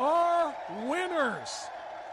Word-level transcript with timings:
Are 0.00 0.56
winners. 0.86 1.50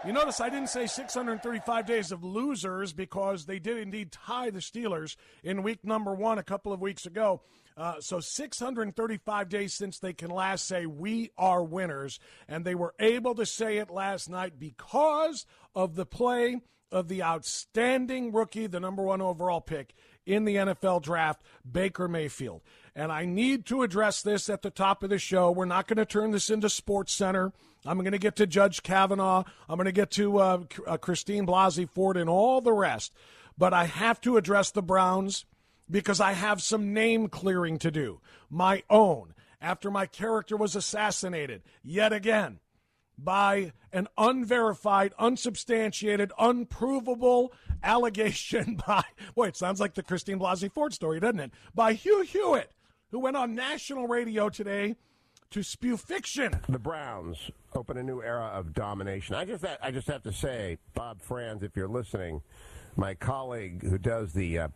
You 0.05 0.11
notice 0.11 0.41
I 0.41 0.49
didn't 0.49 0.67
say 0.67 0.87
635 0.87 1.85
days 1.85 2.11
of 2.11 2.21
losers 2.21 2.91
because 2.91 3.45
they 3.45 3.59
did 3.59 3.77
indeed 3.77 4.11
tie 4.11 4.49
the 4.49 4.59
Steelers 4.59 5.15
in 5.41 5.63
week 5.63 5.85
number 5.85 6.13
one 6.13 6.37
a 6.37 6.43
couple 6.43 6.73
of 6.73 6.81
weeks 6.81 7.05
ago. 7.05 7.41
Uh, 7.77 8.01
so 8.01 8.19
635 8.19 9.47
days 9.47 9.73
since 9.73 9.99
they 9.99 10.11
can 10.11 10.31
last 10.31 10.67
say 10.67 10.85
we 10.85 11.31
are 11.37 11.63
winners, 11.63 12.19
and 12.49 12.65
they 12.65 12.75
were 12.75 12.93
able 12.99 13.35
to 13.35 13.45
say 13.45 13.77
it 13.77 13.89
last 13.89 14.29
night 14.29 14.59
because 14.59 15.45
of 15.73 15.95
the 15.95 16.05
play 16.05 16.57
of 16.91 17.07
the 17.07 17.23
outstanding 17.23 18.31
rookie, 18.31 18.67
the 18.67 18.79
number 18.79 19.03
one 19.03 19.21
overall 19.21 19.61
pick 19.61 19.93
in 20.25 20.45
the 20.45 20.55
NFL 20.55 21.01
draft, 21.01 21.41
Baker 21.69 22.07
Mayfield. 22.07 22.61
And 22.95 23.11
I 23.11 23.25
need 23.25 23.65
to 23.67 23.83
address 23.83 24.21
this 24.21 24.49
at 24.49 24.61
the 24.61 24.69
top 24.69 25.03
of 25.03 25.09
the 25.09 25.19
show. 25.19 25.51
We're 25.51 25.65
not 25.65 25.87
going 25.87 25.97
to 25.97 26.05
turn 26.05 26.31
this 26.31 26.49
into 26.49 26.69
Sports 26.69 27.13
Center. 27.13 27.53
I'm 27.85 27.99
going 27.99 28.11
to 28.11 28.17
get 28.17 28.35
to 28.37 28.47
Judge 28.47 28.83
Kavanaugh. 28.83 29.43
I'm 29.69 29.77
going 29.77 29.85
to 29.85 29.91
get 29.91 30.11
to 30.11 30.37
uh, 30.39 30.63
uh, 30.85 30.97
Christine 30.97 31.45
Blasey 31.45 31.89
Ford 31.89 32.17
and 32.17 32.29
all 32.29 32.59
the 32.59 32.73
rest. 32.73 33.13
But 33.57 33.73
I 33.73 33.85
have 33.85 34.19
to 34.21 34.37
address 34.37 34.71
the 34.71 34.81
Browns 34.81 35.45
because 35.89 36.19
I 36.19 36.33
have 36.33 36.61
some 36.61 36.93
name 36.93 37.29
clearing 37.29 37.79
to 37.79 37.91
do. 37.91 38.19
My 38.49 38.83
own. 38.89 39.33
After 39.59 39.89
my 39.89 40.05
character 40.05 40.55
was 40.55 40.75
assassinated 40.75 41.63
yet 41.83 42.13
again 42.13 42.59
by 43.17 43.71
an 43.91 44.07
unverified, 44.17 45.13
unsubstantiated, 45.17 46.31
unprovable 46.37 47.53
allegation 47.83 48.81
by, 48.87 49.03
boy, 49.35 49.47
it 49.47 49.57
sounds 49.57 49.79
like 49.79 49.93
the 49.93 50.03
Christine 50.03 50.39
Blasey 50.39 50.71
Ford 50.71 50.93
story, 50.93 51.19
doesn't 51.19 51.39
it? 51.39 51.51
By 51.73 51.93
Hugh 51.93 52.21
Hewitt, 52.21 52.71
who 53.11 53.19
went 53.19 53.37
on 53.37 53.55
national 53.55 54.07
radio 54.07 54.49
today 54.49 54.95
to 55.51 55.63
spew 55.63 55.97
fiction. 55.97 56.59
The 56.67 56.79
Browns 56.79 57.51
open 57.73 57.97
a 57.97 58.03
new 58.03 58.21
era 58.21 58.51
of 58.53 58.73
domination. 58.73 59.35
I 59.35 59.45
just 59.45 59.63
I 59.81 59.91
just 59.91 60.07
have 60.07 60.23
to 60.23 60.33
say, 60.33 60.77
Bob 60.93 61.21
Frantz, 61.21 61.63
if 61.63 61.75
you're 61.75 61.87
listening, 61.87 62.41
my 62.95 63.13
colleague 63.13 63.83
who 63.83 63.97
does 63.97 64.33
the 64.33 64.59
uh, 64.59 64.67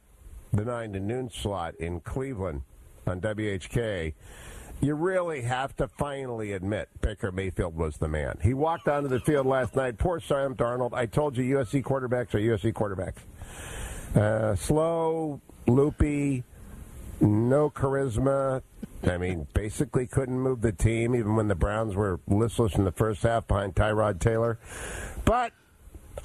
the 0.54 0.66
nine 0.66 0.94
to 0.94 1.00
noon 1.00 1.30
slot 1.30 1.76
in 1.76 2.00
Cleveland 2.00 2.62
on 3.08 3.20
WHK, 3.20 4.14
you 4.82 4.96
really 4.96 5.42
have 5.42 5.76
to 5.78 5.88
finally 5.88 6.54
admit 6.54 6.90
Baker 7.02 7.32
Mayfield 7.32 7.76
was 7.76 7.98
the 7.98 8.08
man. 8.08 8.40
He 8.42 8.54
walked 8.54 8.88
onto 8.88 9.08
the 9.08 9.20
field 9.20 9.46
last 9.46 9.76
night. 9.76 9.98
Poor 9.98 10.20
Sam 10.20 10.56
Darnold. 10.56 10.94
I 10.94 11.06
told 11.06 11.38
you 11.38 11.58
USC 11.58 11.84
quarterbacks 11.84 12.34
are 12.34 12.40
USC 12.40 12.74
quarterbacks. 12.74 13.22
Uh, 14.20 14.56
slow, 14.56 15.40
loopy, 15.68 16.44
no 17.22 17.70
charisma. 17.70 18.64
I 19.04 19.18
mean, 19.18 19.48
basically 19.54 20.08
couldn't 20.08 20.40
move 20.40 20.62
the 20.62 20.72
team 20.72 21.16
even 21.16 21.36
when 21.36 21.48
the 21.48 21.56
Browns 21.56 21.96
were 21.96 22.20
listless 22.28 22.76
in 22.76 22.84
the 22.84 22.92
first 22.92 23.24
half 23.24 23.48
behind 23.48 23.76
Tyrod 23.76 24.20
Taylor. 24.20 24.60
But 25.26 25.54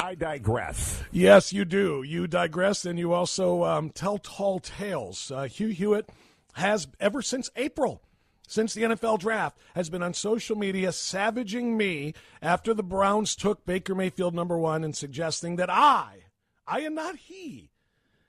I 0.00 0.14
digress. 0.14 1.02
Yes, 1.12 1.52
you 1.52 1.64
do. 1.64 2.02
You 2.02 2.26
digress, 2.26 2.84
and 2.84 2.98
you 2.98 3.12
also 3.12 3.64
um, 3.64 3.90
tell 3.90 4.18
tall 4.18 4.60
tales. 4.60 5.30
Uh, 5.30 5.44
Hugh 5.44 5.68
Hewitt 5.68 6.08
has, 6.54 6.88
ever 7.00 7.22
since 7.22 7.50
April, 7.56 8.02
since 8.46 8.74
the 8.74 8.82
NFL 8.82 9.18
draft, 9.18 9.58
has 9.74 9.90
been 9.90 10.02
on 10.02 10.14
social 10.14 10.56
media 10.56 10.92
savaging 10.92 11.76
me 11.76 12.14
after 12.40 12.72
the 12.74 12.82
Browns 12.82 13.34
took 13.34 13.64
Baker 13.64 13.94
Mayfield 13.94 14.34
number 14.34 14.58
one 14.58 14.84
and 14.84 14.96
suggesting 14.96 15.56
that 15.56 15.70
I, 15.70 16.24
I 16.66 16.80
am 16.80 16.94
not 16.94 17.16
he, 17.16 17.70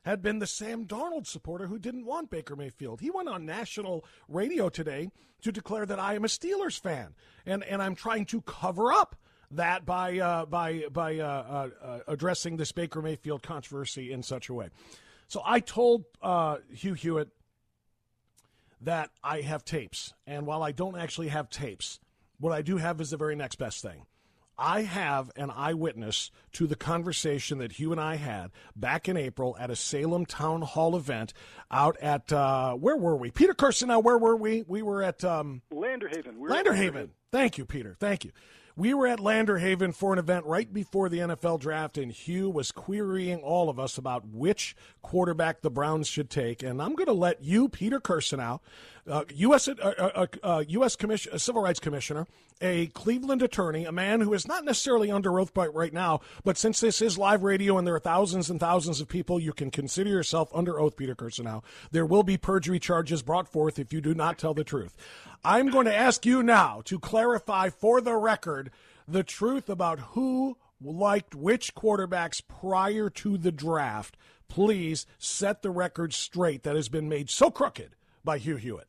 had 0.04 0.22
been 0.22 0.40
the 0.40 0.48
Sam 0.48 0.86
Darnold 0.86 1.28
supporter 1.28 1.68
who 1.68 1.78
didn't 1.78 2.06
want 2.06 2.30
Baker 2.30 2.56
Mayfield. 2.56 3.02
He 3.02 3.12
went 3.12 3.28
on 3.28 3.46
national 3.46 4.06
radio 4.30 4.70
today 4.70 5.10
to 5.42 5.52
declare 5.52 5.86
that 5.86 6.00
I 6.00 6.16
am 6.16 6.24
a 6.24 6.30
Steelers 6.30 6.80
fan, 6.80 7.14
and 7.46 7.64
and 7.64 7.82
I'm 7.82 7.94
trying 7.94 8.26
to 8.28 8.42
cover 8.42 8.94
up 8.94 9.18
that 9.52 9.86
by 9.86 10.18
uh, 10.18 10.46
by 10.46 10.86
by 10.92 11.18
uh, 11.18 11.26
uh, 11.26 11.70
uh 11.86 12.00
addressing 12.08 12.58
this 12.58 12.72
Baker 12.72 13.02
Mayfield 13.02 13.44
controversy 13.44 14.12
in 14.12 14.24
such 14.24 14.50
a 14.50 14.54
way. 14.54 14.70
So 15.28 15.42
I 15.46 15.60
told 15.60 16.06
uh, 16.22 16.58
Hugh 16.74 16.94
Hewitt 16.94 17.30
that 18.82 19.10
I 19.24 19.42
have 19.42 19.66
tapes, 19.66 20.14
and 20.26 20.46
while 20.46 20.64
I 20.64 20.72
don't 20.72 20.98
actually 20.98 21.30
have 21.30 21.50
tapes, 21.50 22.00
what 22.40 22.54
I 22.54 22.62
do 22.62 22.78
have 22.78 23.02
is 23.02 23.10
the 23.10 23.18
very 23.18 23.36
next 23.36 23.56
best 23.56 23.82
thing. 23.82 24.06
I 24.60 24.82
have 24.82 25.30
an 25.36 25.52
eyewitness 25.52 26.32
to 26.54 26.66
the 26.66 26.76
conversation 26.76 27.60
that 27.60 27.74
Hugh 27.74 27.92
and 27.92 28.02
I 28.02 28.16
had 28.16 28.50
back 28.76 29.08
in 29.08 29.16
April 29.16 29.56
at 29.60 29.70
a 29.70 29.76
Salem 29.76 30.26
Town 30.26 30.64
Hall 30.64 30.96
event 30.96 31.34
out 31.70 31.96
at, 32.02 32.34
uh, 32.34 32.74
where 32.74 32.98
were 32.98 33.16
we? 33.16 33.30
Peter 33.30 33.54
Kirsanow, 33.54 33.88
now 33.88 34.00
where 34.00 34.18
were 34.18 34.36
we? 34.36 34.64
We 34.68 34.82
were 34.82 35.04
at 35.04 35.24
um, 35.24 35.62
Landerhaven. 35.72 36.38
We 36.38 36.50
Landerhaven. 36.50 37.10
Thank 37.32 37.60
you, 37.60 37.66
Peter. 37.66 37.96
Thank 38.00 38.26
you. 38.26 38.32
We 38.78 38.94
were 38.94 39.08
at 39.08 39.18
Landerhaven 39.18 39.92
for 39.92 40.14
an 40.14 40.20
event 40.20 40.46
right 40.46 40.72
before 40.72 41.10
the 41.10 41.18
NFL 41.18 41.60
draft, 41.60 41.98
and 41.98 42.12
Hugh 42.12 42.48
was 42.48 42.72
querying 42.72 43.40
all 43.40 43.70
of 43.70 43.80
us 43.80 43.98
about 43.98 44.28
which 44.28 44.76
quarterback 45.02 45.62
the 45.62 45.72
Browns 45.72 46.08
should 46.08 46.30
take. 46.30 46.62
And 46.62 46.80
I'm 46.80 46.94
going 46.94 47.08
to 47.08 47.14
let 47.14 47.44
you, 47.44 47.70
Peter 47.70 48.00
Kirsanow, 48.00 48.60
uh, 49.10 49.24
U.S. 49.34 49.68
Uh, 49.68 49.74
uh, 49.82 50.28
uh 50.44 50.64
U.S. 50.68 50.96
Commission, 50.96 51.40
Civil 51.40 51.64
Rights 51.64 51.80
Commissioner, 51.80 52.28
a 52.62 52.88
Cleveland 52.88 53.42
attorney, 53.42 53.86
a 53.86 53.92
man 53.92 54.22
who 54.22 54.34
is 54.34 54.48
not 54.48 54.66
necessarily 54.66 55.12
under 55.12 55.40
oath 55.40 55.54
by 55.54 55.68
right 55.68 55.94
now, 55.94 56.22
but 56.44 56.58
since 56.58 56.80
this 56.80 57.02
is 57.02 57.18
live 57.18 57.44
radio 57.44 57.78
and 57.78 57.88
there 57.88 57.96
are 57.96 58.00
thousands 58.00 58.50
and 58.50 58.60
thousands 58.60 59.02
of 59.02 59.08
people, 59.08 59.40
you 59.40 59.54
can 59.54 59.72
consider 59.72 60.10
yourself 60.10 60.50
under 60.54 60.80
oath, 60.80 60.96
Peter 60.98 61.16
Kirsanow. 61.16 61.64
There 61.92 62.06
will 62.06 62.24
be 62.24 62.38
perjury 62.38 62.80
charges 62.80 63.22
brought 63.22 63.48
forth 63.48 63.80
if 63.80 63.94
you 63.94 64.02
do 64.02 64.14
not 64.14 64.38
tell 64.38 64.54
the 64.54 64.64
truth. 64.64 64.96
I'm 65.44 65.70
going 65.70 65.86
to 65.86 65.96
ask 65.96 66.26
you 66.26 66.44
now 66.44 66.82
to 66.86 67.00
clarify 67.00 67.70
for 67.70 68.02
the 68.02 68.16
record 68.16 68.72
the 69.08 69.24
truth 69.24 69.70
about 69.70 70.00
who 70.00 70.58
liked 70.82 71.36
which 71.36 71.76
quarterbacks 71.76 72.42
prior 72.48 73.10
to 73.10 73.38
the 73.38 73.52
draft. 73.52 74.18
Please 74.48 75.06
set 75.18 75.62
the 75.62 75.72
record 75.72 76.14
straight 76.14 76.64
that 76.64 76.76
has 76.76 76.90
been 76.90 77.10
made 77.10 77.30
so 77.30 77.50
crooked 77.50 77.96
by 78.24 78.38
Hugh 78.38 78.58
Hewitt. 78.58 78.88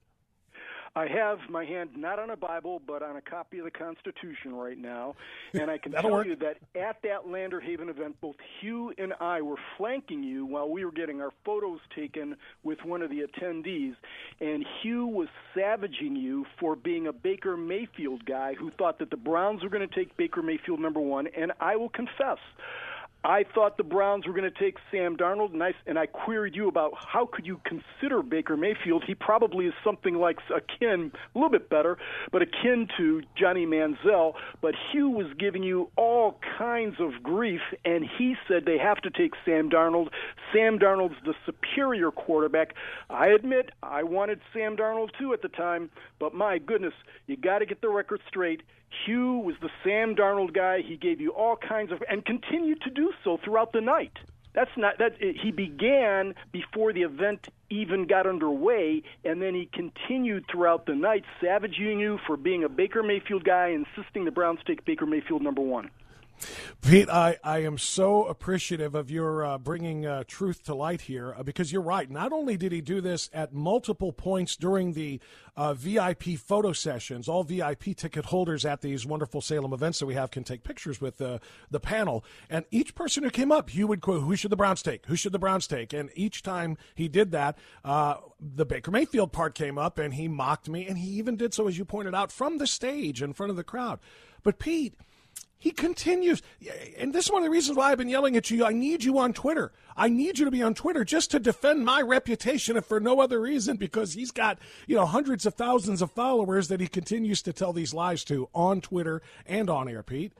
I 0.99 1.07
have 1.07 1.39
my 1.49 1.65
hand 1.65 1.91
not 1.97 2.19
on 2.19 2.31
a 2.31 2.37
Bible, 2.37 2.83
but 2.85 3.05
on 3.05 3.15
a 3.15 3.21
copy 3.21 3.61
of 3.61 3.65
the 3.65 3.71
Constitution 3.71 4.53
right 4.53 4.77
now, 4.77 5.15
and 5.55 5.71
I 5.71 5.79
can 5.79 5.93
tell 6.01 6.11
work. 6.11 6.27
you 6.27 6.35
that 6.37 6.57
at 6.75 7.01
that 7.03 7.25
Landerhaven 7.25 7.89
event, 7.89 8.17
both 8.21 8.35
Hugh 8.61 8.93
and 8.99 9.15
I 9.21 9.41
were 9.41 9.59
flanking 9.77 10.25
you 10.25 10.45
while 10.45 10.69
we 10.69 10.85
were 10.85 10.91
getting 10.91 11.21
our 11.21 11.31
photos 11.45 11.79
taken 11.95 12.35
with 12.65 12.79
one 12.85 13.03
of 13.03 13.11
the 13.11 13.21
attendees, 13.21 13.95
and 14.41 14.67
Hugh 14.83 15.07
was 15.07 15.29
savaging 15.55 16.17
you 16.17 16.45
for 16.59 16.75
being 16.75 17.07
a 17.07 17.13
Baker 17.13 17.57
Mayfield 17.57 18.25
guy 18.27 18.55
who 18.55 18.73
thought 18.73 18.99
that 18.99 19.11
the 19.11 19.17
Browns 19.17 19.63
were 19.63 19.71
going 19.71 19.89
to 19.89 19.95
take 19.95 20.17
Baker 20.17 20.43
Mayfield 20.43 20.81
number 20.81 21.01
one, 21.01 21.29
and 21.29 21.53
I 21.61 21.77
will 21.77 21.91
confess. 21.91 22.39
I 23.25 23.45
thought 23.53 23.77
the 23.77 23.83
Browns 23.83 24.27
were 24.27 24.33
going 24.33 24.51
to 24.51 24.59
take 24.59 24.77
Sam 24.93 25.17
Darnold, 25.17 25.53
and 25.53 25.63
I, 25.63 25.75
and 25.87 25.99
I 25.99 26.07
queried 26.07 26.55
you 26.55 26.69
about 26.69 26.93
how 26.97 27.27
could 27.27 27.47
you 27.47 27.61
consider 27.65 28.23
Baker 28.23 28.57
Mayfield. 28.57 29.03
He 29.07 29.15
probably 29.15 29.67
is 29.67 29.75
something 29.83 30.15
like 30.15 30.39
akin, 30.55 31.11
a 31.35 31.39
little 31.39 31.51
bit 31.51 31.69
better, 31.69 31.99
but 32.31 32.43
akin 32.43 32.87
to 32.97 33.23
Johnny 33.37 33.67
Manziel. 33.67 34.35
But 34.63 34.75
Hugh 34.93 35.11
was 35.11 35.27
giving 35.39 35.65
you 35.65 35.91
all 35.97 36.39
kinds 36.59 36.97
of 37.01 37.23
grief, 37.23 37.61
and 37.85 38.05
he 38.19 38.37
said 38.47 38.65
they 38.65 38.79
have 38.79 38.99
to 38.99 39.11
take 39.11 39.33
Sam 39.45 39.69
Darnold. 39.69 40.09
Sam 40.53 40.79
Darnold's 40.79 41.17
the 41.25 41.35
superior 41.45 42.13
quarterback. 42.13 42.75
I 43.11 43.29
admit 43.29 43.71
I 43.83 44.05
wanted 44.05 44.41
Sam 44.53 44.77
Darnold 44.77 45.11
too 45.19 45.33
at 45.33 45.43
the 45.43 45.49
time, 45.49 45.91
but 46.21 46.35
my 46.35 46.59
goodness, 46.59 46.95
you 47.27 47.37
got 47.37 47.59
to 47.59 47.67
get 47.67 47.81
the 47.81 47.89
record 47.89 48.21
straight. 48.29 48.63
Hugh 49.05 49.39
was 49.39 49.57
the 49.61 49.71
Sam 49.85 50.15
Darnold 50.15 50.53
guy. 50.55 50.83
He 50.83 50.97
gave 50.97 51.21
you 51.21 51.31
all 51.31 51.57
kinds 51.57 51.93
of 51.93 52.03
and 52.09 52.25
continued 52.25 52.81
to 52.83 52.91
do 52.91 53.13
so 53.25 53.39
throughout 53.43 53.73
the 53.73 53.81
night. 53.81 54.19
That's 54.55 54.77
not 54.77 54.99
that 54.99 55.17
he 55.21 55.53
began 55.53 56.35
before 56.53 56.93
the 56.93 57.03
event 57.03 57.49
even 57.71 58.07
got 58.07 58.27
underway, 58.27 59.03
and 59.25 59.41
then 59.41 59.55
he 59.55 59.67
continued 59.67 60.47
throughout 60.51 60.87
the 60.87 60.95
night, 60.95 61.25
savaging 61.41 62.01
you 62.01 62.19
for 62.27 62.37
being 62.37 62.65
a 62.65 62.69
Baker 62.69 63.03
Mayfield 63.03 63.45
guy, 63.45 63.69
insisting 63.69 64.25
the 64.25 64.31
Browns 64.31 64.61
take 64.67 64.85
Baker 64.85 65.07
Mayfield 65.07 65.43
number 65.43 65.61
one. 65.61 65.91
Pete, 66.81 67.09
I, 67.09 67.39
I 67.43 67.59
am 67.59 67.79
so 67.79 68.25
appreciative 68.25 68.95
of 68.95 69.11
your 69.11 69.45
uh, 69.45 69.59
bringing 69.59 70.07
uh, 70.07 70.25
truth 70.27 70.63
to 70.65 70.75
light 70.75 71.03
here 71.03 71.35
uh, 71.37 71.43
because 71.43 71.73
you're 71.73 71.83
right. 71.83 72.11
Not 72.11 72.33
only 72.33 72.57
did 72.57 72.73
he 72.73 72.81
do 72.81 73.01
this 73.01 73.29
at 73.33 73.53
multiple 73.53 74.13
points 74.13 74.57
during 74.57 74.93
the 74.93 75.21
uh, 75.57 75.75
VIP 75.75 76.39
photo 76.39 76.73
sessions, 76.73 77.29
all 77.29 77.43
VIP 77.43 77.97
ticket 77.97 78.27
holders 78.27 78.65
at 78.65 78.81
these 78.81 79.05
wonderful 79.05 79.41
Salem 79.41 79.73
events 79.73 79.99
that 79.99 80.07
we 80.07 80.15
have 80.15 80.31
can 80.31 80.45
take 80.45 80.63
pictures 80.63 81.01
with 81.01 81.19
the, 81.19 81.41
the 81.71 81.81
panel. 81.81 82.25
And 82.49 82.65
each 82.71 82.95
person 82.95 83.25
who 83.25 83.31
came 83.31 83.51
up, 83.51 83.71
he 83.71 83.85
would 83.85 84.01
quote, 84.01 84.23
Who 84.23 84.37
should 84.37 84.51
the 84.53 84.57
Browns 84.57 84.83
take? 84.83 85.07
Who 85.07 85.17
should 85.17 85.33
the 85.33 85.39
Browns 85.39 85.67
take? 85.67 85.93
And 85.93 86.11
each 86.15 86.43
time 86.43 86.77
he 86.95 87.09
did 87.09 87.33
that, 87.33 87.59
uh, 87.85 88.17
the 88.41 88.65
Baker 88.65 88.91
Mayfield 88.91 89.33
part 89.33 89.55
came 89.55 89.79
up 89.79 89.99
and 89.99 90.15
he 90.15 90.29
mocked 90.29 90.69
me. 90.69 90.87
And 90.87 90.99
he 90.99 91.11
even 91.11 91.37
did 91.37 91.53
so, 91.53 91.67
as 91.67 91.77
you 91.77 91.85
pointed 91.85 92.15
out, 92.15 92.31
from 92.31 92.59
the 92.59 92.67
stage 92.67 93.23
in 93.23 93.33
front 93.33 93.51
of 93.51 93.57
the 93.57 93.65
crowd. 93.65 93.99
But 94.43 94.59
Pete, 94.59 94.95
he 95.59 95.71
continues. 95.73 96.41
And 96.97 97.13
this 97.13 97.27
is 97.27 97.33
one 97.33 97.43
of 97.43 97.47
the 97.47 97.51
reasons 97.51 97.77
why 97.77 97.91
I've 97.91 97.99
been 97.99 98.09
yelling 98.09 98.37
at 98.37 98.51
you. 98.51 98.65
I 98.65 98.73
need 98.73 99.05
you 99.05 99.19
on 99.19 99.33
Twitter. 99.33 99.73
I 99.97 100.09
need 100.09 100.39
you 100.39 100.45
to 100.45 100.51
be 100.51 100.63
on 100.63 100.75
Twitter 100.75 101.05
just 101.05 101.33
to 101.33 101.41
defend 101.41 101.85
my 101.85 102.01
reputation, 102.01 102.77
if 102.77 102.87
for 102.87 103.01
no 103.01 103.21
other 103.21 103.41
reason, 103.41 103.77
because 103.77 104.13
he's 104.13 104.31
got, 104.31 104.59
you 104.87 104.95
know, 104.95 105.07
hundreds 105.07 105.45
of 105.45 105.55
thousands 105.55 106.01
of 106.01 106.13
followers 106.13 106.69
that 106.69 106.81
he 106.81 106.87
continues 106.87 107.43
to 107.43 107.53
tell 107.53 107.73
these 107.73 107.93
lies 107.93 108.23
to 108.25 108.49
on 108.55 108.81
Twitter 108.81 109.21
and 109.45 109.69
on 109.69 109.89
air, 109.89 110.05
Pete. 110.05 110.33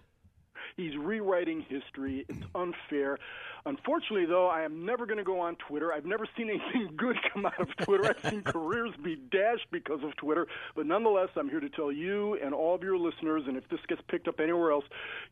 He's 0.79 0.97
rewriting 0.97 1.67
history. 1.69 2.25
It's 2.29 2.45
unfair. 2.55 3.19
Unfortunately, 3.67 4.27
though, 4.27 4.47
I 4.47 4.63
am 4.63 4.87
never 4.87 5.07
going 5.07 5.19
to 5.19 5.25
go 5.25 5.41
on 5.41 5.57
Twitter. 5.57 5.93
I've 5.93 6.05
never 6.05 6.25
seen 6.37 6.49
anything 6.51 6.95
good 6.97 7.17
come 7.33 7.47
out 7.47 7.61
of 7.61 7.77
Twitter. 7.85 8.05
I've 8.09 8.31
seen 8.31 8.43
careers 8.43 8.95
be 9.03 9.17
dashed 9.17 9.67
because 9.73 10.05
of 10.05 10.15
Twitter. 10.17 10.47
But 10.77 10.87
nonetheless, 10.87 11.31
I'm 11.35 11.51
here 11.51 11.59
to 11.59 11.69
tell 11.69 11.91
you 11.91 12.39
and 12.43 12.55
all 12.55 12.77
of 12.77 12.85
your 12.85 12.97
listeners, 12.97 13.43
and 13.49 13.57
if 13.57 13.69
this 13.69 13.81
gets 13.89 14.01
picked 14.09 14.29
up 14.29 14.39
anywhere 14.39 14.71
else, 14.71 14.85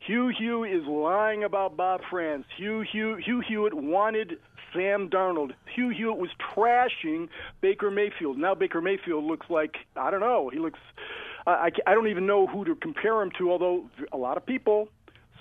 Hugh 0.04 0.32
Hugh 0.37 0.64
is 0.64 0.84
lying 0.84 1.44
about 1.44 1.76
Bob 1.76 2.00
Frantz. 2.10 2.49
Hugh 2.58 2.84
Hugh 2.90 3.16
Hugh 3.25 3.40
Hewitt 3.46 3.72
wanted 3.72 4.38
Sam 4.75 5.08
Darnold. 5.08 5.52
Hugh 5.76 5.90
Hewitt 5.90 6.19
was 6.19 6.31
trashing 6.56 7.28
Baker 7.60 7.92
Mayfield. 7.92 8.37
Now 8.37 8.56
Baker 8.56 8.81
Mayfield 8.81 9.22
looks 9.22 9.46
like 9.49 9.76
I 9.94 10.10
don't 10.10 10.19
know. 10.19 10.50
He 10.52 10.58
looks. 10.58 10.81
I, 11.46 11.70
I 11.87 11.94
don't 11.94 12.08
even 12.08 12.26
know 12.26 12.49
who 12.49 12.64
to 12.64 12.75
compare 12.75 13.22
him 13.22 13.31
to. 13.38 13.52
Although 13.52 13.88
a 14.12 14.16
lot 14.16 14.37
of 14.37 14.44
people 14.44 14.88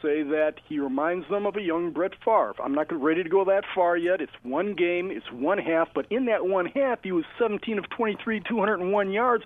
say 0.01 0.23
that 0.23 0.55
he 0.67 0.79
reminds 0.79 1.29
them 1.29 1.45
of 1.45 1.55
a 1.55 1.61
young 1.61 1.91
Brett 1.91 2.11
Favre. 2.23 2.53
I'm 2.63 2.73
not 2.73 2.91
ready 2.91 3.23
to 3.23 3.29
go 3.29 3.45
that 3.45 3.63
far 3.73 3.97
yet. 3.97 4.21
It's 4.21 4.31
one 4.43 4.75
game, 4.75 5.11
it's 5.11 5.31
one 5.31 5.57
half, 5.57 5.89
but 5.93 6.05
in 6.09 6.25
that 6.25 6.45
one 6.45 6.65
half, 6.67 6.99
he 7.03 7.11
was 7.11 7.25
17 7.39 7.77
of 7.77 7.89
23, 7.89 8.41
201 8.47 9.11
yards. 9.11 9.43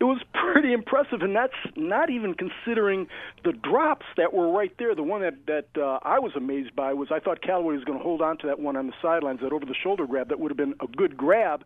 It 0.00 0.04
was 0.04 0.20
pretty 0.34 0.72
impressive, 0.72 1.22
and 1.22 1.34
that's 1.34 1.52
not 1.76 2.10
even 2.10 2.34
considering 2.34 3.06
the 3.44 3.52
drops 3.52 4.06
that 4.16 4.32
were 4.32 4.50
right 4.50 4.72
there. 4.78 4.94
The 4.94 5.02
one 5.02 5.22
that 5.22 5.46
that 5.46 5.80
uh, 5.80 5.98
I 6.02 6.18
was 6.18 6.32
amazed 6.36 6.74
by 6.74 6.92
was 6.92 7.08
I 7.10 7.20
thought 7.20 7.42
Callaway 7.42 7.74
was 7.74 7.84
going 7.84 7.98
to 7.98 8.04
hold 8.04 8.22
on 8.22 8.38
to 8.38 8.46
that 8.46 8.60
one 8.60 8.76
on 8.76 8.86
the 8.86 8.94
sidelines, 9.02 9.40
that 9.42 9.52
over-the-shoulder 9.52 10.06
grab. 10.06 10.28
That 10.28 10.40
would 10.40 10.50
have 10.50 10.58
been 10.58 10.74
a 10.80 10.86
good 10.86 11.16
grab, 11.16 11.64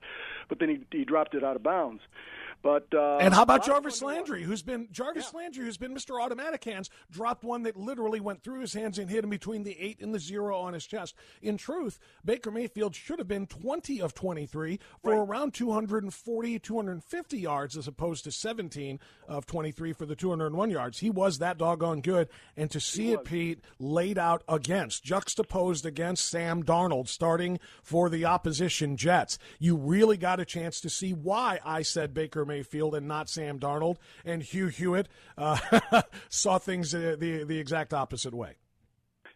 but 0.48 0.58
then 0.58 0.68
he, 0.68 0.98
he 0.98 1.04
dropped 1.04 1.34
it 1.34 1.44
out 1.44 1.56
of 1.56 1.62
bounds. 1.62 2.02
But 2.64 2.86
uh, 2.94 3.18
and 3.18 3.34
how 3.34 3.42
about 3.42 3.66
Jarvis 3.66 4.00
Landry, 4.00 4.42
who's 4.42 4.62
been 4.62 4.88
Jarvis 4.90 5.32
yeah. 5.34 5.40
Landry, 5.40 5.66
who's 5.66 5.76
been 5.76 5.94
Mr. 5.94 6.18
Automatic 6.18 6.64
Hands, 6.64 6.88
dropped 7.10 7.44
one 7.44 7.64
that 7.64 7.76
literally 7.76 8.20
went 8.20 8.42
through 8.42 8.60
his 8.60 8.72
hands 8.72 8.98
and 8.98 9.10
hit 9.10 9.22
him 9.22 9.28
between 9.28 9.64
the 9.64 9.78
eight 9.78 10.00
and 10.00 10.14
the 10.14 10.18
zero 10.18 10.56
on 10.56 10.72
his 10.72 10.86
chest. 10.86 11.14
In 11.42 11.58
truth, 11.58 11.98
Baker 12.24 12.50
Mayfield 12.50 12.94
should 12.94 13.18
have 13.18 13.28
been 13.28 13.46
20 13.46 14.00
of 14.00 14.14
23 14.14 14.80
for 15.02 15.10
right. 15.10 15.18
around 15.18 15.52
240, 15.52 16.58
250 16.58 17.38
yards 17.38 17.76
as 17.76 17.86
opposed 17.86 18.24
to 18.24 18.32
17 18.32 18.98
of 19.28 19.44
23 19.44 19.92
for 19.92 20.06
the 20.06 20.16
201 20.16 20.70
yards. 20.70 21.00
He 21.00 21.10
was 21.10 21.40
that 21.40 21.58
doggone 21.58 22.00
good, 22.00 22.30
and 22.56 22.70
to 22.70 22.80
see 22.80 23.12
it, 23.12 23.24
Pete, 23.24 23.60
laid 23.78 24.16
out 24.16 24.42
against, 24.48 25.04
juxtaposed 25.04 25.84
against 25.84 26.30
Sam 26.30 26.62
Darnold, 26.62 27.08
starting 27.08 27.60
for 27.82 28.08
the 28.08 28.24
opposition 28.24 28.96
Jets, 28.96 29.38
you 29.58 29.76
really 29.76 30.16
got 30.16 30.40
a 30.40 30.46
chance 30.46 30.80
to 30.80 30.88
see 30.88 31.12
why 31.12 31.60
I 31.62 31.82
said 31.82 32.14
Baker. 32.14 32.46
Mayfield 32.46 32.53
Mayfield 32.54 32.94
and 32.94 33.08
not 33.08 33.28
Sam 33.28 33.58
Darnold. 33.58 33.96
And 34.24 34.42
Hugh 34.42 34.68
Hewitt 34.68 35.08
uh, 35.36 35.58
saw 36.28 36.58
things 36.58 36.94
uh, 36.94 37.16
the 37.18 37.44
the 37.44 37.58
exact 37.58 37.92
opposite 37.92 38.34
way. 38.34 38.56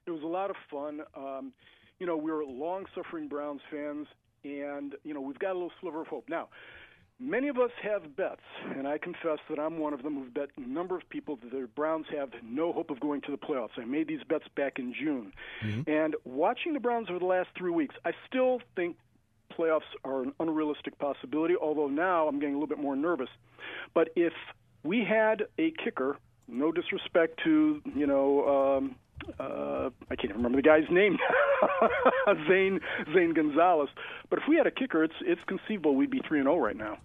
It 0.07 0.11
was 0.13 0.23
a 0.23 0.27
lot 0.27 0.51
of 0.51 0.57
fun. 0.71 1.01
Um, 1.17 1.53
you 1.99 2.07
know, 2.07 2.17
we're 2.17 2.45
long-suffering 2.45 3.29
Browns 3.29 3.61
fans, 3.71 4.07
and 4.45 4.95
you 5.03 5.13
know 5.15 5.21
we've 5.21 5.39
got 5.39 5.53
a 5.53 5.55
little 5.55 5.73
sliver 5.81 6.03
of 6.03 6.07
hope 6.07 6.29
now. 6.29 6.49
Many 7.21 7.49
of 7.49 7.59
us 7.59 7.73
have 7.83 8.15
bets, 8.15 8.43
and 8.77 8.87
I 8.87 8.97
confess 8.97 9.39
that 9.51 9.59
I'm 9.59 9.79
one 9.79 9.93
of 9.93 10.05
them 10.05 10.15
who've 10.15 10.33
bet 10.33 10.51
a 10.57 10.61
number 10.61 10.97
of 10.97 11.09
people 11.09 11.35
that 11.43 11.51
the 11.51 11.69
Browns 11.75 12.07
have 12.17 12.31
no 12.45 12.73
hope 12.73 12.91
of 12.91 13.01
going 13.01 13.23
to 13.23 13.33
the 13.33 13.37
playoffs. 13.37 13.71
I 13.77 13.85
made 13.85 14.07
these 14.07 14.23
bets 14.29 14.45
back 14.55 14.79
in 14.79 14.95
June. 14.95 15.33
Mm-hmm. 15.65 15.91
And 15.91 16.15
watching 16.25 16.75
the 16.75 16.81
Browns 16.81 17.09
over 17.11 17.19
the 17.19 17.25
last 17.25 17.49
three 17.59 17.73
weeks, 17.73 17.97
I 18.05 18.13
still 18.29 18.61
think 18.77 18.97
playoffs 19.59 19.81
are 20.05 20.23
an 20.23 20.33
unrealistic 20.41 20.99
possibility, 20.99 21.55
although 21.61 21.89
now 21.89 22.29
I'm 22.29 22.39
getting 22.39 22.55
a 22.55 22.59
little 22.59 22.69
bit 22.69 22.79
more 22.79 22.97
nervous. 22.97 23.29
But 23.95 24.11
if 24.17 24.33
we 24.83 25.05
had 25.05 25.45
a 25.59 25.73
kicker, 25.83 26.19
no 26.47 26.73
disrespect 26.73 27.41
to, 27.45 27.83
you 27.95 28.07
know, 28.07 28.77
um, 28.79 28.97
uh, 29.39 29.91
I 30.11 30.17
can't 30.17 30.31
even 30.31 30.37
remember 30.37 30.59
the 30.59 30.63
guy's 30.63 30.89
name, 30.91 31.19
Zane 32.49 32.81
Zane 33.13 33.35
Gonzalez. 33.35 33.89
But 34.31 34.39
if 34.39 34.45
we 34.49 34.57
had 34.57 34.67
a 34.67 34.71
kicker, 34.71 35.05
it's 35.05 35.15
it's 35.23 35.41
conceivable 35.47 35.97
we'd 35.97 36.11
be 36.11 36.21
three 36.27 36.39
and 36.39 36.47
zero 36.47 36.57
oh 36.57 36.61
right 36.61 36.77
now. 36.77 36.99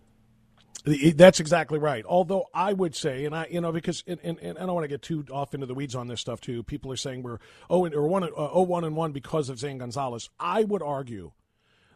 That's 0.85 1.39
exactly 1.39 1.79
right. 1.79 2.03
Although 2.05 2.47
I 2.53 2.73
would 2.73 2.93
say, 2.93 3.23
and 3.23 3.33
I, 3.33 3.47
you 3.49 3.61
know, 3.61 3.71
because 3.71 4.03
and, 4.05 4.19
and, 4.21 4.37
and 4.39 4.57
I 4.57 4.65
don't 4.65 4.75
want 4.75 4.83
to 4.83 4.89
get 4.89 5.01
too 5.01 5.25
off 5.31 5.53
into 5.53 5.65
the 5.65 5.73
weeds 5.73 5.95
on 5.95 6.07
this 6.07 6.19
stuff 6.19 6.41
too. 6.41 6.61
People 6.61 6.91
are 6.91 6.97
saying 6.97 7.23
we're 7.23 7.39
oh 7.69 7.85
and 7.85 7.95
or 7.95 8.07
one 8.07 8.23
uh, 8.23 8.27
oh 8.35 8.63
one 8.63 8.83
and 8.83 8.95
one 8.95 9.11
because 9.11 9.49
of 9.49 9.59
Zane 9.59 9.77
Gonzalez. 9.77 10.29
I 10.39 10.63
would 10.65 10.83
argue 10.83 11.31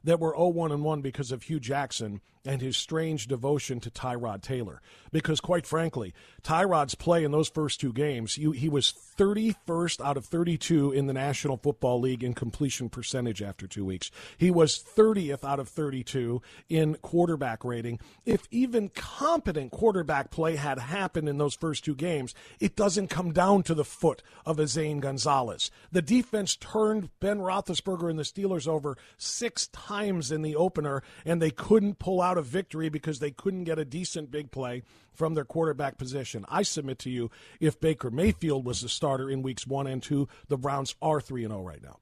that 0.07 0.21
were 0.21 0.33
0-1 0.33 0.73
and 0.73 0.83
1 0.85 1.01
because 1.01 1.33
of 1.33 1.43
Hue 1.43 1.59
Jackson 1.59 2.21
and 2.48 2.62
his 2.62 2.77
strange 2.77 3.27
devotion 3.27 3.82
to 3.82 3.92
Tyrod 3.92 4.42
Taylor. 4.42 4.82
Because, 5.12 5.42
quite 5.42 5.68
frankly, 5.68 6.13
Tyrod's 6.44 6.96
play 6.96 7.24
in 7.25 7.32
those 7.32 7.50
first 7.50 7.82
two 7.82 7.92
games, 7.92 8.36
he, 8.36 8.50
he 8.51 8.70
was 8.70 8.94
31st 9.18 10.04
out 10.04 10.16
of 10.16 10.25
32 10.25 10.94
in 10.94 11.08
the 11.08 11.13
National 11.13 11.58
Football 11.58 12.00
League 12.00 12.24
in 12.24 12.34
completion 12.34 12.89
percentage 12.89 13.42
after 13.42 13.68
two 13.68 13.84
weeks. 13.84 14.12
He 14.38 14.50
was 14.50 14.80
30th 14.80 15.44
out 15.44 15.60
of 15.60 15.68
32 15.68 16.42
in 16.70 16.96
quarterback 16.96 17.66
rating. 17.66 18.00
If 18.25 18.48
even 18.50 18.89
competent 18.89 19.72
quarterback 19.72 20.32
play 20.32 20.56
had 20.56 20.80
happened 20.80 21.27
in 21.27 21.38
those 21.38 21.56
first 21.56 21.84
two 21.84 21.96
games, 21.96 22.34
it 22.62 22.75
doesn't 22.75 23.10
come 23.10 23.34
down 23.34 23.63
to 23.63 23.74
the 23.74 23.86
foot 23.86 24.24
of 24.46 24.58
a 24.58 24.68
Zane 24.68 25.00
Gonzalez. 25.00 25.70
The 25.92 26.01
defense 26.01 26.56
turned 26.56 27.10
Ben 27.20 27.39
Roethlisberger 27.39 28.10
and 28.10 28.20
the 28.20 28.24
Steelers 28.24 28.68
over 28.68 28.98
six 29.18 29.68
times 29.68 30.32
in 30.32 30.44
the 30.44 30.56
opener, 30.56 31.04
and 31.25 31.42
they 31.42 31.51
couldn't 31.51 32.00
pull 32.00 32.22
out 32.22 32.37
a 32.38 32.41
victory 32.41 32.89
because 32.89 33.20
they 33.20 33.32
couldn't 33.32 33.65
get 33.65 33.79
a 33.79 33.86
decent 33.86 34.32
big 34.32 34.51
play 34.51 34.84
from 35.13 35.34
their 35.34 35.46
quarterback 35.46 35.98
position. 35.98 36.46
I 36.50 36.63
submit 36.63 37.00
to 37.00 37.10
you, 37.10 37.29
if 37.60 37.79
Baker 37.79 38.12
Mayfield 38.12 38.65
was 38.65 38.82
the 38.82 38.89
starter 38.89 39.29
in 39.29 39.41
weeks 39.41 39.67
one 39.67 39.88
and 39.88 40.01
two, 40.01 40.27
the 40.48 40.58
Browns 40.58 40.96
are 41.01 41.20
three 41.20 41.44
and 41.44 41.51
zero 41.51 41.62
oh 41.62 41.65
right 41.65 41.82
now. 41.82 41.98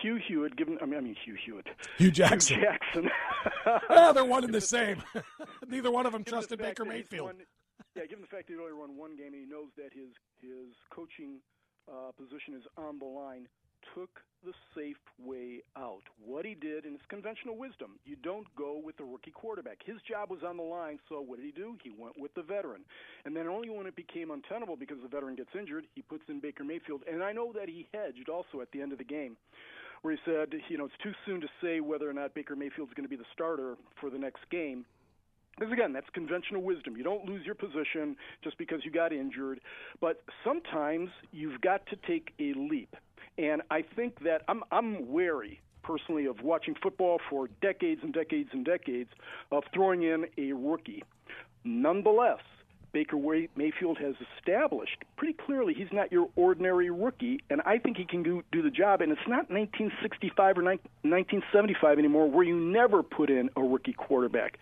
Hugh 0.00 0.18
Hewitt, 0.26 0.56
given 0.56 0.78
I 0.80 0.86
mean, 0.86 0.98
I 0.98 1.00
mean 1.00 1.16
Hugh 1.24 1.36
Hewitt, 1.44 1.66
Hue 1.98 2.10
Jackson. 2.10 2.58
Hue 2.58 2.64
Jackson. 2.64 3.10
they're 4.14 4.24
one 4.24 4.44
and 4.44 4.54
the 4.54 4.60
same. 4.60 5.02
Neither 5.68 5.90
one 5.90 6.06
of 6.06 6.12
them 6.12 6.22
given 6.22 6.38
trusted 6.38 6.58
the 6.58 6.62
Baker 6.62 6.84
Mayfield. 6.84 7.26
Won, 7.26 7.36
yeah, 7.94 8.06
given 8.06 8.22
the 8.22 8.26
fact 8.26 8.48
that 8.48 8.54
he 8.54 8.58
only 8.58 8.72
won 8.72 8.96
one 8.96 9.16
game 9.16 9.34
and 9.34 9.44
he 9.44 9.46
knows 9.46 9.68
that 9.76 9.92
his 9.92 10.10
his 10.40 10.74
coaching 10.90 11.40
uh, 11.90 12.10
position 12.16 12.54
is 12.54 12.64
on 12.76 12.98
the 12.98 13.04
line, 13.04 13.46
took 13.94 14.20
the 14.44 14.52
safe 14.74 14.96
way 15.24 15.62
out. 15.76 16.02
What 16.24 16.44
he 16.44 16.54
did, 16.54 16.84
and 16.84 16.94
it's 16.94 17.06
conventional 17.08 17.56
wisdom, 17.56 17.98
you 18.04 18.16
don't 18.16 18.46
go 18.56 18.80
with 18.82 18.96
the 18.96 19.04
rookie 19.04 19.30
quarterback. 19.30 19.78
His 19.84 19.96
job 20.08 20.30
was 20.30 20.40
on 20.46 20.56
the 20.56 20.62
line, 20.62 20.98
so 21.08 21.20
what 21.20 21.38
did 21.38 21.46
he 21.46 21.52
do? 21.52 21.76
He 21.82 21.90
went 21.96 22.18
with 22.18 22.34
the 22.34 22.42
veteran. 22.42 22.82
And 23.24 23.36
then 23.36 23.46
only 23.46 23.70
when 23.70 23.86
it 23.86 23.94
became 23.94 24.30
untenable 24.30 24.76
because 24.76 24.98
the 25.02 25.08
veteran 25.08 25.36
gets 25.36 25.50
injured, 25.58 25.84
he 25.94 26.02
puts 26.02 26.24
in 26.28 26.40
Baker 26.40 26.64
Mayfield. 26.64 27.02
And 27.10 27.22
I 27.22 27.32
know 27.32 27.52
that 27.52 27.68
he 27.68 27.86
hedged 27.94 28.28
also 28.28 28.60
at 28.60 28.70
the 28.72 28.82
end 28.82 28.92
of 28.92 28.98
the 28.98 29.04
game 29.04 29.36
where 30.02 30.14
he 30.14 30.20
said, 30.24 30.48
you 30.68 30.76
know, 30.76 30.86
it's 30.86 30.94
too 31.02 31.12
soon 31.24 31.40
to 31.40 31.48
say 31.62 31.80
whether 31.80 32.10
or 32.10 32.12
not 32.12 32.34
Baker 32.34 32.56
Mayfield's 32.56 32.92
going 32.94 33.04
to 33.04 33.10
be 33.10 33.16
the 33.16 33.28
starter 33.32 33.76
for 34.00 34.10
the 34.10 34.18
next 34.18 34.40
game. 34.50 34.84
Because 35.58 35.72
again, 35.72 35.92
that's 35.92 36.08
conventional 36.12 36.62
wisdom. 36.62 36.96
You 36.96 37.04
don't 37.04 37.24
lose 37.24 37.44
your 37.44 37.54
position 37.54 38.16
just 38.42 38.58
because 38.58 38.80
you 38.84 38.90
got 38.90 39.12
injured, 39.12 39.60
but 40.00 40.22
sometimes 40.44 41.10
you've 41.30 41.60
got 41.60 41.86
to 41.86 41.96
take 42.08 42.32
a 42.40 42.52
leap. 42.54 42.96
And 43.38 43.62
I 43.70 43.82
think 43.96 44.20
that 44.24 44.42
I'm 44.48 44.62
I'm 44.70 45.10
wary 45.10 45.60
personally 45.82 46.26
of 46.26 46.42
watching 46.42 46.74
football 46.80 47.18
for 47.28 47.48
decades 47.60 48.00
and 48.02 48.12
decades 48.12 48.50
and 48.52 48.64
decades 48.64 49.10
of 49.50 49.64
throwing 49.74 50.02
in 50.02 50.26
a 50.38 50.52
rookie. 50.52 51.02
Nonetheless, 51.64 52.40
Baker 52.92 53.16
Mayfield 53.56 53.98
has 53.98 54.14
established 54.38 54.98
pretty 55.16 55.34
clearly 55.34 55.74
he's 55.74 55.92
not 55.92 56.12
your 56.12 56.28
ordinary 56.36 56.90
rookie, 56.90 57.40
and 57.50 57.62
I 57.62 57.78
think 57.78 57.96
he 57.96 58.04
can 58.04 58.22
do, 58.22 58.42
do 58.52 58.62
the 58.62 58.70
job. 58.70 59.00
And 59.00 59.10
it's 59.10 59.20
not 59.26 59.50
1965 59.50 60.58
or 60.58 60.62
1975 60.62 61.98
anymore, 61.98 62.30
where 62.30 62.44
you 62.44 62.58
never 62.58 63.02
put 63.02 63.30
in 63.30 63.48
a 63.56 63.62
rookie 63.62 63.94
quarterback. 63.94 64.58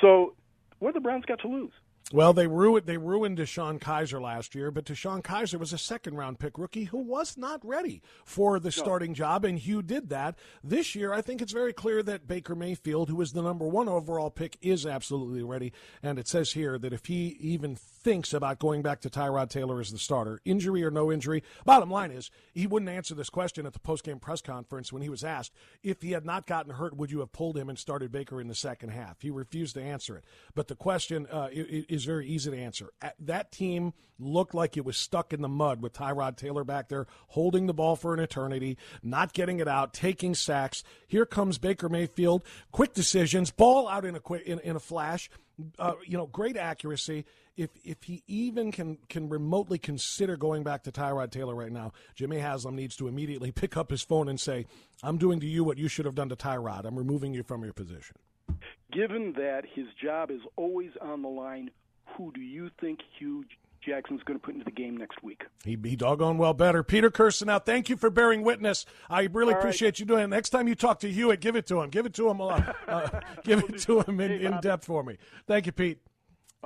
So, 0.00 0.34
what 0.78 0.88
have 0.88 0.94
the 0.94 1.00
Browns 1.00 1.24
got 1.24 1.40
to 1.40 1.48
lose? 1.48 1.72
Well, 2.12 2.34
they 2.34 2.46
ruined 2.46 2.86
they 2.86 2.98
ruined 2.98 3.38
DeShone 3.38 3.80
Kizer 3.80 4.20
last 4.20 4.54
year, 4.54 4.70
but 4.70 4.84
DeShone 4.84 5.22
Kizer 5.22 5.58
was 5.58 5.72
a 5.72 5.78
second 5.78 6.16
round 6.16 6.38
pick 6.38 6.58
rookie 6.58 6.84
who 6.84 6.98
was 6.98 7.38
not 7.38 7.64
ready 7.64 8.02
for 8.26 8.60
the 8.60 8.66
no. 8.66 8.70
starting 8.70 9.14
job, 9.14 9.42
and 9.42 9.58
Hue 9.58 9.80
did 9.80 10.10
that. 10.10 10.38
This 10.62 10.94
year, 10.94 11.14
I 11.14 11.22
think 11.22 11.40
it's 11.40 11.52
very 11.52 11.72
clear 11.72 12.02
that 12.02 12.28
Baker 12.28 12.54
Mayfield, 12.54 13.08
who 13.08 13.22
is 13.22 13.32
the 13.32 13.40
number 13.40 13.66
one 13.66 13.88
overall 13.88 14.28
pick, 14.28 14.58
is 14.60 14.84
absolutely 14.84 15.42
ready. 15.42 15.72
And 16.02 16.18
it 16.18 16.28
says 16.28 16.52
here 16.52 16.78
that 16.78 16.92
if 16.92 17.06
he 17.06 17.38
even 17.40 17.74
thinks 17.74 18.34
about 18.34 18.58
going 18.58 18.82
back 18.82 19.00
to 19.00 19.10
Tyrod 19.10 19.48
Taylor 19.48 19.80
as 19.80 19.90
the 19.90 19.98
starter, 19.98 20.42
injury 20.44 20.84
or 20.84 20.90
no 20.90 21.10
injury, 21.10 21.42
bottom 21.64 21.90
line 21.90 22.10
is 22.10 22.30
he 22.52 22.66
wouldn't 22.66 22.90
answer 22.90 23.14
this 23.14 23.30
question 23.30 23.64
at 23.64 23.72
the 23.72 23.78
post 23.78 24.04
game 24.04 24.18
press 24.18 24.42
conference 24.42 24.92
when 24.92 25.00
he 25.00 25.08
was 25.08 25.24
asked 25.24 25.54
if 25.82 26.02
he 26.02 26.10
had 26.10 26.26
not 26.26 26.46
gotten 26.46 26.74
hurt, 26.74 26.94
would 26.94 27.10
you 27.10 27.20
have 27.20 27.32
pulled 27.32 27.56
him 27.56 27.70
and 27.70 27.78
started 27.78 28.12
Baker 28.12 28.42
in 28.42 28.48
the 28.48 28.54
second 28.54 28.90
half? 28.90 29.22
He 29.22 29.30
refused 29.30 29.74
to 29.76 29.82
answer 29.82 30.18
it. 30.18 30.24
But 30.54 30.68
the 30.68 30.76
question 30.76 31.26
uh, 31.32 31.48
is 31.94 32.04
very 32.04 32.26
easy 32.26 32.50
to 32.50 32.56
answer. 32.56 32.90
That 33.18 33.52
team 33.52 33.94
looked 34.18 34.54
like 34.54 34.76
it 34.76 34.84
was 34.84 34.96
stuck 34.96 35.32
in 35.32 35.42
the 35.42 35.48
mud 35.48 35.82
with 35.82 35.92
Tyrod 35.92 36.36
Taylor 36.36 36.64
back 36.64 36.88
there 36.88 37.06
holding 37.28 37.66
the 37.66 37.74
ball 37.74 37.96
for 37.96 38.14
an 38.14 38.20
eternity, 38.20 38.76
not 39.02 39.32
getting 39.32 39.60
it 39.60 39.68
out, 39.68 39.92
taking 39.92 40.34
sacks. 40.34 40.84
Here 41.06 41.26
comes 41.26 41.58
Baker 41.58 41.88
Mayfield, 41.88 42.44
quick 42.72 42.94
decisions, 42.94 43.50
ball 43.50 43.88
out 43.88 44.04
in 44.04 44.14
a 44.14 44.20
quick 44.20 44.42
in, 44.46 44.58
in 44.60 44.76
a 44.76 44.80
flash. 44.80 45.30
Uh, 45.78 45.94
you 46.04 46.16
know, 46.16 46.26
great 46.26 46.56
accuracy. 46.56 47.24
If 47.56 47.70
if 47.84 48.02
he 48.02 48.24
even 48.26 48.72
can 48.72 48.98
can 49.08 49.28
remotely 49.28 49.78
consider 49.78 50.36
going 50.36 50.64
back 50.64 50.82
to 50.84 50.92
Tyrod 50.92 51.30
Taylor 51.30 51.54
right 51.54 51.70
now, 51.70 51.92
Jimmy 52.16 52.38
Haslam 52.38 52.74
needs 52.74 52.96
to 52.96 53.06
immediately 53.06 53.52
pick 53.52 53.76
up 53.76 53.90
his 53.90 54.02
phone 54.02 54.28
and 54.28 54.40
say, 54.40 54.66
"I'm 55.02 55.18
doing 55.18 55.38
to 55.40 55.46
you 55.46 55.62
what 55.62 55.78
you 55.78 55.86
should 55.86 56.06
have 56.06 56.16
done 56.16 56.28
to 56.30 56.36
Tyrod. 56.36 56.84
I'm 56.84 56.96
removing 56.96 57.32
you 57.32 57.44
from 57.44 57.62
your 57.62 57.72
position." 57.72 58.16
Given 58.92 59.32
that 59.36 59.64
his 59.74 59.86
job 60.02 60.30
is 60.30 60.40
always 60.56 60.90
on 61.00 61.22
the 61.22 61.28
line, 61.28 61.70
who 62.16 62.32
do 62.32 62.40
you 62.40 62.70
think 62.80 63.00
Hue 63.18 63.44
Jackson's 63.84 64.22
going 64.22 64.38
to 64.38 64.44
put 64.44 64.54
into 64.54 64.64
the 64.64 64.70
game 64.70 64.96
next 64.96 65.22
week. 65.22 65.42
He, 65.64 65.78
he 65.84 65.96
doggone 65.96 66.38
well 66.38 66.54
better. 66.54 66.82
Peter 66.82 67.10
Kirsanow, 67.10 67.64
thank 67.64 67.88
you 67.88 67.96
for 67.96 68.10
bearing 68.10 68.42
witness. 68.42 68.86
I 69.10 69.28
really 69.30 69.52
All 69.52 69.60
appreciate 69.60 69.88
right. 69.88 70.00
you 70.00 70.06
doing 70.06 70.24
it. 70.24 70.28
Next 70.28 70.50
time 70.50 70.68
you 70.68 70.74
talk 70.74 71.00
to 71.00 71.10
Hewitt, 71.10 71.40
give 71.40 71.56
it 71.56 71.66
to 71.66 71.82
him. 71.82 71.90
Give 71.90 72.06
it 72.06 72.14
to 72.14 72.30
him. 72.30 72.40
Uh, 72.40 72.62
uh, 72.88 73.20
give 73.44 73.62
it 73.64 73.78
to 73.80 74.00
him 74.00 74.20
in, 74.20 74.30
in 74.32 74.60
depth 74.60 74.86
for 74.86 75.02
me. 75.02 75.18
Thank 75.46 75.66
you, 75.66 75.72
Pete. 75.72 75.98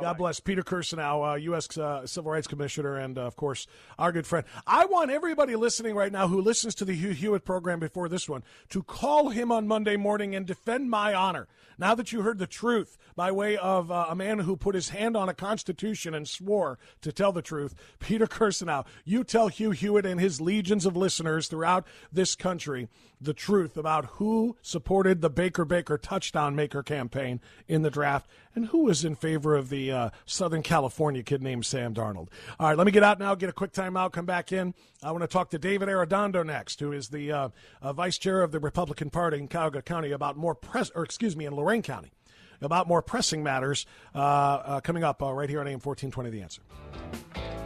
God 0.00 0.16
bless 0.16 0.38
Peter 0.38 0.62
Kirsanow, 0.62 1.32
uh, 1.32 1.34
U.S. 1.36 1.76
Uh, 1.76 2.06
Civil 2.06 2.30
Rights 2.30 2.46
Commissioner, 2.46 2.96
and 2.96 3.18
uh, 3.18 3.22
of 3.22 3.34
course 3.34 3.66
our 3.98 4.12
good 4.12 4.26
friend. 4.26 4.46
I 4.64 4.84
want 4.84 5.10
everybody 5.10 5.56
listening 5.56 5.96
right 5.96 6.12
now 6.12 6.28
who 6.28 6.40
listens 6.40 6.76
to 6.76 6.84
the 6.84 6.94
Hugh 6.94 7.10
Hewitt 7.10 7.44
program 7.44 7.80
before 7.80 8.08
this 8.08 8.28
one 8.28 8.44
to 8.68 8.84
call 8.84 9.30
him 9.30 9.50
on 9.50 9.66
Monday 9.66 9.96
morning 9.96 10.36
and 10.36 10.46
defend 10.46 10.88
my 10.88 11.14
honor. 11.14 11.48
Now 11.78 11.94
that 11.96 12.12
you 12.12 12.22
heard 12.22 12.38
the 12.38 12.46
truth 12.46 12.96
by 13.16 13.32
way 13.32 13.56
of 13.56 13.90
uh, 13.90 14.06
a 14.08 14.14
man 14.14 14.40
who 14.40 14.56
put 14.56 14.74
his 14.74 14.90
hand 14.90 15.16
on 15.16 15.28
a 15.28 15.34
constitution 15.34 16.14
and 16.14 16.28
swore 16.28 16.78
to 17.02 17.12
tell 17.12 17.32
the 17.32 17.42
truth, 17.42 17.74
Peter 17.98 18.26
Kirsanow, 18.26 18.86
you 19.04 19.24
tell 19.24 19.48
Hugh 19.48 19.70
Hewitt 19.72 20.06
and 20.06 20.20
his 20.20 20.40
legions 20.40 20.86
of 20.86 20.96
listeners 20.96 21.48
throughout 21.48 21.86
this 22.12 22.34
country 22.34 22.88
the 23.20 23.34
truth 23.34 23.76
about 23.76 24.04
who 24.04 24.56
supported 24.62 25.20
the 25.20 25.30
Baker 25.30 25.64
Baker 25.64 25.98
touchdown 25.98 26.54
maker 26.54 26.82
campaign 26.82 27.40
in 27.66 27.82
the 27.82 27.90
draft 27.90 28.28
and 28.54 28.66
who 28.66 28.84
was 28.84 29.04
in 29.04 29.14
favor 29.14 29.56
of 29.56 29.68
the 29.68 29.87
uh, 29.92 30.10
Southern 30.26 30.62
California 30.62 31.22
kid 31.22 31.42
named 31.42 31.66
Sam 31.66 31.94
Darnold. 31.94 32.28
All 32.58 32.68
right, 32.68 32.76
let 32.76 32.86
me 32.86 32.92
get 32.92 33.02
out 33.02 33.18
now, 33.18 33.34
get 33.34 33.48
a 33.48 33.52
quick 33.52 33.72
timeout, 33.72 34.12
come 34.12 34.26
back 34.26 34.52
in. 34.52 34.74
I 35.02 35.10
want 35.12 35.22
to 35.22 35.28
talk 35.28 35.50
to 35.50 35.58
David 35.58 35.88
Arredondo 35.88 36.44
next, 36.44 36.80
who 36.80 36.92
is 36.92 37.08
the 37.08 37.32
uh, 37.32 37.48
uh, 37.80 37.92
vice 37.92 38.18
chair 38.18 38.42
of 38.42 38.52
the 38.52 38.60
Republican 38.60 39.10
Party 39.10 39.38
in 39.38 39.48
Cuyahoga 39.48 39.82
County 39.82 40.12
about 40.12 40.36
more 40.36 40.54
press, 40.54 40.90
or 40.94 41.04
excuse 41.04 41.36
me, 41.36 41.46
in 41.46 41.54
Lorain 41.54 41.82
County 41.82 42.12
about 42.60 42.88
more 42.88 43.02
pressing 43.02 43.42
matters 43.42 43.86
uh, 44.14 44.18
uh, 44.18 44.80
coming 44.80 45.04
up 45.04 45.22
uh, 45.22 45.32
right 45.32 45.48
here 45.48 45.60
on 45.60 45.66
AM 45.66 45.80
1420 45.80 46.30
The 46.30 46.42
Answer. 46.42 47.57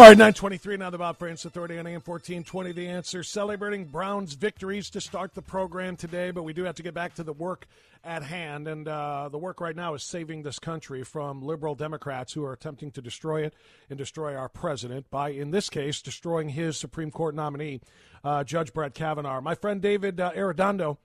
All 0.00 0.06
right, 0.06 0.16
923 0.16 0.78
now 0.78 0.88
the 0.88 0.96
Bob 0.96 1.18
Frantz 1.18 1.44
Authority 1.44 1.78
on 1.78 1.86
AM 1.86 2.00
1420. 2.00 2.72
The 2.72 2.88
answer 2.88 3.22
celebrating 3.22 3.84
Browns' 3.84 4.32
victories 4.32 4.88
to 4.88 5.00
start 5.02 5.34
the 5.34 5.42
program 5.42 5.94
today, 5.94 6.30
but 6.30 6.42
we 6.42 6.54
do 6.54 6.64
have 6.64 6.76
to 6.76 6.82
get 6.82 6.94
back 6.94 7.16
to 7.16 7.22
the 7.22 7.34
work 7.34 7.66
at 8.02 8.22
hand. 8.22 8.66
And 8.66 8.88
uh, 8.88 9.28
the 9.30 9.36
work 9.36 9.60
right 9.60 9.76
now 9.76 9.92
is 9.92 10.02
saving 10.02 10.42
this 10.42 10.58
country 10.58 11.04
from 11.04 11.42
liberal 11.42 11.74
Democrats 11.74 12.32
who 12.32 12.42
are 12.46 12.54
attempting 12.54 12.90
to 12.92 13.02
destroy 13.02 13.44
it 13.44 13.52
and 13.90 13.98
destroy 13.98 14.34
our 14.34 14.48
president 14.48 15.10
by, 15.10 15.32
in 15.32 15.50
this 15.50 15.68
case, 15.68 16.00
destroying 16.00 16.48
his 16.48 16.78
Supreme 16.78 17.10
Court 17.10 17.34
nominee, 17.34 17.82
uh, 18.24 18.42
Judge 18.42 18.72
Brett 18.72 18.94
Kavanaugh. 18.94 19.42
My 19.42 19.54
friend 19.54 19.82
David 19.82 20.18
uh, 20.18 20.32
Arredondo 20.32 20.96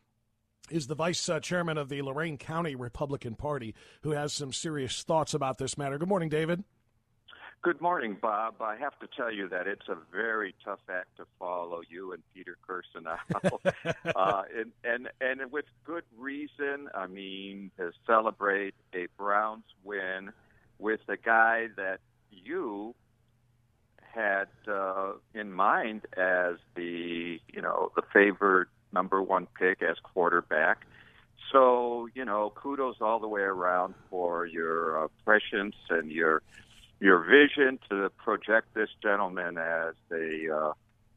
is 0.71 0.87
the 0.87 0.95
vice 0.95 1.27
uh, 1.27 1.41
chairman 1.41 1.77
of 1.77 1.89
the 1.89 2.01
Lorain 2.01 2.37
County 2.37 2.75
Republican 2.75 3.35
Party, 3.35 3.75
who 4.03 4.11
has 4.11 4.31
some 4.31 4.53
serious 4.53 5.03
thoughts 5.03 5.33
about 5.33 5.57
this 5.57 5.77
matter. 5.77 5.97
Good 5.97 6.07
morning, 6.07 6.29
David. 6.29 6.63
Good 7.65 7.81
morning, 7.81 8.15
Bob. 8.21 8.61
I 8.61 8.75
have 8.75 8.99
to 8.99 9.07
tell 9.17 9.33
you 9.33 9.49
that 9.49 9.65
it's 9.65 9.89
a 9.89 9.97
very 10.11 10.53
tough 10.63 10.81
act 10.87 11.17
to 11.17 11.25
follow 11.39 11.81
you 11.89 12.13
and 12.13 12.21
Peter 12.31 12.57
Kirsanow, 12.69 13.17
uh, 14.15 14.43
and, 14.55 14.71
and 14.83 15.09
and 15.19 15.51
with 15.51 15.65
good 15.83 16.03
reason. 16.15 16.89
I 16.93 17.07
mean, 17.07 17.71
to 17.77 17.91
celebrate 18.05 18.75
a 18.93 19.07
Browns 19.17 19.63
win 19.83 20.31
with 20.77 20.99
a 21.07 21.17
guy 21.17 21.69
that 21.75 22.01
you 22.29 22.93
had 24.13 24.45
uh, 24.67 25.13
in 25.33 25.51
mind 25.51 26.03
as 26.15 26.57
the 26.75 27.39
you 27.51 27.61
know 27.63 27.91
the 27.95 28.03
favored 28.13 28.69
number 28.93 29.23
one 29.23 29.47
pick 29.59 29.81
as 29.81 29.97
quarterback. 30.03 30.85
So 31.51 32.09
you 32.13 32.25
know, 32.25 32.53
kudos 32.53 32.97
all 33.01 33.19
the 33.19 33.27
way 33.27 33.41
around 33.41 33.95
for 34.11 34.45
your 34.45 35.05
uh, 35.05 35.07
prescience 35.25 35.75
and 35.89 36.11
your 36.11 36.43
your 36.99 37.23
vision 37.23 37.79
to 37.89 38.09
project 38.17 38.73
this 38.73 38.89
gentleman 39.01 39.57
as 39.57 39.95
a 40.11 40.55
uh, 40.55 40.73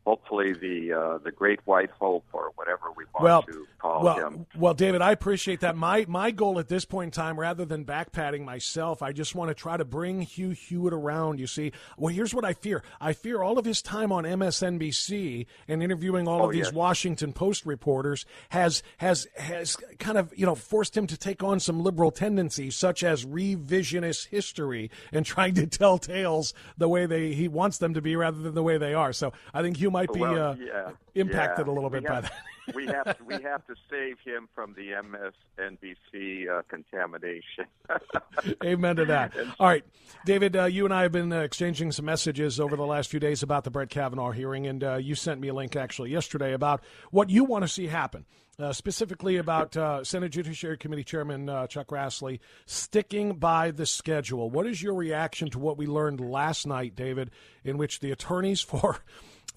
hopefully 0.09 0.55
the 0.55 0.91
uh, 0.91 1.19
the 1.19 1.31
great 1.31 1.61
white 1.67 1.91
hope 1.91 2.25
or 2.33 2.50
whatever 2.55 2.87
we 2.97 3.05
want 3.12 3.25
well, 3.25 3.43
to 3.43 3.67
call 3.79 4.03
well, 4.03 4.17
him. 4.17 4.47
Well, 4.57 4.73
David, 4.73 5.03
I 5.03 5.12
appreciate 5.12 5.61
that. 5.61 5.77
My 5.77 6.07
my 6.09 6.31
goal 6.31 6.59
at 6.59 6.69
this 6.69 6.87
point 6.87 7.09
in 7.09 7.11
time, 7.11 7.38
rather 7.38 7.67
than 7.67 7.85
backpatting 7.85 8.43
myself, 8.43 9.03
I 9.03 9.12
just 9.12 9.35
want 9.35 9.50
to 9.50 9.55
try 9.55 9.77
to 9.77 9.85
bring 9.85 10.23
Hugh 10.23 10.50
Hewitt 10.50 10.95
around. 10.95 11.41
You 11.41 11.47
see, 11.47 11.73
well, 11.99 12.15
here's 12.15 12.35
what 12.35 12.47
I 12.47 12.55
fear. 12.55 12.83
I 13.03 13.12
fear 13.12 13.43
all 13.43 13.59
of 13.59 13.67
his 13.67 13.83
time 13.83 14.11
on 14.11 14.25
MSNBC 14.25 15.45
and 15.69 15.83
interviewing 15.83 16.27
all 16.27 16.38
Oh, 16.43 16.47
of 16.47 16.53
these 16.53 16.67
yes. 16.67 16.73
Washington 16.73 17.33
Post 17.35 17.67
reporters 17.67 18.25
has 18.49 18.83
has 18.97 19.27
has 19.37 19.77
kind 19.99 20.17
of 20.17 20.33
you 20.37 20.47
know 20.47 20.55
forced 20.55 20.97
him 20.97 21.07
to 21.07 21.19
take 21.19 21.43
on 21.43 21.61
some 21.61 21.83
liberal 21.83 22.11
tendencies, 22.11 22.77
such 22.77 23.05
as 23.05 23.27
revisionist 23.27 24.29
history 24.29 24.91
and 25.12 25.27
trying 25.27 25.53
to 25.55 25.67
tell 25.67 25.99
tales 25.99 26.55
the 26.79 26.88
way 26.88 27.05
they 27.05 27.35
he 27.35 27.47
wants 27.47 27.77
them 27.77 27.93
to 27.93 28.00
be 28.00 28.17
rather 28.17 28.38
than 28.38 28.55
the 28.55 28.62
way 28.62 28.79
they 28.79 28.95
are. 28.95 29.12
So 29.12 29.35
I 29.53 29.61
think 29.61 29.77
Hugh 29.77 29.91
might 29.99 30.12
be 30.12 30.21
Well, 30.21 30.50
uh, 30.50 30.57
yeah, 30.57 30.90
impacted 31.14 31.67
yeah. 31.67 31.73
a 31.73 31.75
little 31.75 31.90
bit 31.90 32.02
we 32.02 32.09
by 32.09 32.14
have, 32.14 32.23
that. 32.25 32.33
we 32.75 32.87
have 32.87 33.19
to, 33.19 33.25
we 33.25 33.35
have 33.43 33.67
to 33.67 33.75
save 33.90 34.19
him 34.25 34.49
from 34.55 34.75
the 34.75 34.90
MSNBC 34.93 36.49
uh, 36.49 36.62
contamination. 36.69 37.67
Amen 38.64 38.97
to 38.97 39.05
that. 39.07 39.33
All 39.59 39.67
right, 39.67 39.85
David, 40.25 40.57
uh, 40.57 40.64
you 40.64 40.85
and 40.85 40.95
I 40.95 41.02
have 41.02 41.12
been 41.12 41.33
uh, 41.33 41.40
exchanging 41.40 41.93
some 41.93 42.05
messages 42.05 42.61
over 42.61 42.76
the 42.76 42.87
last 42.87 43.11
few 43.11 43.21
days 43.21 43.43
about 43.43 43.64
the 43.64 43.71
Brett 43.71 43.90
Kavanaugh 43.90 44.31
hearing, 44.31 44.67
and 44.67 44.85
uh, 44.85 44.95
you 44.97 45.14
sent 45.14 45.40
me 45.40 45.49
a 45.49 45.55
link 45.55 45.75
actually 45.76 46.11
yesterday 46.11 46.52
about 46.52 46.83
what 47.11 47.31
you 47.31 47.45
want 47.45 47.64
to 47.64 47.69
see 47.69 47.88
happen. 47.88 48.25
Uh, 48.61 48.73
specifically 48.73 49.37
about 49.37 49.76
uh, 49.76 50.02
Senate 50.02 50.31
Judiciary 50.31 50.76
Committee 50.76 51.05
Chairman 51.05 51.49
uh, 51.49 51.69
Chuck 51.69 51.87
Grassley 51.87 52.40
sticking 52.67 53.35
by 53.35 53.71
the 53.71 53.87
schedule. 53.87 54.50
What 54.50 54.67
is 54.67 54.83
your 54.83 54.95
reaction 54.95 55.49
to 55.50 55.61
what 55.61 55.78
we 55.78 55.87
learned 55.87 56.19
last 56.19 56.67
night, 56.67 56.97
David, 56.97 57.31
in 57.62 57.78
which 57.78 58.00
the 58.00 58.11
attorneys 58.11 58.61
for 58.61 58.99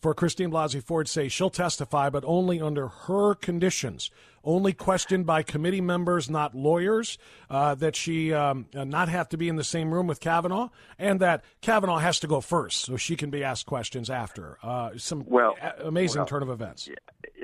for 0.01 0.13
Christine 0.15 0.51
Blasey 0.51 0.83
Ford 0.83 1.07
say 1.07 1.27
she'll 1.27 1.51
testify, 1.51 2.09
but 2.09 2.23
only 2.25 2.59
under 2.59 2.87
her 2.87 3.35
conditions, 3.35 4.09
only 4.43 4.73
questioned 4.73 5.25
by 5.25 5.43
committee 5.43 5.81
members, 5.81 6.29
not 6.29 6.55
lawyers, 6.55 7.19
uh, 7.49 7.75
that 7.75 7.95
she 7.95 8.33
um, 8.33 8.65
uh, 8.75 8.83
not 8.83 9.09
have 9.09 9.29
to 9.29 9.37
be 9.37 9.47
in 9.47 9.55
the 9.55 9.63
same 9.63 9.93
room 9.93 10.07
with 10.07 10.19
Kavanaugh, 10.19 10.69
and 10.97 11.19
that 11.19 11.43
Kavanaugh 11.61 11.99
has 11.99 12.19
to 12.21 12.27
go 12.27 12.41
first 12.41 12.85
so 12.85 12.97
she 12.97 13.15
can 13.15 13.29
be 13.29 13.43
asked 13.43 13.67
questions 13.67 14.09
after. 14.09 14.57
Uh, 14.63 14.91
some 14.97 15.23
Well, 15.27 15.55
a- 15.61 15.87
amazing 15.87 16.19
well, 16.19 16.27
turn 16.27 16.41
of 16.41 16.49
events. 16.49 16.89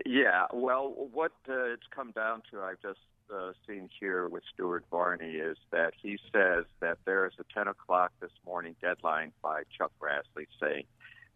Yeah, 0.06 0.48
well, 0.52 0.94
what 1.14 1.34
uh, 1.48 1.74
it's 1.74 1.88
come 1.92 2.12
down 2.12 2.42
to, 2.52 2.62
I've 2.62 2.82
just 2.82 3.00
uh, 3.32 3.52
seen 3.68 3.90
here 4.00 4.28
with 4.28 4.42
Stuart 4.54 4.86
Varney, 4.90 5.34
is 5.34 5.58
that 5.72 5.94
he 6.02 6.18
says 6.34 6.66
that 6.80 6.98
there 7.06 7.28
is 7.28 7.34
a 7.40 7.44
10 7.54 7.68
o'clock 7.68 8.14
this 8.20 8.32
morning 8.46 8.76
deadline 8.82 9.32
by 9.44 9.64
Chuck 9.78 9.92
Grassley 10.02 10.48
saying 10.60 10.86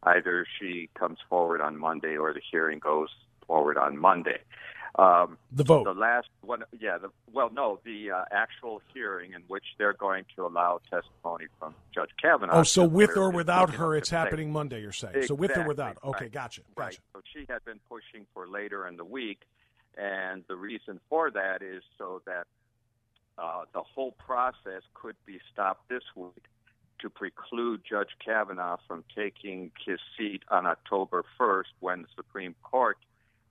either 0.03 0.46
she 0.60 0.89
comes 0.98 1.20
forward 1.29 1.62
on 1.62 1.77
Monday 1.77 2.17
or 2.17 2.34
the 2.34 2.41
hearing 2.51 2.79
goes 2.79 3.10
forward 3.46 3.77
on 3.77 3.98
Monday. 3.98 4.39
Um, 4.96 5.38
The 5.53 5.63
vote. 5.63 5.86
The 5.86 5.93
last 5.93 6.27
one, 6.41 6.63
yeah. 6.79 6.98
The, 6.98 7.10
well, 7.31 7.50
no, 7.53 7.79
the 7.86 8.12
uh, 8.12 8.24
actual 8.31 8.81
hearing 8.93 9.34
in 9.34 9.41
which 9.48 9.63
they're 9.77 9.93
going 9.93 10.25
to 10.36 10.46
allow 10.46 10.81
testimony 10.89 11.46
from 11.60 11.75
Judge 11.96 12.10
Kavanaugh. 12.22 12.60
Oh, 12.60 12.63
so 12.63 12.84
with 12.84 13.15
or 13.15 13.29
without 13.29 13.75
her, 13.75 13.96
it's 13.96 14.10
happening 14.10 14.51
Monday. 14.51 14.81
You're 14.81 14.91
saying 14.91 15.27
so 15.27 15.34
with 15.34 15.51
or 15.51 15.62
Exactly, 15.62 15.67
without? 15.67 15.98
Okay, 16.03 16.25
right. 16.25 16.31
gotcha, 16.31 16.62
Right. 16.75 17.00
So 17.13 17.22
she 17.34 17.46
had 17.48 17.63
been 17.63 17.79
pushing 17.88 18.25
for 18.34 18.48
later 18.50 18.86
in 18.88 18.98
the 18.98 19.05
week, 19.05 19.39
and 19.98 20.43
the 20.50 20.58
reason 20.58 21.00
for 21.10 21.31
that 21.31 21.62
is 21.62 21.84
so 21.98 22.22
that 22.25 22.48
uh, 23.38 23.63
the 23.74 23.81
whole 23.81 24.12
process 24.12 24.84
could 24.93 25.15
be 25.25 25.39
stopped 25.53 25.88
this 25.88 26.03
week 26.15 26.43
to 27.01 27.10
preclude 27.10 27.81
Judge 27.88 28.10
Kavanaugh 28.24 28.77
from 28.88 29.03
taking 29.15 29.72
his 29.86 30.00
seat 30.17 30.43
on 30.50 30.65
October 30.65 31.24
1st 31.39 31.74
when 31.79 32.03
the 32.03 32.08
Supreme 32.15 32.55
Court 32.63 32.98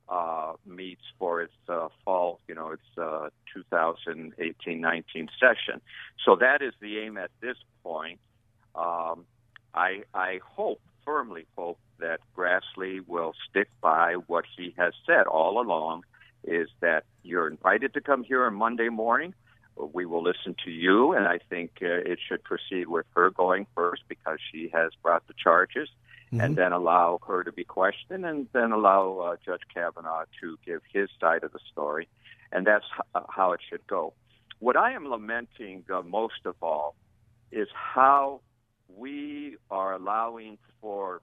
uh, 0.09 0.55
meets 0.67 1.03
for 1.19 1.41
its 1.41 1.55
uh, 1.69 1.89
fall, 2.05 2.41
you 2.49 2.55
know, 2.55 2.71
its 2.71 2.83
uh, 2.99 3.29
2018-19 3.57 5.05
session. 5.39 5.81
So 6.25 6.37
that 6.37 6.63
is 6.63 6.75
the 6.81 6.99
aim 6.99 7.17
at 7.17 7.31
this 7.41 7.57
point. 7.83 8.19
Um, 8.75 9.25
I, 9.73 10.03
I 10.13 10.41
hope, 10.45 10.81
firmly 11.05 11.47
hope, 11.57 11.79
that 12.01 12.21
Grassley 12.37 13.07
will 13.07 13.35
stick 13.49 13.69
by 13.81 14.15
what 14.27 14.45
he 14.57 14.75
has 14.77 14.95
said 15.07 15.27
all 15.27 15.61
along, 15.61 16.05
is 16.43 16.69
that 16.81 17.05
you're 17.23 17.47
invited 17.47 17.95
to 17.95 18.01
come 18.01 18.25
here 18.25 18.45
on 18.47 18.55
Monday 18.55 18.89
morning. 18.89 19.35
We 19.93 20.07
will 20.07 20.23
listen 20.23 20.55
to 20.65 20.71
you, 20.71 21.13
and 21.13 21.27
I 21.27 21.39
think 21.49 21.79
uh, 21.83 21.87
it 21.87 22.19
should 22.27 22.43
proceed 22.45 22.89
with 22.89 23.07
her 23.15 23.31
going 23.31 23.67
first 23.75 24.03
because 24.09 24.39
she 24.51 24.71
has 24.73 24.93
brought 25.03 25.27
the 25.27 25.35
charges, 25.35 25.89
and 26.33 26.57
then 26.57 26.73
allow 26.73 27.19
her 27.27 27.43
to 27.43 27.51
be 27.51 27.65
questioned, 27.65 28.25
and 28.25 28.47
then 28.53 28.71
allow 28.73 29.19
uh, 29.19 29.37
Judge 29.45 29.63
Kavanaugh 29.75 30.25
to 30.41 30.57
give 30.65 30.81
his 30.93 31.09
side 31.21 31.43
of 31.43 31.53
the 31.53 31.59
story, 31.73 32.09
and 32.53 32.67
that's 32.67 32.85
h- 33.17 33.25
how 33.29 33.53
it 33.53 33.61
should 33.69 33.85
go. 33.87 34.13
What 34.61 34.77
I 34.77 34.93
am 34.93 35.09
lamenting 35.09 35.85
uh, 35.93 36.03
most 36.03 36.45
of 36.45 36.55
all 36.63 36.95
is 37.51 37.69
how 37.73 38.43
we 38.97 39.57
are 39.71 39.95
allowing 39.95 40.59
for 40.81 41.21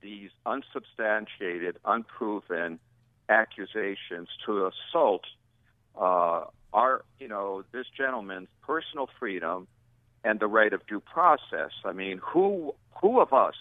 these 0.00 0.30
unsubstantiated, 0.46 1.78
unproven 1.84 2.78
accusations 3.28 4.28
to 4.46 4.70
assault 4.70 5.24
uh, 6.00 6.44
our, 6.74 7.04
you 7.18 7.28
know, 7.28 7.64
this 7.72 7.86
gentleman's 7.96 8.48
personal 8.62 9.08
freedom 9.18 9.66
and 10.24 10.40
the 10.40 10.48
right 10.48 10.72
of 10.72 10.86
due 10.86 11.00
process. 11.00 11.70
I 11.84 11.92
mean, 11.92 12.20
who 12.22 12.74
who 13.00 13.20
of 13.20 13.32
us 13.32 13.54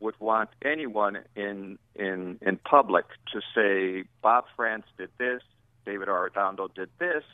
would 0.00 0.18
want 0.20 0.50
anyone 0.62 1.18
in 1.34 1.78
in 1.96 2.38
in 2.42 2.58
public 2.58 3.06
to 3.32 3.40
say 3.54 4.04
Bob 4.22 4.44
Frantz 4.54 4.86
did 4.98 5.10
this, 5.18 5.42
David 5.86 6.08
Arredondo 6.08 6.72
did 6.72 6.90
this, 6.98 7.24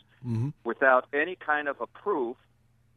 without 0.65 1.07
any 1.13 1.37
kind 1.37 1.67
of 1.69 1.81
a 1.81 1.87
proof, 1.87 2.37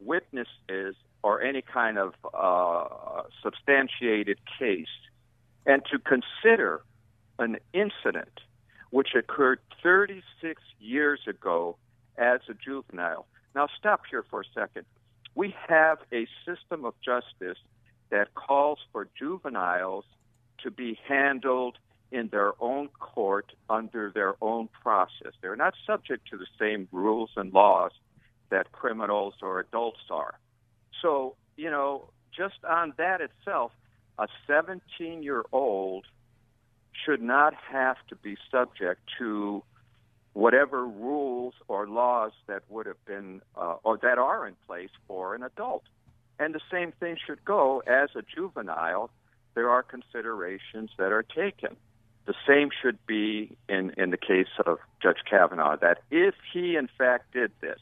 witnesses, 0.00 0.94
or 1.22 1.42
any 1.42 1.62
kind 1.62 1.98
of 1.98 2.14
uh, 2.32 3.22
substantiated 3.42 4.38
case, 4.58 4.86
and 5.66 5.82
to 5.90 5.98
consider 5.98 6.82
an 7.38 7.56
incident 7.72 8.40
which 8.90 9.16
occurred 9.16 9.58
36 9.82 10.62
years 10.78 11.20
ago 11.26 11.76
as 12.16 12.40
a 12.48 12.54
juvenile. 12.54 13.26
Now, 13.54 13.68
stop 13.78 14.02
here 14.10 14.24
for 14.28 14.40
a 14.40 14.44
second. 14.54 14.84
We 15.34 15.54
have 15.68 15.98
a 16.12 16.26
system 16.46 16.84
of 16.84 16.94
justice 17.04 17.58
that 18.10 18.34
calls 18.34 18.78
for 18.92 19.08
juveniles 19.18 20.04
to 20.62 20.70
be 20.70 20.98
handled 21.08 21.78
in 22.12 22.28
their 22.28 22.52
own 22.60 22.88
court 23.00 23.52
under 23.68 24.10
their 24.14 24.34
own 24.40 24.68
process. 24.82 25.32
They're 25.40 25.56
not 25.56 25.74
subject 25.86 26.28
to 26.30 26.36
the 26.36 26.46
same 26.58 26.88
rules 26.92 27.30
and 27.36 27.52
laws 27.52 27.90
that 28.50 28.70
criminals 28.72 29.34
or 29.42 29.58
adults 29.60 30.00
are. 30.10 30.38
So, 31.02 31.34
you 31.56 31.70
know, 31.70 32.10
just 32.36 32.64
on 32.64 32.94
that 32.98 33.20
itself, 33.20 33.72
a 34.18 34.28
17 34.46 35.22
year 35.22 35.44
old 35.50 36.06
should 37.04 37.20
not 37.20 37.54
have 37.54 37.96
to 38.08 38.16
be 38.16 38.36
subject 38.50 39.00
to 39.18 39.62
whatever 40.34 40.84
rules 40.86 41.54
or 41.68 41.88
laws 41.88 42.32
that 42.46 42.62
would 42.68 42.86
have 42.86 43.02
been 43.06 43.40
uh, 43.56 43.76
or 43.82 43.96
that 43.98 44.18
are 44.18 44.46
in 44.46 44.54
place 44.66 44.90
for 45.08 45.34
an 45.34 45.42
adult. 45.42 45.84
And 46.38 46.54
the 46.54 46.60
same 46.70 46.92
thing 46.92 47.16
should 47.24 47.44
go 47.44 47.82
as 47.86 48.10
a 48.16 48.22
juvenile. 48.22 49.10
There 49.54 49.70
are 49.70 49.82
considerations 49.82 50.90
that 50.98 51.12
are 51.12 51.22
taken. 51.22 51.76
The 52.26 52.34
same 52.46 52.70
should 52.82 52.98
be 53.06 53.56
in, 53.68 53.92
in 53.96 54.10
the 54.10 54.16
case 54.16 54.48
of 54.66 54.78
Judge 55.00 55.18
Kavanaugh, 55.28 55.76
that 55.76 56.02
if 56.10 56.34
he 56.52 56.74
in 56.76 56.88
fact 56.98 57.32
did 57.32 57.52
this, 57.60 57.78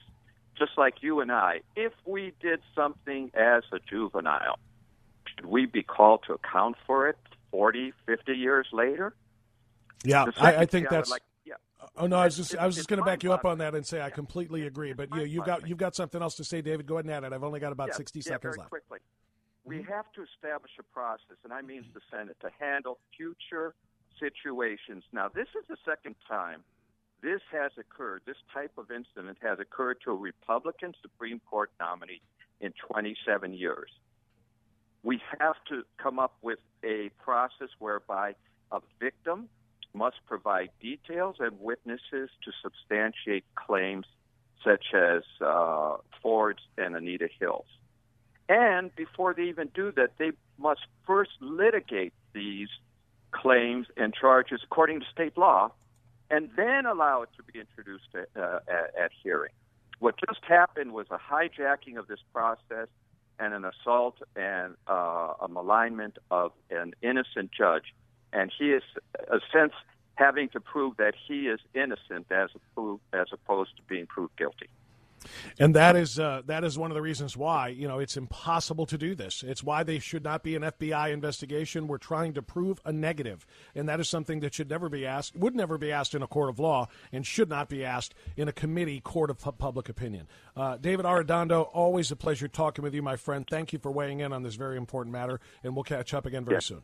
just 0.59 0.73
like 0.77 0.97
you 1.01 1.21
and 1.21 1.33
I, 1.33 1.61
if 1.75 1.93
we 2.05 2.35
did 2.41 2.61
something 2.75 3.31
as 3.35 3.63
a 3.73 3.79
juvenile, 3.79 4.59
should 5.35 5.47
we 5.47 5.65
be 5.65 5.83
called 5.83 6.25
to 6.27 6.35
account 6.35 6.77
for 6.87 7.09
it 7.09 7.17
40, 7.51 7.95
50 8.05 8.33
years 8.35 8.67
later? 8.73 9.15
Yeah, 10.05 10.27
I, 10.39 10.57
I 10.57 10.67
think 10.67 10.91
that's. 10.91 11.11
like- 11.11 11.23
yeah. 11.45 11.55
Oh 11.97 12.07
no, 12.07 12.17
I 12.17 12.27
was 12.27 12.37
just 12.37 12.57
I 12.57 12.67
was 12.67 12.77
just 12.77 12.89
going 12.89 12.99
to 12.99 13.05
back 13.05 13.23
you 13.23 13.33
up 13.33 13.45
on 13.45 13.59
that 13.59 13.75
and 13.75 13.87
say 13.87 14.01
I 14.01 14.11
completely 14.11 14.67
agree. 14.67 14.93
But 14.93 15.15
you, 15.15 15.23
you've 15.23 15.45
got 15.45 15.69
you've 15.69 15.79
got 15.79 15.95
something 15.95 16.23
else 16.23 16.37
to 16.37 16.45
say, 16.45 16.63
David. 16.63 16.87
Go 16.87 16.95
ahead 16.95 17.07
and 17.07 17.15
add 17.15 17.25
it. 17.25 17.33
I've 17.35 17.45
only 17.45 17.61
got 17.61 17.73
about 17.73 17.89
Yeah, 17.89 17.97
sixty 17.97 18.21
yeah, 18.21 18.25
seconds 18.25 18.43
very 18.43 18.57
left. 18.59 18.71
quickly. 18.71 18.99
We 19.65 19.77
mm-hmm. 19.79 19.93
have 19.93 20.07
to 20.15 20.23
establish 20.23 20.73
a 20.79 20.83
process, 20.83 21.37
and 21.45 21.53
I 21.53 21.63
mean 21.63 21.85
the 21.95 22.01
Senate, 22.11 22.37
to 22.41 22.51
handle 22.59 22.99
future 23.17 23.75
situations. 24.19 25.05
Now, 25.13 25.29
this 25.29 25.49
is 25.59 25.67
the 25.69 25.77
second 25.85 26.17
time 26.29 26.63
this 27.23 27.41
has 27.53 27.71
occurred. 27.79 28.23
This 28.27 28.37
type 28.53 28.73
of 28.77 28.91
incident 28.91 29.39
has 29.43 29.59
occurred 29.61 29.99
to 30.05 30.11
a 30.11 30.15
Republican 30.15 30.93
Supreme 31.01 31.41
Court 31.49 31.71
nominee 31.79 32.21
in 32.61 32.73
27 32.89 33.55
years. 33.55 33.91
We 35.05 35.21
have 35.39 35.57
to 35.69 35.83
come 35.99 36.19
up 36.19 36.35
with 36.43 36.59
a 36.85 37.11
process 37.19 37.69
whereby 37.79 38.35
a 38.73 38.81
victim 39.01 39.49
must 39.95 40.17
provide 40.27 40.71
details 40.81 41.37
and 41.39 41.61
witnesses 41.61 42.31
to 42.45 42.53
substantiate 42.63 43.45
claims 43.55 44.07
such 44.65 44.95
as 44.95 45.23
uh, 45.45 45.97
Ford's 46.23 46.63
and 46.79 46.97
Anita 46.97 47.29
Hill's. 47.39 47.67
And 48.49 48.95
before 48.97 49.35
they 49.35 49.45
even 49.45 49.69
do 49.75 49.93
that, 49.93 50.11
they 50.19 50.33
must 50.59 50.83
first 51.07 51.31
litigate 51.41 52.13
these 52.33 52.69
claims 53.33 53.87
and 53.97 54.15
charges 54.15 54.61
according 54.65 55.01
to 55.01 55.07
state 55.13 55.37
law, 55.37 55.73
and 56.31 56.51
then 56.57 56.87
allow 56.87 57.23
it 57.23 57.31
to 57.37 57.43
be 57.43 57.59
introduced 57.59 58.09
at, 58.15 58.29
uh, 58.41 58.61
at, 58.69 59.05
at 59.05 59.11
hearing. 59.23 59.53
What 59.99 60.17
just 60.29 60.41
happened 60.45 60.93
was 60.93 61.07
a 61.11 61.19
hijacking 61.19 61.99
of 61.99 62.09
this 62.09 62.21
process 62.33 62.89
and 63.39 63.55
an 63.55 63.65
assault 63.65 64.17
and 64.37 64.75
uh, 64.89 65.35
a 65.41 65.49
malignment 65.49 66.19
of 66.31 66.53
an 66.71 66.95
innocent 67.03 67.51
judge, 67.57 67.95
and 68.33 68.53
he 68.57 68.71
is, 68.71 68.83
a 69.31 69.41
sense, 69.53 69.73
having 70.15 70.49
to 70.51 70.61
prove 70.61 70.97
that 70.99 71.15
he 71.27 71.49
is 71.49 71.61
innocent 71.75 72.27
as, 72.31 72.51
as 73.13 73.27
opposed 73.33 73.77
to 73.77 73.83
being 73.89 74.07
proved 74.07 74.37
guilty. 74.37 74.69
And 75.59 75.75
that 75.77 75.97
is 75.97 76.19
uh, 76.19 76.43
that 76.47 76.65
is 76.65 76.79
one 76.79 76.91
of 76.91 76.95
the 76.95 77.03
reasons 77.03 77.37
why 77.37 77.69
you 77.69 77.87
know 77.87 77.99
it's 77.99 78.17
impossible 78.17 78.87
to 78.87 78.99
do 78.99 79.15
this. 79.15 79.43
It's 79.47 79.63
why 79.63 79.83
they 79.83 79.99
should 79.99 80.25
not 80.25 80.43
be 80.43 80.57
an 80.57 80.63
FBI 80.63 81.13
investigation. 81.13 81.87
We're 81.87 81.99
trying 81.99 82.35
to 82.35 82.43
prove 82.43 82.81
a 82.85 82.93
negative, 82.93 83.47
and 83.75 83.89
that 83.89 84.01
is 84.01 84.09
something 84.09 84.41
that 84.41 84.55
should 84.55 84.71
never 84.71 84.89
be 84.89 85.07
asked, 85.07 85.37
would 85.37 85.55
never 85.55 85.79
be 85.79 85.93
asked 85.93 86.15
in 86.15 86.23
a 86.23 86.27
court 86.27 86.51
of 86.51 86.59
law, 86.59 86.89
and 87.13 87.27
should 87.27 87.49
not 87.49 87.69
be 87.69 87.85
asked 87.85 88.15
in 88.37 88.49
a 88.49 88.53
committee 88.53 89.01
court 89.01 89.31
of 89.31 89.39
public 89.59 89.89
opinion. 89.89 90.27
Uh, 90.57 90.77
David 90.77 91.07
Arredondo, 91.07 91.69
always 91.73 92.11
a 92.11 92.17
pleasure 92.17 92.49
talking 92.49 92.83
with 92.83 92.95
you, 92.95 93.03
my 93.03 93.17
friend. 93.17 93.47
Thank 93.49 93.73
you 93.73 93.79
for 93.79 93.93
weighing 93.93 94.21
in 94.21 94.33
on 94.33 94.43
this 94.43 94.55
very 94.55 94.77
important 94.77 95.13
matter, 95.13 95.41
and 95.63 95.75
we'll 95.75 95.85
catch 95.85 96.15
up 96.15 96.27
again 96.27 96.45
very 96.45 96.57
yes. 96.57 96.67
soon. 96.67 96.83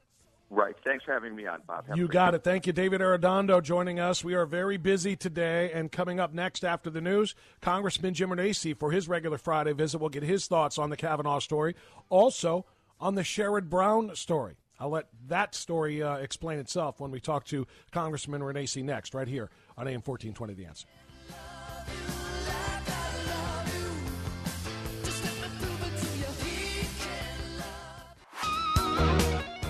Right. 0.50 0.74
Thanks 0.82 1.04
for 1.04 1.12
having 1.12 1.36
me 1.36 1.46
on, 1.46 1.60
Bob. 1.66 1.88
Have 1.88 1.98
you 1.98 2.08
got 2.08 2.34
it. 2.34 2.42
Thank 2.42 2.66
you, 2.66 2.72
David 2.72 3.02
Arredondo, 3.02 3.62
joining 3.62 4.00
us. 4.00 4.24
We 4.24 4.34
are 4.34 4.46
very 4.46 4.78
busy 4.78 5.14
today, 5.14 5.70
and 5.72 5.92
coming 5.92 6.18
up 6.18 6.32
next 6.32 6.64
after 6.64 6.88
the 6.88 7.02
news, 7.02 7.34
Congressman 7.60 8.14
Jim 8.14 8.30
Renacci 8.30 8.74
for 8.76 8.90
his 8.90 9.08
regular 9.08 9.36
Friday 9.36 9.74
visit. 9.74 9.98
We'll 9.98 10.08
get 10.08 10.22
his 10.22 10.46
thoughts 10.46 10.78
on 10.78 10.88
the 10.88 10.96
Kavanaugh 10.96 11.40
story, 11.40 11.74
also 12.08 12.64
on 12.98 13.14
the 13.14 13.22
Sherrod 13.22 13.68
Brown 13.68 14.16
story. 14.16 14.56
I'll 14.80 14.90
let 14.90 15.08
that 15.26 15.54
story 15.54 16.02
uh, 16.02 16.16
explain 16.16 16.58
itself 16.58 16.98
when 16.98 17.10
we 17.10 17.20
talk 17.20 17.44
to 17.46 17.66
Congressman 17.92 18.40
Renacci 18.40 18.82
next, 18.82 19.12
right 19.12 19.28
here 19.28 19.50
on 19.76 19.86
AM 19.86 20.00
1420 20.00 20.54
The 20.54 20.64
Answer. 20.64 20.86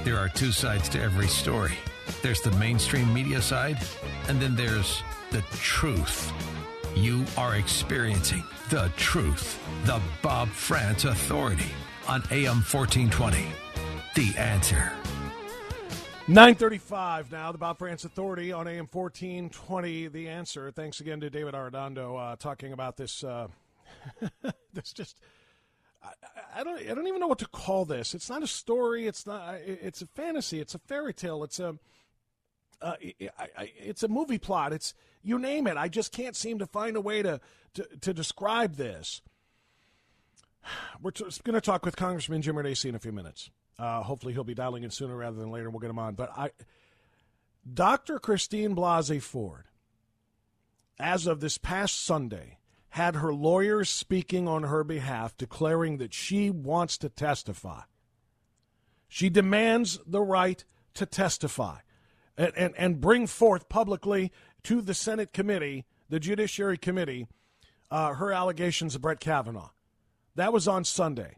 There 0.08 0.16
are 0.16 0.30
two 0.30 0.52
sides 0.52 0.88
to 0.88 1.02
every 1.02 1.26
story 1.26 1.74
there's 2.22 2.40
the 2.40 2.50
mainstream 2.52 3.12
media 3.12 3.42
side, 3.42 3.76
and 4.26 4.40
then 4.40 4.56
there's 4.56 5.02
the 5.30 5.42
truth. 5.52 6.32
You 6.96 7.26
are 7.36 7.56
experiencing 7.56 8.42
the 8.70 8.90
truth. 8.96 9.62
The 9.84 10.00
Bob 10.22 10.48
Frantz 10.48 11.04
Authority 11.04 11.70
on 12.08 12.22
AM 12.30 12.62
1420. 12.62 13.48
The 14.14 14.38
answer. 14.38 14.92
935 16.26 17.30
now, 17.30 17.52
the 17.52 17.58
Bob 17.58 17.76
Frantz 17.76 18.06
Authority 18.06 18.50
on 18.50 18.66
AM 18.66 18.88
1420. 18.90 20.08
The 20.08 20.26
answer. 20.30 20.70
Thanks 20.70 21.00
again 21.00 21.20
to 21.20 21.28
David 21.28 21.52
Arredondo 21.52 22.32
uh, 22.32 22.36
talking 22.36 22.72
about 22.72 22.96
this. 22.96 23.22
Uh, 23.22 23.48
this 24.72 24.94
just 24.94 25.20
I, 26.02 26.10
I, 26.56 26.64
don't 26.64 26.80
I 26.80 26.94
don't 26.94 27.06
even 27.06 27.20
know 27.20 27.26
what 27.26 27.38
to 27.40 27.48
call 27.48 27.84
this. 27.84 28.14
It's 28.14 28.30
not 28.30 28.42
a 28.42 28.46
story. 28.46 29.06
It's 29.06 29.26
not. 29.26 29.56
It's 29.64 30.02
a 30.02 30.06
fantasy. 30.06 30.60
It's 30.60 30.74
a 30.74 30.78
fairy 30.78 31.14
tale. 31.14 31.44
It's 31.44 31.60
a. 31.60 31.76
Uh, 32.80 32.94
it's 33.00 34.04
a 34.04 34.08
movie 34.08 34.38
plot. 34.38 34.72
It's 34.72 34.94
you 35.22 35.38
name 35.38 35.66
it. 35.66 35.76
I 35.76 35.88
just 35.88 36.12
can't 36.12 36.36
seem 36.36 36.60
to 36.60 36.66
find 36.66 36.96
a 36.96 37.00
way 37.00 37.22
to 37.22 37.40
to, 37.74 37.88
to 38.00 38.14
describe 38.14 38.76
this. 38.76 39.20
We're 41.02 41.10
t- 41.10 41.24
going 41.44 41.54
to 41.54 41.60
talk 41.60 41.84
with 41.84 41.96
Congressman 41.96 42.42
Jim 42.42 42.56
Renacci 42.56 42.88
in 42.88 42.94
a 42.94 42.98
few 42.98 43.12
minutes. 43.12 43.50
Uh, 43.78 44.02
hopefully, 44.02 44.32
he'll 44.32 44.44
be 44.44 44.54
dialing 44.54 44.82
in 44.82 44.90
sooner 44.90 45.16
rather 45.16 45.38
than 45.38 45.50
later. 45.50 45.70
We'll 45.70 45.80
get 45.80 45.90
him 45.90 45.98
on. 45.98 46.14
But 46.14 46.30
I, 46.36 46.50
Dr. 47.72 48.18
Christine 48.18 48.74
Blasey 48.74 49.22
Ford, 49.22 49.66
as 50.98 51.26
of 51.26 51.40
this 51.40 51.58
past 51.58 52.04
Sunday, 52.04 52.58
had 52.90 53.16
her 53.16 53.32
lawyers 53.32 53.90
speaking 53.90 54.48
on 54.48 54.64
her 54.64 54.82
behalf, 54.82 55.36
declaring 55.36 55.98
that 55.98 56.14
she 56.14 56.50
wants 56.50 56.96
to 56.98 57.08
testify. 57.08 57.82
She 59.08 59.28
demands 59.28 59.98
the 60.06 60.20
right 60.22 60.64
to 60.94 61.06
testify 61.06 61.78
and, 62.36 62.52
and, 62.56 62.74
and 62.76 63.00
bring 63.00 63.26
forth 63.26 63.68
publicly 63.68 64.32
to 64.64 64.80
the 64.80 64.94
Senate 64.94 65.32
committee, 65.32 65.86
the 66.08 66.20
Judiciary 66.20 66.78
Committee, 66.78 67.26
uh, 67.90 68.14
her 68.14 68.32
allegations 68.32 68.94
of 68.94 69.02
Brett 69.02 69.20
Kavanaugh. 69.20 69.70
That 70.34 70.52
was 70.52 70.68
on 70.68 70.84
Sunday. 70.84 71.36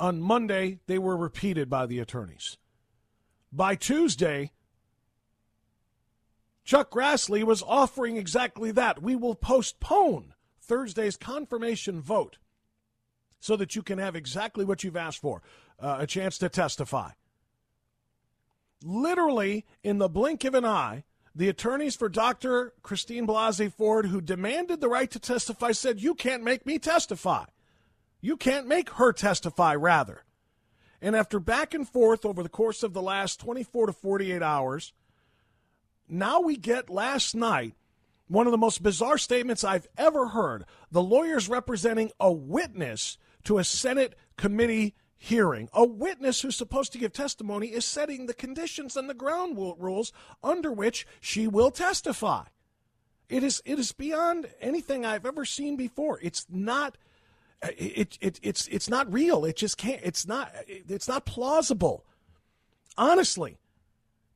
On 0.00 0.20
Monday, 0.20 0.80
they 0.86 0.98
were 0.98 1.16
repeated 1.16 1.68
by 1.68 1.86
the 1.86 1.98
attorneys. 1.98 2.56
By 3.52 3.74
Tuesday, 3.74 4.52
Chuck 6.64 6.90
Grassley 6.90 7.42
was 7.42 7.62
offering 7.62 8.16
exactly 8.16 8.70
that. 8.72 9.02
We 9.02 9.16
will 9.16 9.34
postpone 9.34 10.34
Thursday's 10.68 11.16
confirmation 11.16 12.00
vote 12.00 12.38
so 13.40 13.56
that 13.56 13.74
you 13.74 13.82
can 13.82 13.98
have 13.98 14.14
exactly 14.14 14.64
what 14.64 14.84
you've 14.84 14.96
asked 14.96 15.20
for 15.20 15.42
uh, 15.80 15.96
a 16.00 16.06
chance 16.06 16.38
to 16.38 16.48
testify. 16.48 17.10
Literally, 18.82 19.64
in 19.82 19.98
the 19.98 20.08
blink 20.08 20.44
of 20.44 20.54
an 20.54 20.64
eye, 20.64 21.04
the 21.34 21.48
attorneys 21.48 21.96
for 21.96 22.08
Dr. 22.08 22.74
Christine 22.82 23.26
Blasey 23.26 23.72
Ford, 23.72 24.06
who 24.06 24.20
demanded 24.20 24.80
the 24.80 24.88
right 24.88 25.10
to 25.10 25.18
testify, 25.18 25.72
said, 25.72 26.00
You 26.00 26.14
can't 26.14 26.42
make 26.42 26.66
me 26.66 26.78
testify. 26.78 27.44
You 28.20 28.36
can't 28.36 28.66
make 28.66 28.90
her 28.90 29.12
testify, 29.12 29.74
rather. 29.74 30.24
And 31.00 31.14
after 31.14 31.38
back 31.38 31.74
and 31.74 31.88
forth 31.88 32.24
over 32.24 32.42
the 32.42 32.48
course 32.48 32.82
of 32.82 32.92
the 32.92 33.02
last 33.02 33.38
24 33.40 33.86
to 33.86 33.92
48 33.92 34.42
hours, 34.42 34.92
now 36.08 36.40
we 36.40 36.56
get 36.56 36.90
last 36.90 37.34
night 37.34 37.74
one 38.28 38.46
of 38.46 38.52
the 38.52 38.58
most 38.58 38.82
bizarre 38.82 39.18
statements 39.18 39.64
I've 39.64 39.88
ever 39.96 40.28
heard. 40.28 40.64
The 40.90 41.02
lawyers 41.02 41.48
representing 41.48 42.12
a 42.20 42.32
witness 42.32 43.18
to 43.44 43.58
a 43.58 43.64
Senate 43.64 44.14
committee 44.36 44.94
hearing. 45.16 45.68
A 45.72 45.84
witness 45.84 46.40
who's 46.40 46.56
supposed 46.56 46.92
to 46.92 46.98
give 46.98 47.12
testimony 47.12 47.68
is 47.68 47.84
setting 47.84 48.26
the 48.26 48.34
conditions 48.34 48.96
and 48.96 49.10
the 49.10 49.14
ground 49.14 49.56
rules 49.56 50.12
under 50.42 50.70
which 50.70 51.06
she 51.20 51.48
will 51.48 51.70
testify. 51.70 52.44
It 53.28 53.42
is 53.42 53.60
it 53.66 53.78
is 53.78 53.92
beyond 53.92 54.48
anything 54.60 55.04
I've 55.04 55.26
ever 55.26 55.44
seen 55.44 55.76
before. 55.76 56.18
It's 56.22 56.46
not 56.48 56.96
uh, 57.62 57.68
it, 57.76 58.16
it 58.20 58.40
it's 58.42 58.66
it's 58.68 58.88
not 58.88 59.12
real. 59.12 59.44
It 59.44 59.56
just 59.56 59.76
can't 59.76 60.00
it's 60.02 60.26
not 60.26 60.52
it's 60.66 61.08
not 61.08 61.26
plausible. 61.26 62.06
Honestly, 62.96 63.58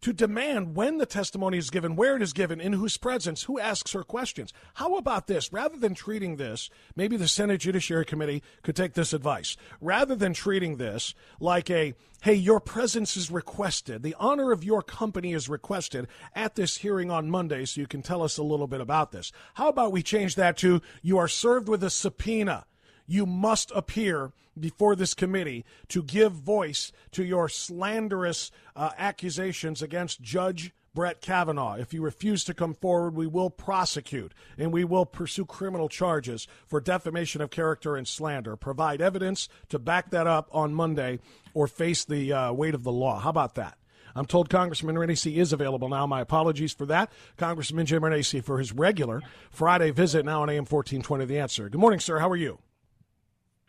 to 0.02 0.12
demand 0.12 0.76
when 0.76 0.98
the 0.98 1.06
testimony 1.06 1.58
is 1.58 1.70
given, 1.70 1.96
where 1.96 2.16
it 2.16 2.22
is 2.22 2.32
given, 2.32 2.60
in 2.60 2.74
whose 2.74 2.96
presence, 2.96 3.44
who 3.44 3.58
asks 3.58 3.92
her 3.92 4.02
questions. 4.02 4.52
How 4.74 4.96
about 4.96 5.26
this? 5.26 5.52
Rather 5.52 5.76
than 5.76 5.94
treating 5.94 6.36
this, 6.36 6.68
maybe 6.94 7.16
the 7.16 7.28
Senate 7.28 7.60
Judiciary 7.60 8.04
Committee 8.04 8.42
could 8.62 8.76
take 8.76 8.94
this 8.94 9.12
advice. 9.12 9.56
Rather 9.80 10.14
than 10.14 10.34
treating 10.34 10.76
this 10.76 11.14
like 11.40 11.70
a, 11.70 11.94
hey, 12.22 12.34
your 12.34 12.60
presence 12.60 13.16
is 13.16 13.30
requested, 13.30 14.02
the 14.02 14.16
honor 14.18 14.52
of 14.52 14.64
your 14.64 14.82
company 14.82 15.32
is 15.32 15.48
requested 15.48 16.08
at 16.34 16.56
this 16.56 16.78
hearing 16.78 17.10
on 17.10 17.30
Monday 17.30 17.64
so 17.64 17.80
you 17.80 17.86
can 17.86 18.02
tell 18.02 18.22
us 18.22 18.38
a 18.38 18.42
little 18.42 18.66
bit 18.66 18.80
about 18.80 19.12
this. 19.12 19.32
How 19.54 19.68
about 19.68 19.92
we 19.92 20.02
change 20.02 20.34
that 20.34 20.56
to, 20.58 20.82
you 21.00 21.18
are 21.18 21.28
served 21.28 21.68
with 21.68 21.82
a 21.84 21.90
subpoena 21.90 22.66
you 23.06 23.26
must 23.26 23.70
appear 23.74 24.32
before 24.58 24.96
this 24.96 25.14
committee 25.14 25.64
to 25.88 26.02
give 26.02 26.32
voice 26.32 26.92
to 27.12 27.24
your 27.24 27.48
slanderous 27.48 28.50
uh, 28.76 28.90
accusations 28.98 29.82
against 29.82 30.20
Judge 30.20 30.72
Brett 30.94 31.22
Kavanaugh. 31.22 31.74
If 31.74 31.94
you 31.94 32.02
refuse 32.02 32.44
to 32.44 32.54
come 32.54 32.74
forward, 32.74 33.14
we 33.14 33.26
will 33.26 33.48
prosecute 33.48 34.34
and 34.58 34.72
we 34.72 34.84
will 34.84 35.06
pursue 35.06 35.46
criminal 35.46 35.88
charges 35.88 36.46
for 36.66 36.80
defamation 36.80 37.40
of 37.40 37.50
character 37.50 37.96
and 37.96 38.06
slander. 38.06 38.56
Provide 38.56 39.00
evidence 39.00 39.48
to 39.70 39.78
back 39.78 40.10
that 40.10 40.26
up 40.26 40.48
on 40.52 40.74
Monday 40.74 41.18
or 41.54 41.66
face 41.66 42.04
the 42.04 42.32
uh, 42.32 42.52
weight 42.52 42.74
of 42.74 42.84
the 42.84 42.92
law. 42.92 43.20
How 43.20 43.30
about 43.30 43.54
that? 43.54 43.78
I'm 44.14 44.26
told 44.26 44.50
Congressman 44.50 44.96
Renacci 44.96 45.36
is 45.36 45.54
available 45.54 45.88
now. 45.88 46.06
My 46.06 46.20
apologies 46.20 46.74
for 46.74 46.84
that. 46.86 47.10
Congressman 47.38 47.86
Jim 47.86 48.02
Renacci 48.02 48.44
for 48.44 48.58
his 48.58 48.70
regular 48.70 49.22
Friday 49.50 49.90
visit 49.90 50.26
now 50.26 50.42
on 50.42 50.50
AM 50.50 50.66
1420 50.66 51.24
The 51.24 51.38
Answer. 51.38 51.70
Good 51.70 51.80
morning, 51.80 52.00
sir. 52.00 52.18
How 52.18 52.28
are 52.28 52.36
you? 52.36 52.58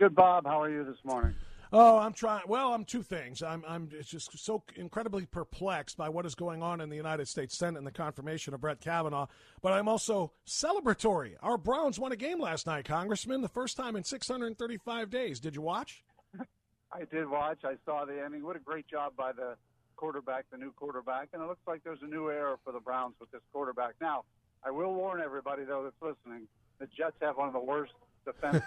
Good, 0.03 0.15
Bob. 0.15 0.45
How 0.45 0.61
are 0.61 0.69
you 0.69 0.83
this 0.83 0.97
morning? 1.05 1.33
Oh, 1.71 1.97
I'm 1.97 2.11
trying. 2.11 2.43
Well, 2.45 2.73
I'm 2.73 2.83
two 2.83 3.03
things. 3.03 3.41
I'm 3.41 3.63
I'm 3.65 3.87
just 4.01 4.37
so 4.37 4.61
incredibly 4.75 5.25
perplexed 5.25 5.95
by 5.95 6.09
what 6.09 6.25
is 6.25 6.35
going 6.35 6.61
on 6.61 6.81
in 6.81 6.89
the 6.89 6.97
United 6.97 7.29
States 7.29 7.57
Senate 7.57 7.77
and 7.77 7.87
the 7.87 7.91
confirmation 7.91 8.53
of 8.53 8.59
Brett 8.59 8.81
Kavanaugh, 8.81 9.27
but 9.61 9.71
I'm 9.71 9.87
also 9.87 10.33
celebratory. 10.45 11.35
Our 11.41 11.57
Browns 11.57 11.97
won 11.97 12.11
a 12.11 12.17
game 12.17 12.41
last 12.41 12.67
night, 12.67 12.83
Congressman, 12.83 13.39
the 13.39 13.47
first 13.47 13.77
time 13.77 13.95
in 13.95 14.03
635 14.03 15.09
days. 15.09 15.39
Did 15.39 15.55
you 15.55 15.61
watch? 15.61 16.03
I 16.91 17.05
did 17.09 17.29
watch. 17.29 17.59
I 17.63 17.75
saw 17.85 18.03
the 18.03 18.21
ending. 18.21 18.43
What 18.43 18.57
a 18.57 18.59
great 18.59 18.89
job 18.89 19.15
by 19.15 19.31
the 19.31 19.55
quarterback, 19.95 20.43
the 20.51 20.57
new 20.57 20.73
quarterback, 20.73 21.29
and 21.31 21.41
it 21.41 21.45
looks 21.45 21.65
like 21.65 21.81
there's 21.85 22.01
a 22.01 22.07
new 22.07 22.29
era 22.29 22.57
for 22.65 22.73
the 22.73 22.81
Browns 22.81 23.15
with 23.21 23.31
this 23.31 23.41
quarterback. 23.53 23.93
Now, 24.01 24.25
I 24.65 24.71
will 24.71 24.93
warn 24.93 25.21
everybody 25.21 25.63
though 25.63 25.85
that's 25.85 26.01
listening: 26.01 26.49
the 26.79 26.87
Jets 26.87 27.15
have 27.21 27.37
one 27.37 27.47
of 27.47 27.53
the 27.53 27.63
worst 27.63 27.93
defense 28.25 28.63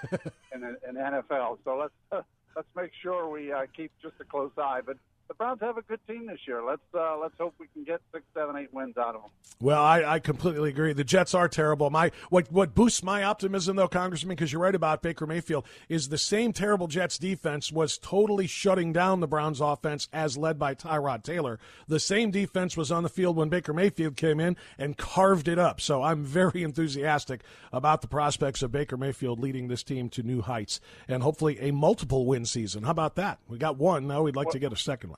in 0.54 0.62
in 0.88 0.96
NFL. 0.96 1.58
So 1.64 1.76
let's 1.76 2.26
let's 2.56 2.68
make 2.76 2.90
sure 3.02 3.28
we 3.28 3.52
uh, 3.52 3.66
keep 3.76 3.92
just 4.02 4.14
a 4.20 4.24
close 4.24 4.52
eye. 4.56 4.80
But 4.84 4.96
the 5.28 5.34
Browns 5.34 5.60
have 5.60 5.76
a 5.76 5.82
good 5.82 6.00
team 6.06 6.26
this 6.26 6.40
year. 6.46 6.62
Let's 6.62 6.82
uh, 6.94 7.16
let's 7.18 7.36
hope 7.38 7.54
we 7.58 7.66
can 7.72 7.84
get 7.84 8.00
six, 8.12 8.24
seven, 8.34 8.56
eight 8.56 8.72
wins 8.72 8.96
out 8.96 9.14
of 9.14 9.22
them. 9.22 9.30
Well, 9.60 9.82
I, 9.82 10.04
I 10.04 10.18
completely 10.18 10.70
agree. 10.70 10.92
The 10.92 11.04
Jets 11.04 11.34
are 11.34 11.48
terrible. 11.48 11.90
My 11.90 12.12
what 12.30 12.50
what 12.52 12.74
boosts 12.74 13.02
my 13.02 13.22
optimism, 13.22 13.76
though, 13.76 13.88
Congressman, 13.88 14.36
because 14.36 14.52
you're 14.52 14.62
right 14.62 14.74
about 14.74 15.02
Baker 15.02 15.26
Mayfield, 15.26 15.66
is 15.88 16.08
the 16.08 16.18
same 16.18 16.52
terrible 16.52 16.86
Jets 16.86 17.18
defense 17.18 17.72
was 17.72 17.98
totally 17.98 18.46
shutting 18.46 18.92
down 18.92 19.20
the 19.20 19.26
Browns 19.26 19.60
offense 19.60 20.08
as 20.12 20.36
led 20.36 20.58
by 20.58 20.74
Tyrod 20.74 21.22
Taylor. 21.22 21.58
The 21.88 22.00
same 22.00 22.30
defense 22.30 22.76
was 22.76 22.92
on 22.92 23.02
the 23.02 23.08
field 23.08 23.36
when 23.36 23.48
Baker 23.48 23.72
Mayfield 23.72 24.16
came 24.16 24.40
in 24.40 24.56
and 24.78 24.96
carved 24.96 25.48
it 25.48 25.58
up. 25.58 25.80
So 25.80 26.02
I'm 26.02 26.24
very 26.24 26.62
enthusiastic 26.62 27.42
about 27.72 28.02
the 28.02 28.08
prospects 28.08 28.62
of 28.62 28.72
Baker 28.72 28.96
Mayfield 28.96 29.40
leading 29.40 29.68
this 29.68 29.82
team 29.82 30.08
to 30.10 30.22
new 30.22 30.42
heights 30.42 30.80
and 31.08 31.22
hopefully 31.22 31.58
a 31.60 31.72
multiple 31.72 32.26
win 32.26 32.44
season. 32.44 32.84
How 32.84 32.90
about 32.90 33.16
that? 33.16 33.38
We 33.48 33.58
got 33.58 33.76
one. 33.76 34.06
Now 34.06 34.22
we'd 34.22 34.36
like 34.36 34.50
to 34.50 34.58
get 34.58 34.72
a 34.72 34.76
second 34.76 35.10
one. 35.10 35.15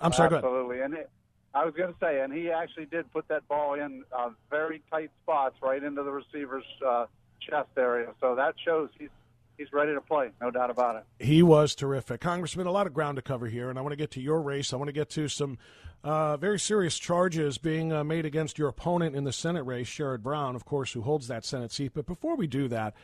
I'm 0.00 0.12
sorry. 0.12 0.34
Absolutely, 0.34 0.80
and 0.80 0.94
it, 0.94 1.10
I 1.54 1.64
was 1.64 1.74
going 1.74 1.92
to 1.92 1.98
say, 1.98 2.20
and 2.20 2.32
he 2.32 2.50
actually 2.50 2.86
did 2.86 3.10
put 3.12 3.28
that 3.28 3.46
ball 3.48 3.74
in 3.74 4.04
uh, 4.12 4.30
very 4.50 4.82
tight 4.90 5.10
spots, 5.22 5.56
right 5.62 5.82
into 5.82 6.02
the 6.02 6.10
receiver's 6.10 6.64
uh, 6.86 7.06
chest 7.40 7.70
area. 7.76 8.08
So 8.20 8.34
that 8.34 8.54
shows 8.62 8.90
he's 8.98 9.08
he's 9.56 9.72
ready 9.72 9.94
to 9.94 10.00
play, 10.00 10.30
no 10.40 10.50
doubt 10.50 10.70
about 10.70 10.96
it. 10.96 11.24
He 11.24 11.42
was 11.42 11.74
terrific, 11.74 12.20
Congressman. 12.20 12.66
A 12.66 12.72
lot 12.72 12.86
of 12.86 12.92
ground 12.94 13.16
to 13.16 13.22
cover 13.22 13.46
here, 13.46 13.70
and 13.70 13.78
I 13.78 13.82
want 13.82 13.92
to 13.92 13.96
get 13.96 14.10
to 14.12 14.20
your 14.20 14.42
race. 14.42 14.72
I 14.72 14.76
want 14.76 14.88
to 14.88 14.92
get 14.92 15.08
to 15.10 15.28
some 15.28 15.56
uh, 16.04 16.36
very 16.36 16.58
serious 16.58 16.98
charges 16.98 17.56
being 17.58 17.92
uh, 17.92 18.04
made 18.04 18.26
against 18.26 18.58
your 18.58 18.68
opponent 18.68 19.16
in 19.16 19.24
the 19.24 19.32
Senate 19.32 19.62
race, 19.62 19.88
Sherrod 19.88 20.22
Brown, 20.22 20.56
of 20.56 20.64
course, 20.64 20.92
who 20.92 21.02
holds 21.02 21.28
that 21.28 21.44
Senate 21.44 21.72
seat. 21.72 21.92
But 21.94 22.06
before 22.06 22.36
we 22.36 22.46
do 22.46 22.68
that. 22.68 22.94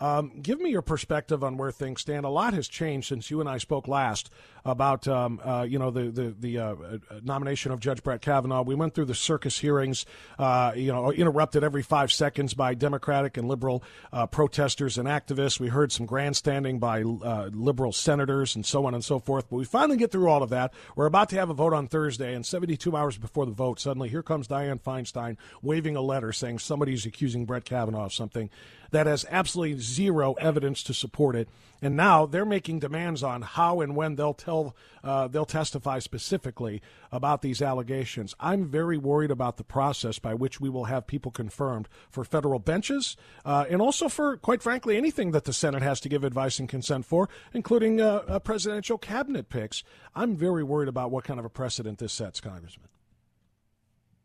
Um, 0.00 0.40
give 0.40 0.60
me 0.60 0.70
your 0.70 0.82
perspective 0.82 1.44
on 1.44 1.58
where 1.58 1.70
things 1.70 2.00
stand. 2.00 2.24
A 2.24 2.30
lot 2.30 2.54
has 2.54 2.68
changed 2.68 3.08
since 3.08 3.30
you 3.30 3.40
and 3.40 3.48
I 3.48 3.58
spoke 3.58 3.86
last 3.86 4.30
about 4.64 5.06
um, 5.06 5.40
uh, 5.44 5.66
you 5.68 5.78
know 5.78 5.90
the 5.90 6.04
the, 6.10 6.34
the 6.38 6.58
uh, 6.58 6.64
uh, 6.64 6.98
nomination 7.22 7.70
of 7.70 7.80
Judge 7.80 8.02
Brett 8.02 8.22
Kavanaugh. 8.22 8.62
We 8.62 8.74
went 8.74 8.94
through 8.94 9.06
the 9.06 9.14
circus 9.14 9.58
hearings, 9.58 10.06
uh, 10.38 10.72
you 10.74 10.90
know, 10.90 11.12
interrupted 11.12 11.62
every 11.62 11.82
five 11.82 12.12
seconds 12.12 12.54
by 12.54 12.74
Democratic 12.74 13.36
and 13.36 13.46
liberal 13.46 13.82
uh, 14.12 14.26
protesters 14.26 14.96
and 14.96 15.06
activists. 15.06 15.60
We 15.60 15.68
heard 15.68 15.92
some 15.92 16.06
grandstanding 16.06 16.78
by 16.78 17.02
uh, 17.02 17.50
liberal 17.52 17.92
senators 17.92 18.56
and 18.56 18.64
so 18.64 18.86
on 18.86 18.94
and 18.94 19.04
so 19.04 19.18
forth. 19.18 19.50
But 19.50 19.56
we 19.56 19.64
finally 19.64 19.98
get 19.98 20.10
through 20.12 20.28
all 20.28 20.42
of 20.42 20.50
that. 20.50 20.72
We're 20.96 21.06
about 21.06 21.28
to 21.30 21.36
have 21.36 21.50
a 21.50 21.54
vote 21.54 21.74
on 21.74 21.88
Thursday, 21.88 22.34
and 22.34 22.44
72 22.44 22.96
hours 22.96 23.18
before 23.18 23.44
the 23.44 23.52
vote, 23.52 23.80
suddenly 23.80 24.08
here 24.08 24.22
comes 24.22 24.48
Dianne 24.48 24.80
Feinstein 24.80 25.36
waving 25.62 25.96
a 25.96 26.00
letter 26.00 26.32
saying 26.32 26.58
somebody's 26.58 27.04
accusing 27.04 27.44
Brett 27.44 27.64
Kavanaugh 27.64 28.06
of 28.06 28.14
something 28.14 28.48
that 28.90 29.06
has 29.06 29.26
absolutely 29.30 29.78
zero 29.78 30.34
evidence 30.34 30.82
to 30.84 30.94
support 30.94 31.36
it. 31.36 31.48
And 31.82 31.96
now 31.96 32.26
they're 32.26 32.44
making 32.44 32.80
demands 32.80 33.22
on 33.22 33.42
how 33.42 33.80
and 33.80 33.96
when 33.96 34.16
they'll 34.16 34.34
tell 34.34 34.76
uh, 35.02 35.28
they'll 35.28 35.46
testify 35.46 35.98
specifically 35.98 36.82
about 37.10 37.40
these 37.40 37.62
allegations. 37.62 38.34
I'm 38.38 38.66
very 38.66 38.98
worried 38.98 39.30
about 39.30 39.56
the 39.56 39.64
process 39.64 40.18
by 40.18 40.34
which 40.34 40.60
we 40.60 40.68
will 40.68 40.84
have 40.84 41.06
people 41.06 41.30
confirmed 41.30 41.88
for 42.10 42.22
federal 42.22 42.58
benches, 42.58 43.16
uh, 43.46 43.64
and 43.70 43.80
also 43.80 44.10
for, 44.10 44.36
quite 44.36 44.62
frankly, 44.62 44.98
anything 44.98 45.30
that 45.30 45.44
the 45.44 45.54
Senate 45.54 45.82
has 45.82 46.00
to 46.00 46.10
give 46.10 46.22
advice 46.22 46.58
and 46.58 46.68
consent 46.68 47.06
for, 47.06 47.30
including 47.54 48.00
uh, 48.00 48.38
presidential 48.40 48.98
cabinet 48.98 49.48
picks. 49.48 49.82
I'm 50.14 50.36
very 50.36 50.62
worried 50.62 50.88
about 50.88 51.10
what 51.10 51.24
kind 51.24 51.38
of 51.38 51.46
a 51.46 51.50
precedent 51.50 51.98
this 51.98 52.12
sets, 52.12 52.40
Congressman. 52.40 52.88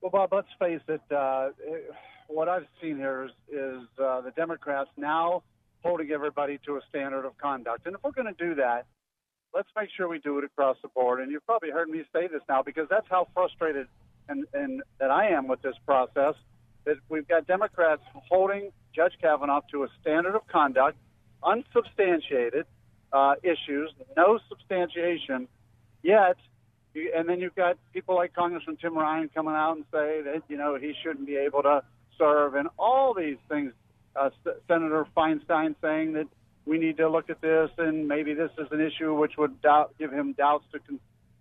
Well, 0.01 0.11
Bob, 0.11 0.33
let's 0.33 0.47
face 0.59 0.81
it. 0.89 1.01
What 2.27 2.49
I've 2.49 2.65
seen 2.81 2.97
here 2.97 3.25
is, 3.25 3.31
is 3.49 3.87
uh, 3.99 4.21
the 4.21 4.31
Democrats 4.35 4.89
now 4.97 5.43
holding 5.83 6.11
everybody 6.11 6.59
to 6.65 6.77
a 6.77 6.81
standard 6.89 7.25
of 7.25 7.37
conduct. 7.37 7.85
And 7.85 7.95
if 7.95 8.03
we're 8.03 8.11
going 8.11 8.33
to 8.33 8.45
do 8.45 8.55
that, 8.55 8.85
let's 9.53 9.69
make 9.77 9.89
sure 9.95 10.07
we 10.07 10.19
do 10.19 10.37
it 10.39 10.43
across 10.43 10.77
the 10.81 10.87
board. 10.89 11.19
And 11.21 11.31
you've 11.31 11.45
probably 11.45 11.69
heard 11.69 11.89
me 11.89 12.03
say 12.11 12.27
this 12.27 12.41
now 12.49 12.63
because 12.63 12.87
that's 12.89 13.07
how 13.09 13.27
frustrated 13.33 13.87
and, 14.27 14.45
and 14.53 14.81
that 14.99 15.11
I 15.11 15.29
am 15.29 15.47
with 15.47 15.61
this 15.61 15.75
process. 15.85 16.33
That 16.85 16.97
we've 17.09 17.27
got 17.27 17.47
Democrats 17.47 18.01
holding 18.13 18.71
Judge 18.95 19.13
Kavanaugh 19.21 19.61
to 19.71 19.83
a 19.83 19.87
standard 20.01 20.35
of 20.35 20.47
conduct, 20.47 20.97
unsubstantiated 21.43 22.65
uh, 23.13 23.35
issues, 23.43 23.91
no 24.17 24.39
substantiation, 24.49 25.47
yet 26.03 26.37
and 27.15 27.27
then 27.27 27.39
you've 27.39 27.55
got 27.55 27.77
people 27.93 28.15
like 28.15 28.33
Congressman 28.33 28.77
Tim 28.77 28.97
Ryan 28.97 29.29
coming 29.33 29.53
out 29.53 29.75
and 29.75 29.85
say 29.91 30.21
that 30.21 30.43
you 30.47 30.57
know 30.57 30.75
he 30.75 30.93
shouldn't 31.03 31.25
be 31.25 31.35
able 31.35 31.63
to 31.63 31.83
serve, 32.17 32.55
and 32.55 32.67
all 32.77 33.13
these 33.13 33.37
things. 33.49 33.73
Uh, 34.15 34.29
Senator 34.69 35.05
Feinstein 35.15 35.75
saying 35.81 36.13
that 36.13 36.27
we 36.65 36.77
need 36.77 36.95
to 36.97 37.09
look 37.09 37.29
at 37.29 37.41
this, 37.41 37.69
and 37.77 38.07
maybe 38.07 38.33
this 38.33 38.49
is 38.57 38.67
an 38.71 38.79
issue 38.79 39.13
which 39.13 39.33
would 39.37 39.61
doubt, 39.61 39.93
give 39.99 40.11
him 40.11 40.33
doubts 40.33 40.65
to 40.71 40.79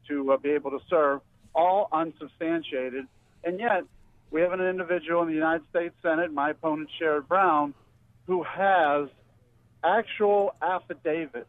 to 0.09 0.33
uh, 0.33 0.37
be 0.37 0.51
able 0.51 0.71
to 0.73 0.81
serve. 0.91 1.21
All 1.55 1.89
unsubstantiated, 1.93 3.07
and 3.45 3.61
yet 3.61 3.85
we 4.33 4.41
have 4.41 4.53
an 4.53 4.61
individual 4.61 5.23
in 5.23 5.29
the 5.29 5.35
United 5.35 5.63
States 5.71 5.95
Senate, 6.03 6.33
my 6.33 6.51
opponent 6.51 6.91
Sherrod 7.01 7.29
Brown, 7.29 7.75
who 8.27 8.43
has 8.43 9.09
actual 9.85 10.55
affidavits 10.61 11.47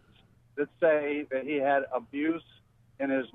that 0.55 0.69
say 0.79 1.25
that 1.31 1.43
he 1.43 1.55
had 1.55 1.83
abuse 1.91 2.43
in 2.99 3.09
his 3.09 3.25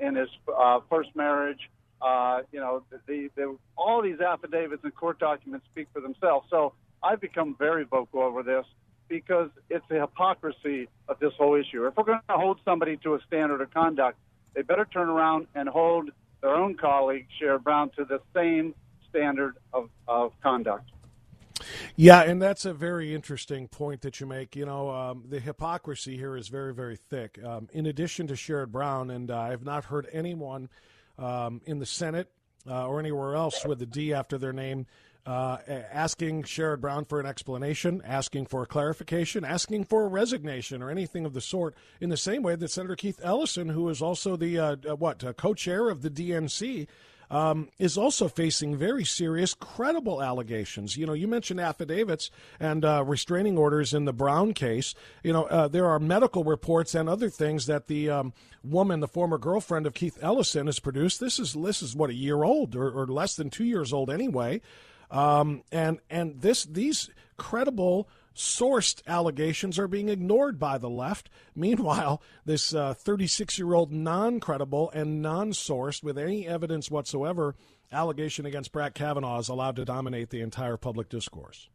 in 0.00 0.14
his 0.14 0.28
uh, 0.56 0.80
first 0.88 1.14
marriage, 1.16 1.68
uh, 2.02 2.40
you 2.50 2.60
know, 2.60 2.82
the, 3.06 3.30
the, 3.36 3.56
all 3.76 4.02
these 4.02 4.20
affidavits 4.20 4.82
and 4.82 4.94
court 4.94 5.18
documents 5.18 5.66
speak 5.70 5.86
for 5.92 6.00
themselves. 6.00 6.46
So 6.50 6.74
I've 7.02 7.20
become 7.20 7.54
very 7.58 7.84
vocal 7.84 8.22
over 8.22 8.42
this 8.42 8.64
because 9.08 9.50
it's 9.70 9.84
the 9.88 10.00
hypocrisy 10.00 10.88
of 11.08 11.18
this 11.20 11.32
whole 11.38 11.54
issue. 11.54 11.86
If 11.86 11.96
we're 11.96 12.04
going 12.04 12.20
to 12.28 12.36
hold 12.36 12.58
somebody 12.64 12.96
to 12.98 13.14
a 13.14 13.20
standard 13.26 13.60
of 13.60 13.72
conduct, 13.72 14.18
they 14.54 14.62
better 14.62 14.86
turn 14.86 15.08
around 15.08 15.46
and 15.54 15.68
hold 15.68 16.10
their 16.40 16.54
own 16.54 16.76
colleague, 16.76 17.26
Sherrod 17.40 17.62
Brown, 17.62 17.90
to 17.96 18.04
the 18.04 18.20
same 18.34 18.74
standard 19.08 19.56
of, 19.72 19.88
of 20.08 20.32
conduct. 20.42 20.90
Yeah, 21.94 22.22
and 22.22 22.42
that's 22.42 22.64
a 22.64 22.74
very 22.74 23.14
interesting 23.14 23.68
point 23.68 24.00
that 24.00 24.18
you 24.18 24.26
make. 24.26 24.56
You 24.56 24.66
know, 24.66 24.90
um, 24.90 25.24
the 25.28 25.38
hypocrisy 25.38 26.16
here 26.16 26.36
is 26.36 26.48
very, 26.48 26.74
very 26.74 26.96
thick. 26.96 27.38
Um, 27.44 27.68
in 27.72 27.86
addition 27.86 28.26
to 28.28 28.34
Sherrod 28.34 28.72
Brown, 28.72 29.10
and 29.10 29.30
uh, 29.30 29.38
I 29.38 29.50
have 29.50 29.64
not 29.64 29.84
heard 29.84 30.08
anyone– 30.12 30.68
um, 31.18 31.60
in 31.64 31.78
the 31.78 31.86
Senate 31.86 32.30
uh, 32.68 32.86
or 32.86 33.00
anywhere 33.00 33.34
else 33.34 33.64
with 33.64 33.80
a 33.82 33.86
D 33.86 34.12
after 34.12 34.38
their 34.38 34.52
name, 34.52 34.86
uh, 35.24 35.58
asking 35.68 36.42
Sherrod 36.42 36.80
Brown 36.80 37.04
for 37.04 37.20
an 37.20 37.26
explanation, 37.26 38.02
asking 38.04 38.46
for 38.46 38.62
a 38.62 38.66
clarification, 38.66 39.44
asking 39.44 39.84
for 39.84 40.04
a 40.04 40.08
resignation, 40.08 40.82
or 40.82 40.90
anything 40.90 41.24
of 41.24 41.32
the 41.32 41.40
sort. 41.40 41.74
In 42.00 42.10
the 42.10 42.16
same 42.16 42.42
way 42.42 42.56
that 42.56 42.70
Senator 42.70 42.96
Keith 42.96 43.20
Ellison, 43.22 43.68
who 43.68 43.88
is 43.88 44.02
also 44.02 44.36
the 44.36 44.58
uh, 44.58 44.76
uh 44.88 44.96
what 44.96 45.22
uh, 45.22 45.32
co-chair 45.32 45.88
of 45.88 46.02
the 46.02 46.10
DNC, 46.10 46.88
um, 47.32 47.70
is 47.78 47.96
also 47.96 48.28
facing 48.28 48.76
very 48.76 49.04
serious, 49.04 49.54
credible 49.54 50.22
allegations. 50.22 50.98
You 50.98 51.06
know, 51.06 51.14
you 51.14 51.26
mentioned 51.26 51.60
affidavits 51.60 52.30
and 52.60 52.84
uh, 52.84 53.02
restraining 53.04 53.56
orders 53.56 53.94
in 53.94 54.04
the 54.04 54.12
Brown 54.12 54.52
case. 54.52 54.94
You 55.24 55.32
know, 55.32 55.44
uh, 55.44 55.66
there 55.66 55.86
are 55.86 55.98
medical 55.98 56.44
reports 56.44 56.94
and 56.94 57.08
other 57.08 57.30
things 57.30 57.64
that 57.66 57.86
the 57.86 58.10
um, 58.10 58.34
woman, 58.62 59.00
the 59.00 59.08
former 59.08 59.38
girlfriend 59.38 59.86
of 59.86 59.94
Keith 59.94 60.18
Ellison, 60.20 60.66
has 60.66 60.78
produced. 60.78 61.20
This 61.20 61.38
is 61.38 61.54
this 61.54 61.82
is 61.82 61.96
what 61.96 62.10
a 62.10 62.14
year 62.14 62.44
old 62.44 62.76
or, 62.76 62.90
or 62.90 63.06
less 63.06 63.34
than 63.34 63.48
two 63.48 63.64
years 63.64 63.94
old 63.94 64.10
anyway. 64.10 64.60
Um, 65.10 65.62
and 65.72 66.00
and 66.10 66.42
this 66.42 66.64
these 66.64 67.08
credible 67.38 68.08
sourced 68.34 69.02
allegations 69.06 69.78
are 69.78 69.88
being 69.88 70.08
ignored 70.08 70.58
by 70.58 70.78
the 70.78 70.90
left. 70.90 71.30
Meanwhile, 71.54 72.22
this 72.44 72.72
36 72.72 73.58
uh, 73.58 73.64
year 73.64 73.74
old 73.74 73.92
non 73.92 74.40
credible 74.40 74.90
and 74.92 75.22
non 75.22 75.50
sourced, 75.52 76.02
with 76.02 76.18
any 76.18 76.46
evidence 76.46 76.90
whatsoever, 76.90 77.54
allegation 77.92 78.46
against 78.46 78.72
Brett 78.72 78.94
Kavanaugh 78.94 79.38
is 79.38 79.48
allowed 79.48 79.76
to 79.76 79.84
dominate 79.84 80.30
the 80.30 80.40
entire 80.40 80.76
public 80.76 81.08
discourse. 81.08 81.68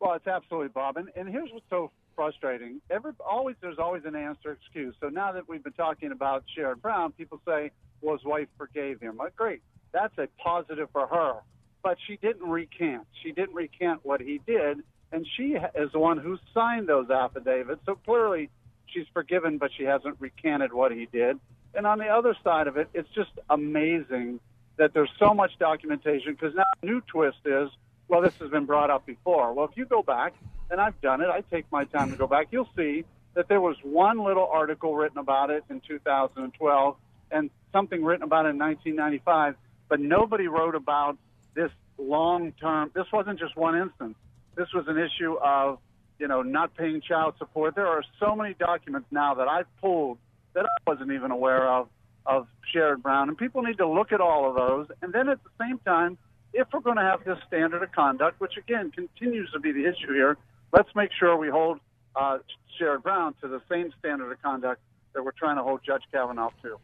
Well, 0.00 0.14
it's 0.14 0.26
absolutely, 0.26 0.68
Bob. 0.68 0.96
And, 0.96 1.10
and 1.14 1.28
here's 1.28 1.50
what's 1.52 1.66
so 1.68 1.90
frustrating. 2.16 2.80
Every, 2.90 3.12
always, 3.24 3.56
there's 3.60 3.78
always 3.78 4.04
an 4.06 4.16
answer 4.16 4.52
excuse. 4.52 4.94
So 5.00 5.08
now 5.08 5.32
that 5.32 5.48
we've 5.48 5.62
been 5.62 5.74
talking 5.74 6.10
about 6.10 6.44
Sherrod 6.56 6.80
Brown, 6.80 7.12
people 7.12 7.40
say, 7.46 7.70
well, 8.00 8.16
his 8.16 8.24
wife 8.24 8.48
forgave 8.56 9.00
him. 9.00 9.18
Like, 9.18 9.36
great. 9.36 9.62
That's 9.92 10.16
a 10.18 10.28
positive 10.42 10.88
for 10.92 11.06
her. 11.06 11.40
But 11.82 11.98
she 12.06 12.16
didn't 12.16 12.48
recant. 12.48 13.06
She 13.22 13.32
didn't 13.32 13.54
recant 13.54 14.00
what 14.02 14.20
he 14.20 14.40
did 14.46 14.82
and 15.12 15.26
she 15.36 15.56
is 15.74 15.92
the 15.92 15.98
one 15.98 16.18
who 16.18 16.38
signed 16.54 16.88
those 16.88 17.10
affidavits. 17.10 17.80
So 17.86 17.96
clearly, 17.96 18.50
she's 18.86 19.06
forgiven, 19.12 19.58
but 19.58 19.70
she 19.76 19.84
hasn't 19.84 20.16
recanted 20.20 20.72
what 20.72 20.92
he 20.92 21.06
did. 21.12 21.38
And 21.74 21.86
on 21.86 21.98
the 21.98 22.08
other 22.08 22.36
side 22.42 22.66
of 22.66 22.76
it, 22.76 22.88
it's 22.94 23.08
just 23.14 23.30
amazing 23.48 24.40
that 24.76 24.94
there's 24.94 25.10
so 25.18 25.34
much 25.34 25.52
documentation 25.58 26.32
because 26.32 26.54
now 26.54 26.64
the 26.80 26.86
new 26.86 27.00
twist 27.02 27.38
is, 27.44 27.68
well, 28.08 28.20
this 28.22 28.34
has 28.40 28.50
been 28.50 28.64
brought 28.64 28.90
up 28.90 29.06
before. 29.06 29.52
Well, 29.52 29.66
if 29.66 29.76
you 29.76 29.84
go 29.84 30.02
back, 30.02 30.34
and 30.70 30.80
I've 30.80 31.00
done 31.00 31.20
it, 31.20 31.28
I 31.28 31.42
take 31.42 31.70
my 31.70 31.84
time 31.84 32.10
to 32.10 32.16
go 32.16 32.26
back, 32.26 32.48
you'll 32.50 32.68
see 32.76 33.04
that 33.34 33.48
there 33.48 33.60
was 33.60 33.76
one 33.82 34.18
little 34.24 34.46
article 34.46 34.94
written 34.94 35.18
about 35.18 35.50
it 35.50 35.64
in 35.70 35.80
2012 35.80 36.96
and 37.30 37.50
something 37.72 38.02
written 38.04 38.24
about 38.24 38.46
it 38.46 38.50
in 38.50 38.58
1995, 38.58 39.54
but 39.88 40.00
nobody 40.00 40.48
wrote 40.48 40.74
about 40.74 41.16
this 41.54 41.70
long 41.98 42.52
term. 42.52 42.90
This 42.94 43.06
wasn't 43.12 43.38
just 43.38 43.56
one 43.56 43.76
instance. 43.76 44.16
This 44.56 44.68
was 44.74 44.86
an 44.88 44.98
issue 44.98 45.36
of 45.42 45.78
you 46.20 46.28
know, 46.28 46.42
not 46.42 46.76
paying 46.76 47.00
child 47.00 47.34
support. 47.38 47.74
There 47.74 47.86
are 47.86 48.04
so 48.20 48.36
many 48.36 48.54
documents 48.54 49.08
now 49.10 49.34
that 49.34 49.48
I've 49.48 49.66
pulled 49.80 50.18
that 50.52 50.66
I 50.66 50.90
wasn't 50.90 51.12
even 51.12 51.30
aware 51.32 51.66
of 51.66 51.88
of 52.26 52.46
Sherrod 52.72 53.02
Brown, 53.02 53.30
and 53.30 53.38
people 53.38 53.62
need 53.62 53.78
to 53.78 53.88
look 53.88 54.12
at 54.12 54.20
all 54.20 54.48
of 54.48 54.54
those. 54.54 54.94
And 55.00 55.12
then 55.12 55.30
at 55.30 55.42
the 55.42 55.50
same 55.58 55.78
time, 55.78 56.18
if 56.52 56.68
we're 56.72 56.80
going 56.80 56.98
to 56.98 57.02
have 57.02 57.24
this 57.24 57.38
standard 57.48 57.82
of 57.82 57.90
conduct, 57.92 58.38
which 58.40 58.58
again 58.58 58.90
continues 58.90 59.50
to 59.52 59.58
be 59.58 59.72
the 59.72 59.86
issue 59.86 60.12
here, 60.12 60.36
let's 60.70 60.94
make 60.94 61.10
sure 61.18 61.36
we 61.38 61.48
hold 61.48 61.80
uh, 62.14 62.38
Sherrod 62.78 63.02
Brown 63.02 63.34
to 63.40 63.48
the 63.48 63.62
same 63.70 63.90
standard 63.98 64.30
of 64.30 64.42
conduct 64.42 64.82
that 65.14 65.24
we're 65.24 65.32
trying 65.32 65.56
to 65.56 65.62
hold 65.62 65.80
Judge 65.84 66.02
Kavanaugh 66.12 66.50
to. 66.62 66.78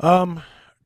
Um, 0.00 0.42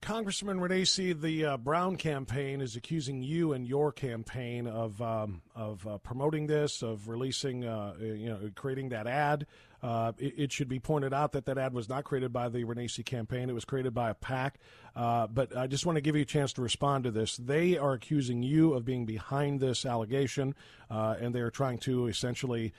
Congressman 0.07 0.61
Renacci, 0.61 1.21
the 1.21 1.45
uh, 1.45 1.57
Brown 1.57 1.97
campaign 1.97 2.61
is 2.61 2.77
accusing 2.77 3.25
you 3.25 3.55
and 3.55 3.67
your 3.67 3.91
campaign 3.91 4.69
of 4.69 5.03
um, 5.03 5.43
of 5.53 5.85
uh, 5.85 5.99
promoting 5.99 6.47
this, 6.47 6.81
of 6.81 7.09
releasing, 7.09 7.65
uh, 7.65 7.93
you 7.99 8.29
know, 8.29 8.49
creating 8.55 8.91
that 8.91 9.09
ad. 9.09 9.49
Uh, 9.83 10.13
it, 10.17 10.35
it, 10.37 10.53
should 10.53 10.69
be 10.69 10.79
pointed 10.79 11.13
out 11.13 11.33
that 11.33 11.47
that 11.47 11.59
ad 11.59 11.73
was 11.73 11.89
not 11.89 12.05
created 12.05 12.33
by 12.33 12.49
the 12.49 12.63
Renacci 12.63 13.05
campaign; 13.05 13.51
it 13.51 13.53
was 13.53 13.65
created 13.65 13.95
by 13.95 14.11
a 14.11 14.15
PAC. 14.15 14.61
Uh, 14.95 15.27
but 15.27 15.57
I 15.57 15.67
just 15.67 15.85
want 15.85 15.97
to 15.97 16.01
give 16.01 16.15
you 16.15 16.23
a 16.23 16.25
chance 16.25 16.53
to 16.53 16.63
respond 16.63 17.03
to 17.03 17.11
this. 17.11 17.37
They 17.37 17.77
are 17.77 17.95
accusing 17.95 18.45
you 18.45 18.75
of 18.75 18.85
being 18.85 19.07
behind 19.07 19.59
this 19.59 19.85
allegation, 19.85 20.55
uh, 20.89 21.17
and 21.21 21.35
they 21.35 21.41
are 21.41 21.51
trying 21.51 21.79
to 21.79 22.07
essentially 22.07 22.73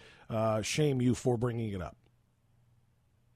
shame 0.62 1.02
you 1.02 1.14
for 1.14 1.38
bringing 1.38 1.74
it 1.74 1.82
up. 1.82 1.98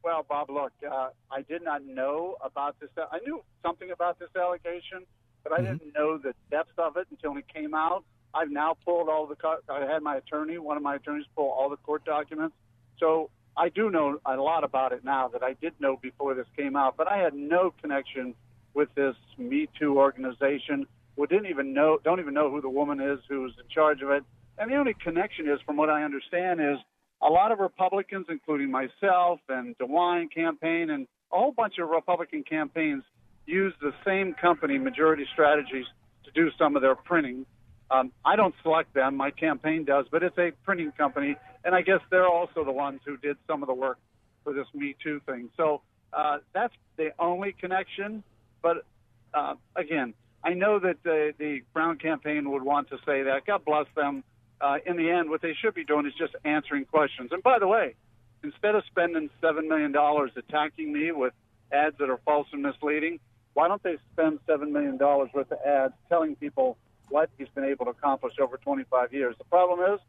Well, 0.04 0.26
Bob, 0.28 0.50
look, 0.50 0.72
uh, 0.90 1.10
I 1.32 1.42
did 1.44 1.64
not 1.64 1.86
know 1.86 2.38
about 2.44 2.80
this. 2.80 2.90
I 2.98 3.20
knew 3.26 3.44
something 3.64 3.92
about 3.92 4.18
this 4.20 4.30
allegation, 4.36 5.06
but 5.44 5.54
I 5.54 5.58
mm-hmm. 5.58 5.78
didn't 5.78 5.94
know 5.94 6.18
the 6.18 6.34
depth 6.50 6.78
of 6.78 6.98
it 6.98 7.08
until 7.12 7.38
it 7.38 7.46
came 7.54 7.74
out. 7.74 8.04
I've 8.34 8.50
now 8.50 8.78
pulled 8.86 9.10
all 9.10 9.28
the. 9.28 9.36
I 9.70 9.86
had 9.86 10.02
my 10.02 10.16
attorney, 10.16 10.58
one 10.58 10.78
of 10.78 10.84
my 10.84 10.96
attorneys, 10.96 11.26
pull 11.36 11.50
all 11.50 11.70
the 11.70 11.78
court 11.78 12.06
documents. 12.06 12.56
So 13.00 13.30
I 13.58 13.70
do 13.70 13.90
know 13.90 14.20
a 14.26 14.36
lot 14.38 14.64
about 14.64 14.94
it 14.94 15.04
now 15.04 15.28
that 15.30 15.44
I 15.44 15.54
did 15.54 15.74
know 15.80 15.98
before 15.98 16.34
this 16.34 16.48
came 16.56 16.76
out, 16.76 16.96
but 16.98 17.12
I 17.12 17.18
had 17.18 17.34
no 17.34 17.74
connection 17.82 18.34
with 18.74 18.94
this 18.96 19.16
Me 19.38 19.68
Too 19.78 19.98
organization. 19.98 20.88
We 21.18 21.28
didn't 21.28 21.48
even 21.48 21.74
know, 21.74 22.00
don't 22.04 22.20
even 22.20 22.34
know 22.34 22.50
who 22.50 22.62
the 22.62 22.70
woman 22.70 23.02
is 23.02 23.20
who's 23.28 23.54
in 23.58 23.68
charge 23.70 24.02
of 24.02 24.10
it. 24.12 24.24
And 24.58 24.72
the 24.72 24.76
only 24.76 24.94
connection 24.94 25.50
is, 25.50 25.60
from 25.66 25.76
what 25.76 25.90
I 25.90 26.04
understand, 26.04 26.62
is 26.62 26.78
a 27.22 27.30
lot 27.30 27.52
of 27.52 27.60
Republicans, 27.60 28.26
including 28.30 28.72
myself 28.72 29.40
and 29.48 29.78
DeWine 29.78 30.34
campaign 30.34 30.90
and 30.90 31.08
a 31.32 31.38
whole 31.38 31.52
bunch 31.52 31.78
of 31.80 31.90
Republican 31.90 32.44
campaigns, 32.44 33.04
use 33.46 33.74
the 33.82 33.94
same 34.06 34.34
company, 34.34 34.78
Majority 34.78 35.26
Strategies, 35.32 35.86
to 36.26 36.32
do 36.32 36.50
some 36.58 36.76
of 36.76 36.82
their 36.82 36.96
printing. 36.96 37.46
Um, 37.90 38.12
I 38.24 38.36
don't 38.36 38.56
select 38.64 38.94
them; 38.94 39.18
my 39.18 39.32
campaign 39.32 39.84
does, 39.86 40.06
but 40.12 40.24
it's 40.24 40.38
a 40.38 40.52
printing 40.64 40.92
company, 40.94 41.36
and 41.64 41.76
I 41.76 41.82
guess 41.82 42.00
they're 42.10 42.28
also 42.28 42.64
the 42.64 42.72
ones 42.72 43.02
who 43.06 43.18
did 43.18 43.38
some 43.48 43.64
of 43.64 43.68
the 43.68 43.74
work 43.74 43.98
for 44.44 44.54
this 44.54 44.68
Me 44.74 44.96
Too 45.04 45.22
thing. 45.26 45.50
So 45.58 45.82
uh, 46.14 46.38
that's 46.54 46.74
the 46.98 47.10
only 47.20 47.54
connection. 47.54 48.24
But 48.62 48.86
uh, 49.34 49.56
again, 49.76 50.14
I 50.44 50.54
know 50.54 50.80
that 50.80 51.04
the, 51.04 51.34
the 51.38 51.62
Brown 51.74 51.98
campaign 51.98 52.50
would 52.52 52.64
want 52.64 52.90
to 52.90 52.98
say 53.06 53.24
that. 53.24 53.46
God 53.46 53.66
bless 53.66 53.88
them 53.96 54.24
uh, 54.62 54.78
in 54.86 54.98
the 54.98 55.10
end, 55.10 55.30
what 55.30 55.42
they 55.42 55.54
should 55.54 55.74
be 55.74 55.84
doing 55.84 56.06
is 56.06 56.14
just 56.18 56.36
answering 56.46 56.86
questions. 56.86 57.32
And 57.32 57.42
by 57.42 57.60
the 57.60 57.68
way, 57.68 57.96
instead 58.44 58.76
of 58.76 58.84
spending 58.88 59.30
$7 59.42 59.68
million 59.68 59.96
attacking 60.36 60.94
me 60.94 61.12
with 61.12 61.34
ads 61.72 61.98
that 62.00 62.10
are 62.10 62.20
false 62.26 62.48
and 62.54 62.62
misleading, 62.62 63.20
why 63.54 63.68
don't 63.68 63.84
they 63.84 63.98
spend 64.14 64.40
$7 64.48 64.72
million 64.72 64.98
worth 64.98 65.34
of 65.36 65.58
ads 65.66 65.94
telling 66.10 66.36
people 66.36 66.78
what 67.10 67.30
he's 67.38 67.50
been 67.54 67.66
able 67.66 67.86
to 67.86 67.92
accomplish 67.92 68.34
over 68.40 68.58
25 68.58 69.14
years? 69.14 69.36
The 69.38 69.44
problem 69.46 69.94
is 69.94 70.00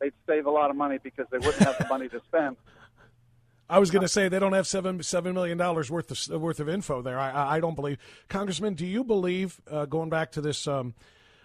they'd 0.00 0.12
save 0.26 0.46
a 0.46 0.50
lot 0.50 0.70
of 0.70 0.76
money 0.76 0.98
because 1.02 1.26
they 1.30 1.38
wouldn't 1.38 1.62
have 1.62 1.78
the 1.78 1.86
money 1.88 2.08
to 2.08 2.20
spend. 2.28 2.56
I 3.68 3.78
was 3.78 3.92
going 3.92 4.02
to 4.02 4.08
say 4.08 4.28
they 4.28 4.40
don't 4.40 4.52
have 4.52 4.66
seven 4.66 5.00
seven 5.00 5.32
million 5.32 5.56
dollars 5.56 5.92
worth 5.92 6.10
of 6.10 6.42
worth 6.42 6.58
of 6.58 6.68
info 6.68 7.02
there. 7.02 7.20
I, 7.20 7.56
I 7.56 7.60
don't 7.60 7.76
believe, 7.76 7.98
Congressman. 8.28 8.74
Do 8.74 8.84
you 8.84 9.04
believe 9.04 9.60
uh, 9.70 9.86
going 9.86 10.10
back 10.10 10.32
to 10.32 10.40
this 10.40 10.66
um, 10.66 10.92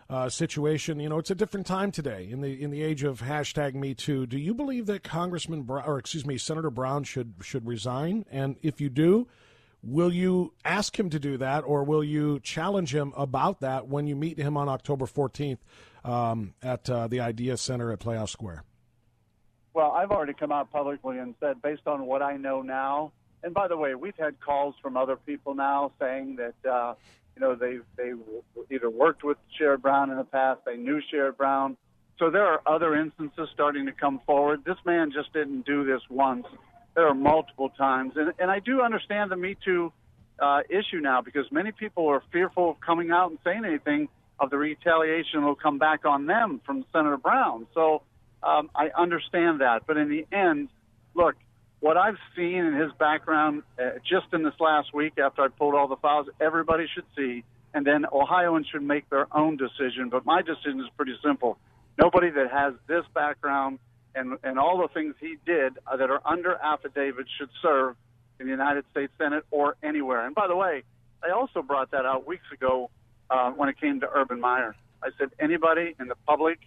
uh, 0.09 0.29
situation. 0.29 0.99
You 0.99 1.09
know, 1.09 1.17
it's 1.17 1.31
a 1.31 1.35
different 1.35 1.65
time 1.65 1.91
today 1.91 2.27
in 2.29 2.41
the 2.41 2.61
in 2.61 2.71
the 2.71 2.83
age 2.83 3.03
of 3.03 3.21
hashtag 3.21 3.73
Me 3.73 3.93
Too. 3.93 4.25
Do 4.25 4.37
you 4.37 4.53
believe 4.53 4.85
that 4.87 5.03
Congressman 5.03 5.65
or 5.69 5.97
excuse 5.97 6.25
me, 6.25 6.37
Senator 6.37 6.69
Brown 6.69 7.03
should 7.03 7.35
should 7.41 7.65
resign? 7.65 8.25
And 8.29 8.55
if 8.61 8.79
you 8.79 8.89
do, 8.89 9.27
will 9.81 10.13
you 10.13 10.53
ask 10.63 10.99
him 10.99 11.09
to 11.09 11.19
do 11.19 11.37
that, 11.37 11.61
or 11.61 11.83
will 11.83 12.03
you 12.03 12.39
challenge 12.41 12.93
him 12.93 13.13
about 13.17 13.61
that 13.61 13.87
when 13.87 14.07
you 14.07 14.15
meet 14.15 14.37
him 14.37 14.57
on 14.57 14.69
October 14.69 15.05
fourteenth 15.05 15.63
um, 16.03 16.53
at 16.61 16.89
uh, 16.89 17.07
the 17.07 17.19
Idea 17.19 17.57
Center 17.57 17.91
at 17.91 17.99
Playhouse 17.99 18.31
Square? 18.31 18.63
Well, 19.73 19.91
I've 19.91 20.11
already 20.11 20.33
come 20.33 20.53
out 20.53 20.71
publicly 20.71 21.17
and 21.17 21.35
said, 21.41 21.61
based 21.61 21.85
on 21.85 22.05
what 22.05 22.21
I 22.21 22.37
know 22.37 22.61
now, 22.61 23.11
and 23.43 23.53
by 23.53 23.67
the 23.67 23.75
way, 23.75 23.93
we've 23.93 24.15
had 24.17 24.39
calls 24.39 24.73
from 24.81 24.95
other 24.95 25.17
people 25.17 25.53
now 25.53 25.91
saying 25.99 26.37
that 26.37 26.69
uh, 26.69 26.93
you 27.35 27.41
know, 27.41 27.55
they 27.55 27.79
they 27.97 28.13
either 28.73 28.89
worked 28.89 29.23
with 29.23 29.37
Sherrod 29.59 29.81
Brown 29.81 30.09
in 30.11 30.17
the 30.17 30.23
past, 30.23 30.61
they 30.65 30.77
knew 30.77 31.01
Sherrod 31.11 31.37
Brown. 31.37 31.77
So 32.17 32.29
there 32.29 32.45
are 32.45 32.61
other 32.65 32.95
instances 32.95 33.49
starting 33.53 33.87
to 33.87 33.91
come 33.91 34.21
forward. 34.25 34.63
This 34.63 34.77
man 34.85 35.11
just 35.11 35.33
didn't 35.33 35.65
do 35.65 35.83
this 35.83 36.01
once. 36.09 36.45
There 36.95 37.07
are 37.07 37.13
multiple 37.13 37.69
times, 37.69 38.13
and 38.15 38.33
and 38.39 38.49
I 38.49 38.59
do 38.59 38.81
understand 38.81 39.31
the 39.31 39.35
Me 39.35 39.57
Too 39.63 39.91
uh, 40.39 40.61
issue 40.69 40.99
now 41.01 41.21
because 41.21 41.45
many 41.51 41.71
people 41.71 42.07
are 42.07 42.23
fearful 42.31 42.71
of 42.71 42.79
coming 42.79 43.11
out 43.11 43.31
and 43.31 43.39
saying 43.43 43.63
anything 43.65 44.07
of 44.39 44.49
the 44.49 44.57
retaliation 44.57 45.43
will 45.43 45.55
come 45.55 45.77
back 45.77 46.05
on 46.05 46.25
them 46.25 46.61
from 46.65 46.85
Senator 46.91 47.17
Brown. 47.17 47.67
So 47.73 48.01
um, 48.43 48.69
I 48.75 48.89
understand 48.97 49.61
that, 49.61 49.83
but 49.87 49.97
in 49.97 50.09
the 50.09 50.25
end, 50.35 50.69
look, 51.15 51.35
what 51.85 51.97
I've 51.97 52.17
seen 52.35 52.65
in 52.65 52.73
his 52.73 52.91
background 52.97 53.61
uh, 53.77 53.99
just 54.09 54.25
in 54.33 54.41
this 54.41 54.55
last 54.59 54.91
week 54.91 55.19
after 55.19 55.43
I 55.43 55.49
pulled 55.49 55.75
all 55.75 55.87
the 55.87 55.97
files, 55.97 56.25
everybody 56.41 56.87
should 56.91 57.05
see. 57.15 57.43
And 57.75 57.85
then 57.85 58.07
Ohioans 58.11 58.65
should 58.71 58.81
make 58.81 59.07
their 59.11 59.27
own 59.31 59.55
decision. 59.55 60.09
But 60.09 60.25
my 60.25 60.41
decision 60.41 60.79
is 60.79 60.87
pretty 60.97 61.13
simple. 61.23 61.59
Nobody 61.99 62.31
that 62.31 62.49
has 62.51 62.73
this 62.87 63.03
background 63.13 63.77
and, 64.15 64.39
and 64.43 64.57
all 64.57 64.79
the 64.79 64.87
things 64.95 65.13
he 65.21 65.35
did 65.45 65.77
uh, 65.85 65.97
that 65.97 66.09
are 66.09 66.21
under 66.25 66.55
affidavit 66.55 67.27
should 67.37 67.49
serve 67.61 67.95
in 68.39 68.47
the 68.47 68.51
United 68.51 68.85
States 68.89 69.13
Senate 69.19 69.45
or 69.51 69.75
anywhere. 69.83 70.25
And 70.25 70.33
by 70.33 70.47
the 70.47 70.55
way, 70.55 70.81
I 71.23 71.33
also 71.33 71.61
brought 71.61 71.91
that 71.91 72.07
out 72.07 72.25
weeks 72.25 72.51
ago 72.51 72.89
uh, 73.29 73.51
when 73.51 73.69
it 73.69 73.79
came 73.79 73.99
to 73.99 74.09
Urban 74.11 74.39
Meyer. 74.39 74.75
I 75.03 75.09
said 75.19 75.29
anybody 75.39 75.93
in 75.99 76.07
the 76.07 76.15
public, 76.25 76.57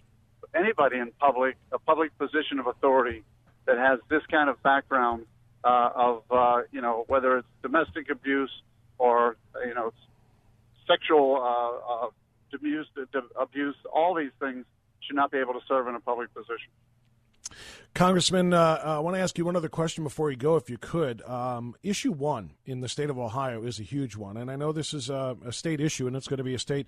anybody 0.55 0.97
in 0.97 1.11
public, 1.19 1.57
a 1.73 1.79
public 1.79 2.17
position 2.17 2.57
of 2.59 2.67
authority 2.67 3.25
that 3.69 3.77
has 3.77 3.99
this 4.09 4.23
kind 4.31 4.49
of 4.49 4.61
background 4.63 5.25
uh, 5.63 5.89
of 5.95 6.23
uh, 6.31 6.61
you 6.71 6.81
know 6.81 7.05
whether 7.07 7.37
it's 7.37 7.47
domestic 7.61 8.09
abuse 8.09 8.51
or 8.97 9.37
you 9.65 9.73
know 9.73 9.93
sexual 10.87 11.35
uh, 11.35 12.05
uh, 12.05 12.09
abuse, 12.53 12.87
abuse, 13.39 13.75
all 13.93 14.15
these 14.15 14.31
things 14.39 14.65
should 15.01 15.15
not 15.15 15.31
be 15.31 15.37
able 15.37 15.53
to 15.53 15.59
serve 15.67 15.87
in 15.87 15.95
a 15.95 15.99
public 15.99 16.33
position. 16.33 16.69
Congressman, 17.93 18.53
uh, 18.53 18.79
I 18.83 18.99
want 18.99 19.15
to 19.15 19.21
ask 19.21 19.37
you 19.37 19.45
one 19.45 19.55
other 19.55 19.69
question 19.69 20.03
before 20.03 20.31
you 20.31 20.37
go, 20.37 20.55
if 20.55 20.69
you 20.69 20.77
could. 20.77 21.21
Um, 21.23 21.75
issue 21.83 22.11
one 22.11 22.51
in 22.65 22.81
the 22.81 22.89
state 22.89 23.09
of 23.09 23.17
Ohio 23.17 23.63
is 23.63 23.79
a 23.79 23.83
huge 23.83 24.15
one, 24.15 24.37
and 24.37 24.49
I 24.49 24.55
know 24.55 24.71
this 24.71 24.93
is 24.93 25.09
a, 25.09 25.37
a 25.45 25.51
state 25.51 25.79
issue, 25.79 26.07
and 26.07 26.15
it's 26.15 26.27
going 26.27 26.37
to 26.37 26.43
be 26.43 26.53
a 26.53 26.59
state 26.59 26.87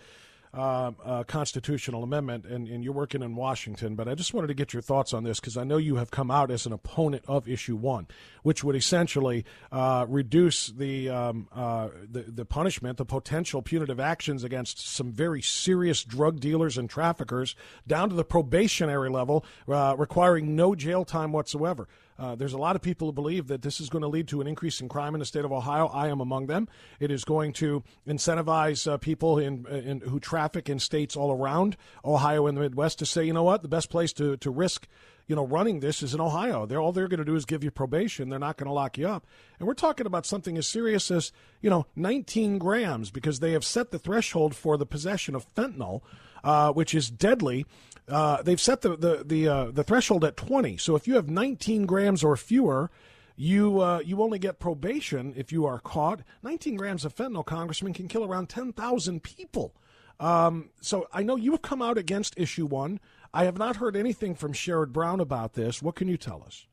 uh, 0.54 0.92
uh, 1.04 1.24
constitutional 1.24 2.04
amendment, 2.04 2.46
and, 2.46 2.68
and, 2.68 2.84
you're 2.84 2.94
working 2.94 3.22
in 3.22 3.36
Washington. 3.36 3.96
But 3.96 4.10
I 4.10 4.16
just 4.16 4.34
wanted 4.34 4.48
to 4.48 4.54
get 4.54 4.74
your 4.74 4.82
thoughts 4.82 5.14
on 5.14 5.24
this 5.24 5.40
because 5.40 5.56
I 5.56 5.64
know 5.64 5.78
you 5.78 5.96
have 5.96 6.12
come 6.12 6.30
out 6.30 6.52
as 6.52 6.66
an 6.66 6.74
opponent 6.74 7.24
of 7.28 7.48
issue 7.48 7.78
one, 7.78 8.08
which 8.44 8.62
would 8.62 8.76
essentially 8.76 9.46
uh, 9.72 10.06
reduce 10.10 10.68
the, 10.68 11.10
um, 11.10 11.48
uh, 11.56 11.90
the 12.10 12.24
the 12.24 12.46
punishment, 12.46 12.98
the 12.98 13.06
potential 13.06 13.62
punitive 13.62 14.00
actions 14.00 14.44
against 14.44 14.86
some 14.86 15.12
very 15.12 15.42
serious 15.42 16.04
drug 16.04 16.42
dealers 16.42 16.78
and 16.78 16.90
traffickers 16.90 17.56
down 17.88 18.10
to 18.10 18.16
the 18.16 18.26
probationary 18.26 19.10
level, 19.10 19.46
uh, 19.70 19.96
requiring 19.98 20.56
no 20.56 20.76
jail 20.76 21.06
time 21.06 21.32
whatsoever. 21.32 21.88
Uh, 22.20 22.36
there's 22.36 22.54
a 22.54 22.58
lot 22.58 22.76
of 22.76 22.82
people 22.82 23.08
who 23.08 23.14
believe 23.14 23.48
that 23.48 23.62
this 23.62 23.80
is 23.80 23.90
going 23.90 24.02
to 24.02 24.08
lead 24.08 24.28
to 24.28 24.42
an 24.42 24.48
increase 24.48 24.82
in 24.82 24.90
crime 24.90 25.16
in 25.16 25.20
the 25.20 25.26
state 25.26 25.46
of 25.46 25.52
Ohio. 25.52 25.88
I 25.88 26.08
am 26.08 26.20
among 26.20 26.48
them. 26.48 26.68
It 27.00 27.12
is 27.12 27.24
going 27.24 27.54
to 27.54 27.84
incentivize 28.08 28.90
uh, 28.90 28.98
people 28.98 29.40
in, 29.40 29.66
in, 29.68 30.02
who 30.02 30.20
traffic 30.20 30.70
in 30.70 30.80
states 30.80 31.16
all 31.16 31.32
around 31.32 31.78
Ohio 32.06 32.48
and 32.48 32.58
the 32.58 32.62
Midwest 32.62 33.00
to 33.00 33.06
say, 33.06 33.24
you 33.24 33.34
know 33.34 33.44
what, 33.44 33.62
the 33.62 33.68
best 33.68 33.90
place 33.90 34.14
to, 34.14 34.38
to 34.38 34.52
risk 34.52 34.88
you 35.28 35.36
know, 35.36 35.46
running 35.46 35.80
this 35.80 36.04
is 36.04 36.14
in 36.14 36.20
Ohio. 36.20 36.66
They're 36.66 36.82
all 36.82 36.92
they're 36.92 37.08
going 37.08 37.20
to 37.20 37.26
do 37.26 37.36
is 37.36 37.46
give 37.46 37.64
you 37.64 37.72
probation. 37.72 38.28
They're 38.28 38.38
not 38.38 38.58
going 38.58 38.68
to 38.68 38.74
lock 38.74 38.98
you 38.98 39.08
up. 39.08 39.26
And 39.60 39.68
we're 39.68 39.76
talking 39.76 40.06
about 40.06 40.26
something 40.26 40.58
as 40.58 40.68
serious 40.68 41.10
as 41.10 41.32
you 41.62 41.70
know, 41.70 41.86
19 41.96 42.58
grams 42.58 43.12
because 43.12 43.40
they 43.40 43.54
have 43.54 43.64
set 43.64 43.92
the 43.92 44.00
threshold 44.00 44.54
for 44.54 44.76
the 44.76 44.86
possession 44.86 45.34
of 45.34 45.48
fentanyl, 45.56 46.02
uh, 46.44 46.74
which 46.74 46.94
is 46.94 47.10
deadly. 47.10 47.66
Uh, 48.08 48.42
they've 48.42 48.62
set 48.62 48.82
the 48.82 48.96
the 48.96 49.24
the, 49.26 49.48
uh, 49.48 49.66
the 49.72 49.84
threshold 49.84 50.24
at 50.26 50.38
20. 50.38 50.78
So 50.78 50.96
if 50.96 51.08
you 51.08 51.16
have 51.16 51.30
19 51.30 51.86
grams 51.86 52.24
or 52.24 52.36
fewer, 52.36 52.90
you 53.36 53.80
uh, 53.80 54.00
you 54.00 54.22
only 54.22 54.40
get 54.40 54.60
probation 54.60 55.34
if 55.36 55.52
you 55.52 55.66
are 55.66 55.80
caught. 55.80 56.22
19 56.44 56.76
grams 56.76 57.06
of 57.06 57.16
fentanyl, 57.16 57.46
Congressman, 57.46 57.94
can 57.94 58.08
kill 58.08 58.26
around 58.26 58.50
10,000 58.50 59.24
people. 59.24 59.74
Um, 60.20 60.70
so 60.82 61.08
I 61.12 61.24
know 61.24 61.36
you 61.36 61.52
have 61.52 61.62
come 61.62 61.82
out 61.82 61.98
against 61.98 62.38
issue 62.38 62.66
one. 62.66 63.00
I 63.34 63.46
have 63.46 63.58
not 63.58 63.78
heard 63.78 63.96
anything 63.96 64.36
from 64.36 64.54
Sherrod 64.54 64.90
Brown 64.90 65.20
about 65.20 65.54
this. 65.54 65.82
What 65.82 65.96
can 65.96 66.08
you 66.08 66.18
tell 66.18 66.44
us? 66.44 66.68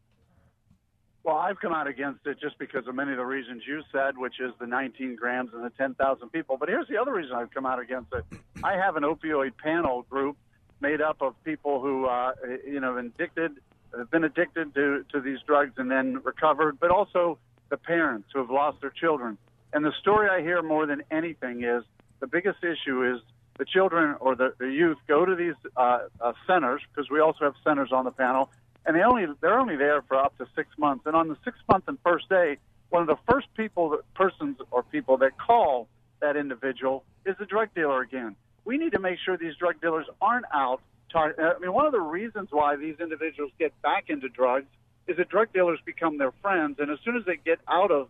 Well, 1.22 1.37
I've 1.37 1.61
come 1.61 1.72
out 1.72 1.87
against 1.87 2.26
it 2.26 2.39
just 2.41 2.59
because 2.59 2.87
of 2.87 2.95
many 2.95 3.12
of 3.12 3.18
the 3.18 3.24
reasons 3.24 3.62
you 3.66 3.83
said, 3.93 4.16
which 4.16 4.41
is 4.41 4.53
the 4.59 4.66
19 4.66 5.14
grams 5.16 5.51
and 5.53 5.62
the 5.64 5.70
10,000 5.70 6.31
people. 6.31 6.57
But 6.59 6.68
here's 6.68 6.89
the 6.89 6.97
other 6.97 7.12
reason 7.12 7.33
I've 7.37 7.51
come 7.51 7.66
out 7.66 7.79
against 7.79 8.12
it. 8.14 8.24
I 8.64 8.74
have 8.74 8.97
an 8.97 9.03
opioid 9.03 9.57
panel 9.57 10.03
group 10.03 10.37
made 10.81 11.01
up 11.01 11.20
of 11.20 11.35
people 11.45 11.81
who, 11.81 12.07
uh, 12.07 12.33
you 12.66 12.81
know, 12.81 12.97
addicted, 12.97 13.53
have 13.97 14.11
been 14.11 14.24
addicted 14.24 14.74
to, 14.74 15.05
to 15.12 15.20
these 15.20 15.39
drugs 15.47 15.72
and 15.76 15.91
then 15.91 16.20
recovered, 16.24 16.79
but 16.81 16.91
also 16.91 17.39
the 17.68 17.76
parents 17.76 18.29
who 18.33 18.41
have 18.41 18.51
lost 18.51 18.81
their 18.81 18.91
children. 18.91 19.39
And 19.72 19.85
the 19.85 19.93
story 20.01 20.29
I 20.29 20.41
hear 20.41 20.62
more 20.62 20.87
than 20.87 21.03
anything 21.11 21.62
is 21.62 21.85
the 22.20 22.26
biggest 22.26 22.64
issue 22.64 23.14
is 23.14 23.20
the 23.59 23.64
children 23.64 24.16
or 24.20 24.35
the, 24.35 24.55
the 24.59 24.68
youth 24.68 24.99
go 25.07 25.24
to 25.24 25.35
these 25.35 25.55
uh, 25.76 26.01
uh, 26.20 26.33
centers 26.47 26.81
because 26.91 27.11
we 27.11 27.20
also 27.20 27.45
have 27.45 27.55
centers 27.64 27.93
on 27.93 28.05
the 28.05 28.11
panel, 28.11 28.51
and 28.87 28.97
they 28.97 29.03
only 29.03 29.26
they're 29.41 29.59
only 29.59 29.76
there 29.76 30.03
for 30.03 30.16
up 30.16 30.37
to 30.39 30.47
six 30.55 30.68
months. 30.79 31.05
And 31.07 31.14
on 31.14 31.29
the 31.29 31.37
sixth 31.45 31.61
month 31.70 31.85
and 31.89 31.99
first 32.05 32.29
day, 32.29 32.59
one 32.91 33.03
of 33.03 33.09
the 33.09 33.18
first 33.31 33.49
people, 33.55 33.91
that, 33.91 34.14
persons 34.14 34.57
or 34.70 34.83
people 34.85 35.18
that 35.18 35.37
call 35.39 35.89
that 36.20 36.37
individual 36.37 37.05
is 37.26 37.37
the 37.39 37.47
drug 37.47 37.68
dealer 37.74 38.01
again. 38.01 38.37
We 38.65 38.79
need 38.79 38.93
to 38.93 38.99
make 38.99 39.19
sure 39.25 39.37
these 39.37 39.57
drug 39.57 39.81
dealers 39.81 40.07
aren't 40.21 40.47
out. 40.53 40.81
Tar- 41.11 41.35
uh, 41.39 41.55
I 41.57 41.59
mean, 41.59 41.73
one 41.73 41.87
of 41.87 41.93
the 41.93 42.01
reasons 42.01 42.49
why 42.51 42.77
these 42.77 42.97
individuals 43.01 43.51
get 43.59 43.73
back 43.83 44.05
into 44.09 44.29
drugs 44.29 44.67
is 45.07 45.17
that 45.17 45.29
drug 45.29 45.53
dealers 45.53 45.79
become 45.85 46.19
their 46.19 46.33
friends, 46.43 46.77
and 46.79 46.91
as 46.91 46.99
soon 47.05 47.17
as 47.17 47.25
they 47.25 47.37
get 47.37 47.59
out 47.67 47.91
of, 47.91 48.09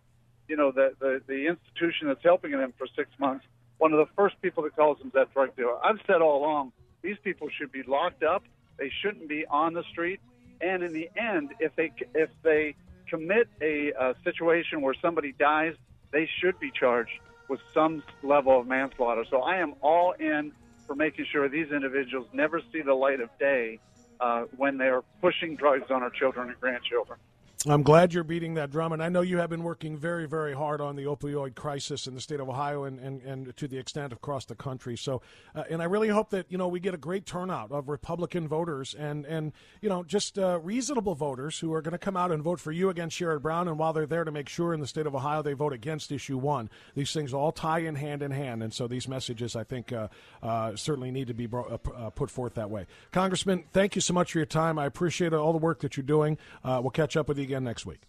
you 0.49 0.57
know, 0.57 0.73
the 0.73 0.95
the, 0.99 1.23
the 1.27 1.47
institution 1.47 2.09
that's 2.09 2.25
helping 2.25 2.51
them 2.51 2.73
for 2.77 2.87
six 2.97 3.09
months, 3.19 3.45
one 3.79 3.93
of 3.93 3.99
the 3.99 4.13
first 4.17 4.35
people 4.43 4.65
that 4.65 4.75
calls 4.75 4.99
them 4.99 5.09
is 5.09 5.13
that 5.15 5.33
drug 5.33 5.55
dealer. 5.57 5.77
I've 5.85 6.01
said 6.07 6.21
all 6.21 6.41
along, 6.43 6.73
these 7.03 7.17
people 7.23 7.49
should 7.57 7.71
be 7.71 7.85
locked 7.85 8.25
up. 8.25 8.43
They 8.79 8.91
shouldn't 9.03 9.29
be 9.29 9.47
on 9.47 9.75
the 9.75 9.85
street. 9.91 10.21
And 10.61 10.83
in 10.83 10.93
the 10.93 11.09
end, 11.17 11.51
if 11.61 11.77
they 11.77 11.93
if 12.15 12.31
they 12.43 12.75
commit 13.09 13.49
a, 13.63 13.93
a 13.93 14.15
situation 14.25 14.81
where 14.81 14.95
somebody 15.01 15.33
dies, 15.33 15.75
they 16.11 16.29
should 16.41 16.59
be 16.59 16.73
charged 16.73 17.21
with 17.49 17.61
some 17.73 18.03
level 18.23 18.61
of 18.61 18.67
manslaughter. 18.67 19.25
So 19.31 19.41
I 19.43 19.57
am 19.57 19.75
all 19.81 20.13
in 20.13 20.53
for 20.87 20.95
making 20.95 21.27
sure 21.31 21.49
these 21.49 21.71
individuals 21.71 22.27
never 22.33 22.61
see 22.73 22.83
the 22.83 22.95
light 22.95 23.21
of 23.21 23.31
day 23.39 23.79
uh, 24.21 24.45
when 24.57 24.79
they're 24.79 25.03
pushing 25.21 25.57
drugs 25.57 25.91
on 25.91 26.03
our 26.03 26.11
children 26.11 26.49
and 26.49 26.61
grandchildren. 26.61 27.19
I'm 27.67 27.83
glad 27.83 28.15
you're 28.15 28.23
beating 28.23 28.55
that 28.55 28.71
drum, 28.71 28.93
and 28.93 29.03
I 29.03 29.09
know 29.09 29.21
you 29.21 29.39
have 29.39 29.51
been 29.51 29.65
working 29.65 29.97
very, 29.97 30.29
very 30.29 30.55
hard 30.55 30.81
on 30.81 30.95
the 30.95 31.07
opioid 31.07 31.57
crisis 31.57 32.07
in 32.07 32.15
the 32.15 32.21
state 32.21 32.39
of 32.39 32.49
Ohio 32.49 32.85
and, 32.85 33.01
and, 33.01 33.21
and 33.23 33.57
to 33.57 33.67
the 33.67 33.77
extent 33.77 34.13
across 34.13 34.45
the 34.45 34.55
country. 34.55 34.97
So, 34.97 35.23
uh, 35.57 35.65
and 35.69 35.83
I 35.83 35.87
really 35.87 36.07
hope 36.07 36.31
that 36.31 36.47
you 36.51 36.57
know 36.57 36.69
we 36.69 36.79
get 36.79 36.95
a 36.95 36.99
great 36.99 37.27
turnout 37.27 37.73
of 37.73 37.89
Republican 37.89 38.47
voters 38.47 38.95
and 38.95 39.27
and 39.27 39.53
you 39.83 39.89
know 39.89 40.05
just 40.05 40.39
uh, 40.39 40.61
reasonable 40.61 41.17
voters 41.17 41.59
who 41.59 41.75
are 41.75 41.83
going 41.83 41.93
to 41.93 41.99
come 41.99 42.17
out 42.17 42.31
and 42.31 42.45
vote 42.45 42.61
for 42.61 42.71
you 42.71 42.91
against 42.91 43.19
Sherrod 43.19 43.43
Brown, 43.43 43.67
and 43.67 43.77
while 43.77 43.93
they're 43.93 44.07
there 44.07 44.23
to 44.23 44.31
make 44.31 44.49
sure 44.49 44.73
in 44.73 44.79
the 44.79 44.87
state 44.87 45.09
of 45.09 45.17
Ohio 45.17 45.43
they 45.43 45.55
vote 45.55 45.73
against 45.73 46.13
issue 46.13 46.39
one. 46.39 46.71
These 46.95 47.13
things 47.13 47.35
all 47.35 47.51
tie 47.51 47.81
in 47.81 47.97
hand 47.97 48.23
in 48.23 48.31
hand, 48.31 48.63
and 48.63 48.73
so 48.73 48.87
these 48.87 49.09
messages 49.09 49.57
I 49.57 49.65
think 49.65 49.93
uh, 49.93 50.07
uh 50.45 50.77
certainly 50.77 51.11
need 51.11 51.27
to 51.27 51.35
be 51.35 51.47
bro- 51.47 51.81
uh, 51.85 51.91
uh, 51.91 52.11
put 52.11 52.31
forth 52.31 52.55
that 52.55 52.71
way. 52.71 52.87
Congressman, 53.11 53.65
thank 53.73 53.97
you 53.97 54.01
so 54.01 54.15
much 54.15 54.31
for 54.31 54.39
your 54.39 54.47
time. 54.47 54.79
I 54.79 54.87
appreciate 54.87 55.33
all 55.33 55.51
the 55.51 55.59
work 55.59 55.81
that 55.81 55.97
you're 55.97 56.07
doing. 56.07 56.39
we'll 56.65 56.91
catch 56.91 57.17
up 57.17 57.27
with 57.27 57.37
you 57.37 57.48
again 57.49 57.65
next 57.65 57.87
week. 57.87 58.01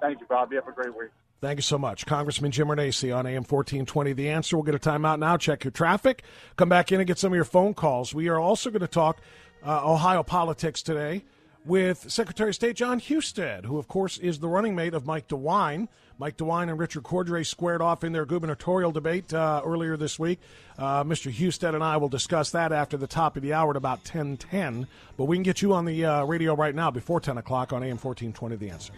Thank 0.00 0.20
you, 0.20 0.26
Bob. 0.26 0.52
You 0.52 0.58
have 0.58 0.68
a 0.68 0.72
great 0.72 0.96
week. 0.96 1.10
Thank 1.40 1.58
you 1.58 1.62
so 1.62 1.78
much. 1.78 2.04
Congressman 2.04 2.50
Jim 2.50 2.66
Renacci 2.66 3.16
on 3.16 3.24
AM 3.24 3.44
1420. 3.44 4.12
The 4.12 4.28
answer. 4.28 4.56
We'll 4.56 4.64
get 4.64 4.74
a 4.74 4.78
timeout 4.78 5.20
now, 5.20 5.36
check 5.36 5.62
your 5.62 5.70
traffic, 5.70 6.24
come 6.56 6.68
back 6.68 6.90
in 6.90 7.00
and 7.00 7.06
get 7.06 7.18
some 7.18 7.32
of 7.32 7.36
your 7.36 7.44
phone 7.44 7.74
calls. 7.74 8.12
We 8.12 8.28
are 8.28 8.40
also 8.40 8.70
going 8.70 8.80
to 8.80 8.88
talk 8.88 9.20
uh, 9.64 9.88
Ohio 9.88 10.24
politics 10.24 10.82
today 10.82 11.24
with 11.64 12.10
Secretary 12.10 12.48
of 12.48 12.56
State 12.56 12.74
John 12.74 12.98
Husted, 12.98 13.66
who, 13.66 13.78
of 13.78 13.86
course, 13.86 14.18
is 14.18 14.40
the 14.40 14.48
running 14.48 14.74
mate 14.74 14.94
of 14.94 15.06
Mike 15.06 15.28
DeWine. 15.28 15.86
Mike 16.18 16.36
DeWine 16.36 16.68
and 16.68 16.78
Richard 16.78 17.04
Cordray 17.04 17.46
squared 17.46 17.80
off 17.80 18.02
in 18.02 18.12
their 18.12 18.26
gubernatorial 18.26 18.90
debate 18.90 19.32
uh, 19.32 19.62
earlier 19.64 19.96
this 19.96 20.18
week. 20.18 20.40
Uh, 20.76 21.04
Mr. 21.04 21.32
Husted 21.32 21.74
and 21.74 21.84
I 21.84 21.96
will 21.96 22.08
discuss 22.08 22.50
that 22.50 22.72
after 22.72 22.96
the 22.96 23.06
top 23.06 23.36
of 23.36 23.42
the 23.42 23.52
hour 23.52 23.70
at 23.70 23.76
about 23.76 23.98
1010. 23.98 24.88
But 25.16 25.24
we 25.26 25.36
can 25.36 25.44
get 25.44 25.62
you 25.62 25.72
on 25.72 25.84
the 25.84 26.04
uh, 26.04 26.24
radio 26.24 26.54
right 26.56 26.74
now 26.74 26.90
before 26.90 27.20
10 27.20 27.38
o'clock 27.38 27.72
on 27.72 27.84
AM 27.84 27.98
1420 27.98 28.56
The 28.56 28.70
Answer. 28.70 28.92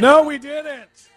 No, 0.00 0.22
we 0.22 0.38
didn't. 0.38 1.08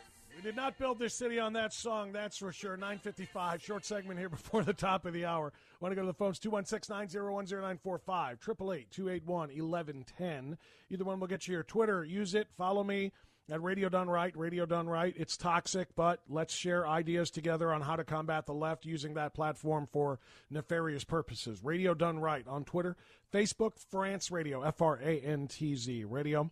Did 0.47 0.55
not 0.55 0.77
build 0.77 0.97
this 0.97 1.13
city 1.13 1.39
on 1.39 1.51
that 1.53 1.73
song, 1.73 2.13
that's 2.13 2.37
for 2.37 2.53
sure. 2.53 2.77
955, 2.77 3.61
short 3.61 3.83
segment 3.83 4.17
here 4.17 4.29
before 4.39 4.63
the 4.63 4.71
top 4.71 5.05
of 5.05 5.11
the 5.11 5.25
hour. 5.25 5.51
Want 5.81 5.91
to 5.91 5.95
go 5.97 6.03
to 6.03 6.07
the 6.07 6.13
phones, 6.13 6.39
216 6.39 6.89
901 6.89 7.47
0945, 7.47 8.39
888 8.41 8.89
281 8.89 9.49
1110. 9.49 10.57
Either 10.89 11.03
one 11.03 11.19
will 11.19 11.27
get 11.27 11.49
you 11.49 11.53
your 11.55 11.63
Twitter. 11.63 12.05
Use 12.05 12.33
it. 12.33 12.47
Follow 12.57 12.81
me 12.85 13.11
at 13.51 13.61
Radio 13.61 13.89
Done 13.89 14.09
Right. 14.09 14.33
Radio 14.37 14.65
Done 14.65 14.87
Right. 14.87 15.13
It's 15.17 15.35
toxic, 15.35 15.89
but 15.97 16.21
let's 16.29 16.55
share 16.55 16.87
ideas 16.87 17.29
together 17.29 17.73
on 17.73 17.81
how 17.81 17.97
to 17.97 18.05
combat 18.05 18.45
the 18.45 18.53
left 18.53 18.85
using 18.85 19.15
that 19.15 19.33
platform 19.33 19.85
for 19.91 20.17
nefarious 20.49 21.03
purposes. 21.03 21.61
Radio 21.61 21.93
Done 21.93 22.19
Right 22.19 22.47
on 22.47 22.63
Twitter, 22.63 22.95
Facebook, 23.33 23.85
Frantz 23.91 24.31
Radio, 24.31 24.61
F 24.61 24.81
R 24.81 24.97
A 25.03 25.19
N 25.19 25.49
T 25.49 25.75
Z 25.75 26.05
Radio 26.05 26.51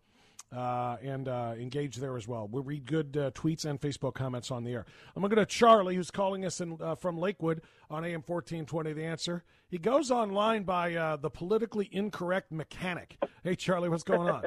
uh, 0.51 0.97
and 1.01 1.27
uh, 1.27 1.53
engage 1.57 1.97
there 1.97 2.17
as 2.17 2.27
well. 2.27 2.47
We'll 2.47 2.63
read 2.63 2.85
good 2.85 3.17
uh, 3.17 3.31
tweets 3.31 3.65
and 3.65 3.79
Facebook 3.79 4.13
comments 4.13 4.51
on 4.51 4.63
the 4.63 4.73
air. 4.73 4.85
I'm 5.15 5.21
going 5.21 5.29
to 5.29 5.35
go 5.35 5.41
to 5.41 5.45
Charlie, 5.45 5.95
who's 5.95 6.11
calling 6.11 6.45
us 6.45 6.61
in, 6.61 6.77
uh, 6.81 6.95
from 6.95 7.17
Lakewood 7.17 7.61
on 7.89 8.03
AM 8.05 8.23
1420. 8.25 8.93
The 8.93 9.03
answer. 9.03 9.43
He 9.67 9.77
goes 9.77 10.11
online 10.11 10.63
by 10.63 10.95
uh, 10.95 11.15
the 11.17 11.29
politically 11.29 11.89
incorrect 11.91 12.51
mechanic. 12.51 13.17
Hey, 13.43 13.55
Charlie, 13.55 13.89
what's 13.89 14.03
going 14.03 14.29
on? 14.29 14.45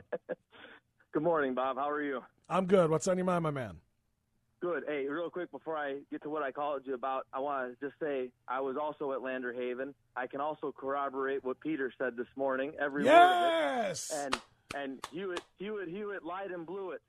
good 1.12 1.22
morning, 1.22 1.54
Bob. 1.54 1.76
How 1.76 1.90
are 1.90 2.02
you? 2.02 2.22
I'm 2.48 2.66
good. 2.66 2.90
What's 2.90 3.06
on 3.08 3.18
your 3.18 3.26
mind, 3.26 3.42
my 3.42 3.50
man? 3.50 3.76
Good. 4.60 4.84
Hey, 4.88 5.06
real 5.06 5.30
quick 5.30 5.52
before 5.52 5.76
I 5.76 5.98
get 6.10 6.22
to 6.22 6.30
what 6.30 6.42
I 6.42 6.50
called 6.50 6.82
you 6.84 6.94
about, 6.94 7.26
I 7.32 7.38
want 7.38 7.78
to 7.78 7.86
just 7.86 7.98
say 8.00 8.30
I 8.48 8.60
was 8.60 8.76
also 8.76 9.12
at 9.12 9.18
Landerhaven. 9.18 9.94
I 10.16 10.26
can 10.26 10.40
also 10.40 10.72
corroborate 10.76 11.44
what 11.44 11.60
Peter 11.60 11.92
said 11.96 12.16
this 12.16 12.26
morning. 12.34 12.72
Every 12.80 13.04
yes! 13.04 14.10
word 14.10 14.18
of 14.18 14.26
it. 14.26 14.34
And 14.34 14.42
and 14.74 14.98
Hewitt, 15.12 15.42
Hewitt, 15.58 15.88
Hewitt 15.88 16.24
lied 16.24 16.50
and 16.50 16.66
blew 16.66 16.92
it. 16.92 17.02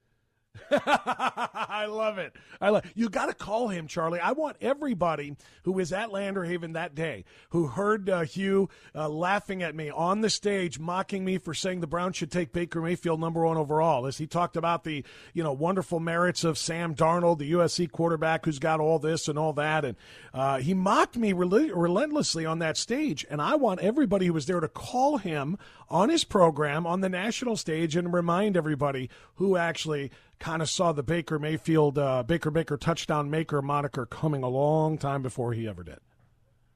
I 0.71 1.85
love 1.87 2.17
it. 2.17 2.33
I 2.59 2.69
love 2.69 2.83
you. 2.95 3.09
Got 3.09 3.27
to 3.27 3.33
call 3.33 3.67
him, 3.67 3.87
Charlie. 3.87 4.19
I 4.19 4.31
want 4.31 4.57
everybody 4.61 5.35
who 5.63 5.71
was 5.71 5.93
at 5.93 6.09
Landerhaven 6.09 6.73
that 6.73 6.95
day, 6.95 7.23
who 7.49 7.67
heard 7.67 8.09
uh, 8.09 8.21
Hue 8.21 8.67
uh, 8.95 9.09
laughing 9.09 9.63
at 9.63 9.75
me 9.75 9.89
on 9.89 10.21
the 10.21 10.29
stage, 10.29 10.79
mocking 10.79 11.23
me 11.23 11.37
for 11.37 11.53
saying 11.53 11.81
the 11.81 11.87
Browns 11.87 12.17
should 12.17 12.31
take 12.31 12.51
Baker 12.51 12.81
Mayfield 12.81 13.19
number 13.19 13.45
one 13.45 13.57
overall, 13.57 14.05
as 14.05 14.17
he 14.17 14.27
talked 14.27 14.57
about 14.57 14.83
the 14.83 15.05
you 15.33 15.43
know 15.43 15.53
wonderful 15.53 15.99
merits 15.99 16.43
of 16.43 16.57
Sam 16.57 16.95
Darnold, 16.95 17.37
the 17.37 17.51
USC 17.53 17.89
quarterback 17.91 18.45
who's 18.45 18.59
got 18.59 18.79
all 18.79 18.99
this 18.99 19.27
and 19.27 19.37
all 19.37 19.53
that, 19.53 19.85
and 19.85 19.97
uh, 20.33 20.57
he 20.57 20.73
mocked 20.73 21.17
me 21.17 21.31
rel- 21.31 21.49
relentlessly 21.49 22.45
on 22.45 22.59
that 22.59 22.75
stage. 22.77 23.25
And 23.29 23.41
I 23.41 23.55
want 23.55 23.81
everybody 23.81 24.25
who 24.25 24.33
was 24.33 24.47
there 24.47 24.59
to 24.59 24.67
call 24.67 25.17
him 25.17 25.57
on 25.89 26.09
his 26.09 26.23
program 26.23 26.85
on 26.85 27.01
the 27.01 27.09
national 27.09 27.55
stage 27.55 27.95
and 27.95 28.13
remind 28.13 28.55
everybody 28.55 29.09
who 29.35 29.57
actually 29.57 30.11
kind 30.39 30.61
of 30.61 30.69
saw 30.69 30.91
the 30.91 31.03
Baker 31.03 31.39
Mayfield, 31.39 31.97
uh, 31.97 32.23
Baker 32.23 32.51
Baker 32.51 32.77
touchdown 32.77 33.29
maker 33.29 33.61
moniker 33.61 34.05
coming 34.05 34.43
a 34.43 34.49
long 34.49 34.97
time 34.97 35.21
before 35.21 35.53
he 35.53 35.67
ever 35.67 35.83
did. 35.83 35.99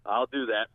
I'll 0.05 0.25
do 0.25 0.45
that. 0.47 0.67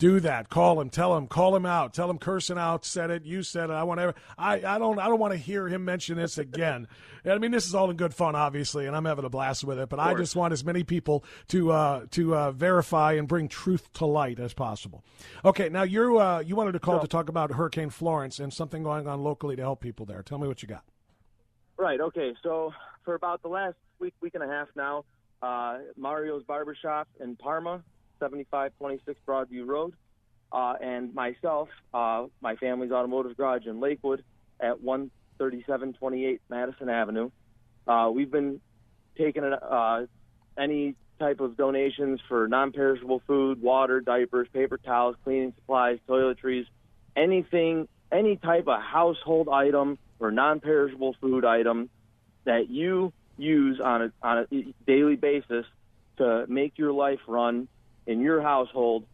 Do 0.00 0.18
that. 0.20 0.48
Call 0.48 0.80
him. 0.80 0.88
Tell 0.88 1.14
him. 1.14 1.26
Call 1.26 1.54
him 1.54 1.66
out. 1.66 1.92
Tell 1.92 2.08
him 2.08 2.16
cursing 2.16 2.56
out. 2.56 2.86
Said 2.86 3.10
it. 3.10 3.26
You 3.26 3.42
said 3.42 3.68
it. 3.68 3.74
I 3.74 3.82
want 3.82 4.00
to. 4.00 4.14
I. 4.38 4.54
I 4.54 4.78
don't. 4.78 4.98
I 4.98 5.08
don't 5.08 5.20
want 5.20 5.34
to 5.34 5.38
hear 5.38 5.68
him 5.68 5.84
mention 5.84 6.16
this 6.16 6.38
again. 6.38 6.88
I 7.26 7.36
mean, 7.36 7.50
this 7.50 7.66
is 7.66 7.74
all 7.74 7.90
in 7.90 7.98
good 7.98 8.14
fun, 8.14 8.34
obviously, 8.34 8.86
and 8.86 8.96
I'm 8.96 9.04
having 9.04 9.26
a 9.26 9.28
blast 9.28 9.62
with 9.62 9.78
it. 9.78 9.90
But 9.90 10.00
I 10.00 10.14
just 10.14 10.34
want 10.34 10.54
as 10.54 10.64
many 10.64 10.84
people 10.84 11.22
to 11.48 11.72
uh, 11.72 12.06
to 12.12 12.34
uh, 12.34 12.50
verify 12.52 13.12
and 13.12 13.28
bring 13.28 13.46
truth 13.48 13.92
to 13.94 14.06
light 14.06 14.40
as 14.40 14.54
possible. 14.54 15.04
Okay. 15.44 15.68
Now 15.68 15.82
you 15.82 16.18
uh, 16.18 16.42
you 16.46 16.56
wanted 16.56 16.72
to 16.72 16.80
call 16.80 16.98
to 16.98 17.06
talk 17.06 17.28
about 17.28 17.52
Hurricane 17.52 17.90
Florence 17.90 18.40
and 18.40 18.50
something 18.54 18.82
going 18.82 19.06
on 19.06 19.22
locally 19.22 19.54
to 19.56 19.62
help 19.62 19.82
people 19.82 20.06
there. 20.06 20.22
Tell 20.22 20.38
me 20.38 20.48
what 20.48 20.62
you 20.62 20.68
got. 20.68 20.84
Right. 21.76 22.00
Okay. 22.00 22.32
So 22.42 22.72
for 23.04 23.14
about 23.16 23.42
the 23.42 23.48
last 23.48 23.76
week, 23.98 24.14
week 24.22 24.34
and 24.34 24.42
a 24.42 24.48
half 24.48 24.68
now, 24.74 25.04
uh, 25.42 25.80
Mario's 25.94 26.42
Barbershop 26.44 27.06
in 27.20 27.36
Parma, 27.36 27.82
7526 28.20 29.20
Broadview 29.26 29.66
Road, 29.66 29.94
uh, 30.52 30.74
and 30.80 31.14
myself, 31.14 31.68
uh, 31.92 32.26
my 32.40 32.56
family's 32.56 32.92
automotive 32.92 33.36
garage 33.36 33.66
in 33.66 33.80
Lakewood 33.80 34.22
at 34.60 34.78
13728 34.80 36.40
Madison 36.48 36.88
Avenue. 36.88 37.30
Uh, 37.86 38.10
we've 38.12 38.30
been 38.30 38.60
taking 39.16 39.44
uh, 39.44 40.06
any 40.58 40.94
type 41.18 41.40
of 41.40 41.56
donations 41.56 42.20
for 42.28 42.48
non-perishable 42.48 43.22
food, 43.26 43.60
water, 43.60 44.00
diapers, 44.00 44.48
paper 44.52 44.78
towels, 44.78 45.16
cleaning 45.24 45.52
supplies, 45.56 45.98
toiletries, 46.08 46.66
anything, 47.16 47.88
any 48.12 48.36
type 48.36 48.66
of 48.66 48.80
household 48.80 49.48
item 49.48 49.98
or 50.18 50.30
non-perishable 50.30 51.14
food 51.20 51.44
item 51.44 51.90
that 52.44 52.70
you 52.70 53.12
use 53.36 53.80
on 53.80 54.02
a 54.02 54.12
on 54.22 54.38
a 54.38 54.74
daily 54.86 55.16
basis 55.16 55.64
to 56.18 56.44
make 56.48 56.76
your 56.76 56.92
life 56.92 57.20
run 57.26 57.68
in 58.06 58.20
your 58.20 58.42
household, 58.42 59.04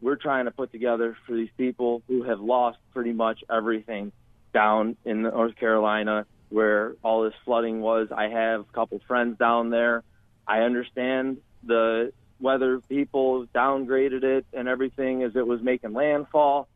we're 0.00 0.16
trying 0.16 0.44
to 0.44 0.50
put 0.50 0.70
together 0.70 1.16
for 1.26 1.34
these 1.34 1.50
people 1.56 2.02
who 2.08 2.24
have 2.24 2.40
lost 2.40 2.78
pretty 2.92 3.12
much 3.12 3.42
everything 3.50 4.12
down 4.52 4.96
in 5.04 5.22
North 5.22 5.56
Carolina 5.56 6.26
where 6.50 6.94
all 7.02 7.24
this 7.24 7.34
flooding 7.44 7.80
was. 7.80 8.08
I 8.14 8.28
have 8.28 8.60
a 8.60 8.72
couple 8.72 9.00
friends 9.08 9.38
down 9.38 9.70
there. 9.70 10.04
I 10.46 10.60
understand 10.60 11.38
the 11.64 12.12
weather 12.38 12.80
people 12.80 13.46
downgraded 13.46 14.22
it 14.22 14.46
and 14.52 14.68
everything 14.68 15.22
as 15.22 15.34
it 15.34 15.46
was 15.46 15.62
making 15.62 15.94
landfall. 15.94 16.68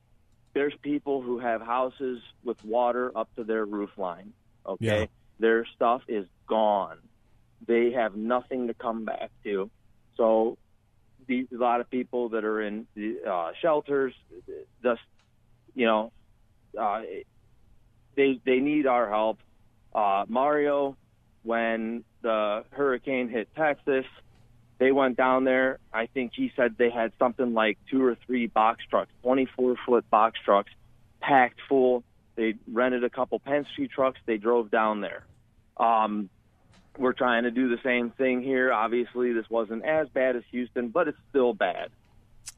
There's 0.55 0.75
people 0.83 1.23
who 1.23 1.39
have 1.39 1.61
houses 1.61 2.21
with 2.43 2.65
water 2.65 3.13
up 3.15 3.29
to 3.37 3.45
their 3.45 3.65
roof 3.65 3.91
line. 3.97 4.33
Okay. 4.67 5.01
Yeah. 5.01 5.07
Their 5.39 5.67
stuff 5.77 6.03
is 6.09 6.27
gone. 6.49 6.99
They 7.67 7.93
have 7.93 8.17
nothing 8.17 8.69
to 8.69 8.75
come 8.75 9.05
back 9.05 9.31
to. 9.45 9.71
So 10.17 10.59
a 11.29 11.47
lot 11.53 11.81
of 11.81 11.91
people 11.91 12.31
that 12.31 12.45
are 12.45 12.63
in 12.63 12.87
the 12.95 13.19
uh, 13.29 13.53
shelters, 13.61 14.15
just 14.83 15.01
you 15.75 15.87
know, 15.87 16.13
uh, 16.79 17.03
they 18.17 18.41
they 18.45 18.59
need 18.59 18.87
our 18.87 19.09
help. 19.09 19.39
Uh, 19.95 20.25
Mario, 20.29 20.97
when 21.43 22.05
the 22.23 22.65
hurricane 22.71 23.29
hit 23.29 23.49
Texas, 23.57 24.05
they 24.79 24.93
went 24.93 25.17
down 25.17 25.45
there. 25.45 25.79
I 25.93 26.07
think 26.07 26.33
he 26.35 26.53
said 26.57 26.77
they 26.79 26.91
had 26.91 27.13
something 27.19 27.55
like 27.55 27.79
two 27.91 28.05
or 28.05 28.17
three 28.27 28.47
box 28.47 28.85
trucks, 28.89 29.11
24 29.23 29.77
foot 29.87 30.11
box 30.11 30.39
trucks, 30.45 30.71
packed 31.21 31.61
full. 31.69 32.05
They 32.37 32.55
rented 32.71 33.03
a 33.03 33.11
couple 33.11 33.41
Penske 33.41 33.91
trucks. 33.91 34.21
They 34.27 34.37
drove 34.37 34.71
down 34.71 35.01
there. 35.01 35.25
Um, 35.77 36.31
we're 36.99 37.13
trying 37.13 37.45
to 37.45 37.51
do 37.51 37.69
the 37.69 37.79
same 37.85 38.11
thing 38.11 38.43
here. 38.43 38.73
Obviously, 38.73 39.33
this 39.33 39.49
wasn't 39.49 39.85
as 39.85 40.09
bad 40.09 40.37
as 40.37 40.43
Houston, 40.51 40.89
but 40.89 41.09
it's 41.09 41.19
still 41.31 41.55
bad. 41.55 41.91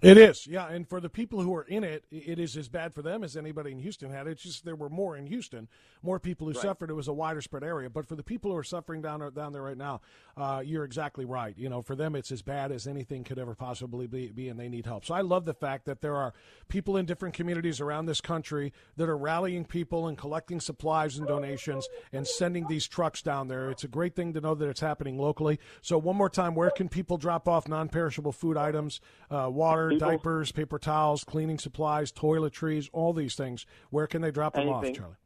It 0.03 0.17
is, 0.17 0.47
yeah. 0.47 0.67
And 0.69 0.89
for 0.89 0.99
the 0.99 1.11
people 1.11 1.43
who 1.43 1.55
are 1.55 1.65
in 1.65 1.85
it, 1.85 2.05
it 2.11 2.39
is 2.39 2.57
as 2.57 2.71
bad 2.71 2.95
for 2.95 3.03
them 3.03 3.23
as 3.23 3.37
anybody 3.37 3.71
in 3.71 3.79
Houston 3.81 4.11
had. 4.11 4.27
It's 4.27 4.43
just 4.43 4.65
there 4.65 4.75
were 4.75 4.89
more 4.89 5.15
in 5.15 5.27
Houston, 5.27 5.69
more 6.03 6.19
people 6.19 6.47
who 6.47 6.55
Right. 6.55 6.63
suffered. 6.63 6.89
It 6.89 6.95
was 6.95 7.07
a 7.09 7.13
wider 7.13 7.43
spread 7.43 7.63
area. 7.63 7.91
But 7.91 8.07
for 8.07 8.17
the 8.17 8.23
people 8.23 8.51
who 8.51 8.57
are 8.57 8.65
suffering 8.65 9.03
down 9.03 9.21
there, 9.21 9.31
down 9.31 9.53
there 9.53 9.63
right 9.63 9.77
now, 9.77 10.01
uh, 10.39 10.63
you're 10.65 10.85
exactly 10.85 11.27
right. 11.27 11.55
You 11.59 11.69
know, 11.69 11.83
for 11.83 11.95
them, 11.95 12.15
it's 12.17 12.33
as 12.33 12.41
bad 12.41 12.73
as 12.73 12.87
anything 12.87 13.25
could 13.25 13.39
ever 13.39 13.55
possibly 13.55 14.07
be, 14.07 14.31
be, 14.31 14.49
and 14.49 14.59
they 14.59 14.71
need 14.71 14.87
help. 14.87 15.05
So 15.05 15.13
I 15.13 15.21
love 15.21 15.45
the 15.45 15.53
fact 15.53 15.85
that 15.85 16.01
there 16.01 16.17
are 16.17 16.33
people 16.69 16.97
in 16.97 17.05
different 17.05 17.35
communities 17.35 17.79
around 17.79 18.07
this 18.07 18.23
country 18.23 18.73
that 18.97 19.07
are 19.09 19.19
rallying 19.19 19.67
people 19.67 20.09
and 20.09 20.17
collecting 20.17 20.61
supplies 20.61 21.19
and 21.19 21.27
donations 21.27 21.87
and 22.11 22.27
sending 22.27 22.67
these 22.69 22.87
trucks 22.89 23.21
down 23.21 23.49
there. 23.49 23.71
It's 23.71 23.85
a 23.85 23.89
great 23.89 24.15
thing 24.15 24.33
to 24.33 24.41
know 24.41 24.55
that 24.55 24.67
it's 24.67 24.81
happening 24.81 25.19
locally. 25.19 25.61
So 25.83 25.99
one 25.99 26.17
more 26.17 26.31
time, 26.31 26.55
where 26.55 26.71
can 26.71 26.89
people 26.89 27.19
drop 27.19 27.47
off 27.47 27.69
non-perishable 27.69 28.33
food 28.33 28.57
items, 28.57 29.03
uh, 29.31 29.51
water, 29.53 29.80
People- 29.89 30.09
diapers, 30.09 30.53
paper 30.53 30.79
towels, 30.79 31.25
cleaning 31.25 31.59
supplies, 31.59 32.13
toiletries, 32.13 32.89
all 32.93 33.13
these 33.13 33.35
things? 33.35 33.65
Where 33.89 34.07
can 34.07 34.21
they 34.23 34.31
drop 34.31 34.55
them 34.55 34.69
off, 34.69 34.85
Charlie? 34.93 35.17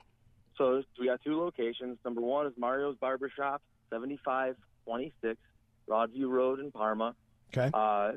So 0.57 0.82
we 1.00 1.07
got 1.07 1.20
two 1.22 1.38
locations. 1.40 1.98
Number 2.05 2.20
one 2.20 2.46
is 2.46 2.52
Mario's 2.57 2.96
Barbershop, 3.00 3.61
7526 3.90 5.40
Broadview 5.88 6.30
Road 6.30 6.61
in 6.61 6.70
Parma. 6.70 7.14
Okay. 7.52 7.70
Uh, 7.74 8.12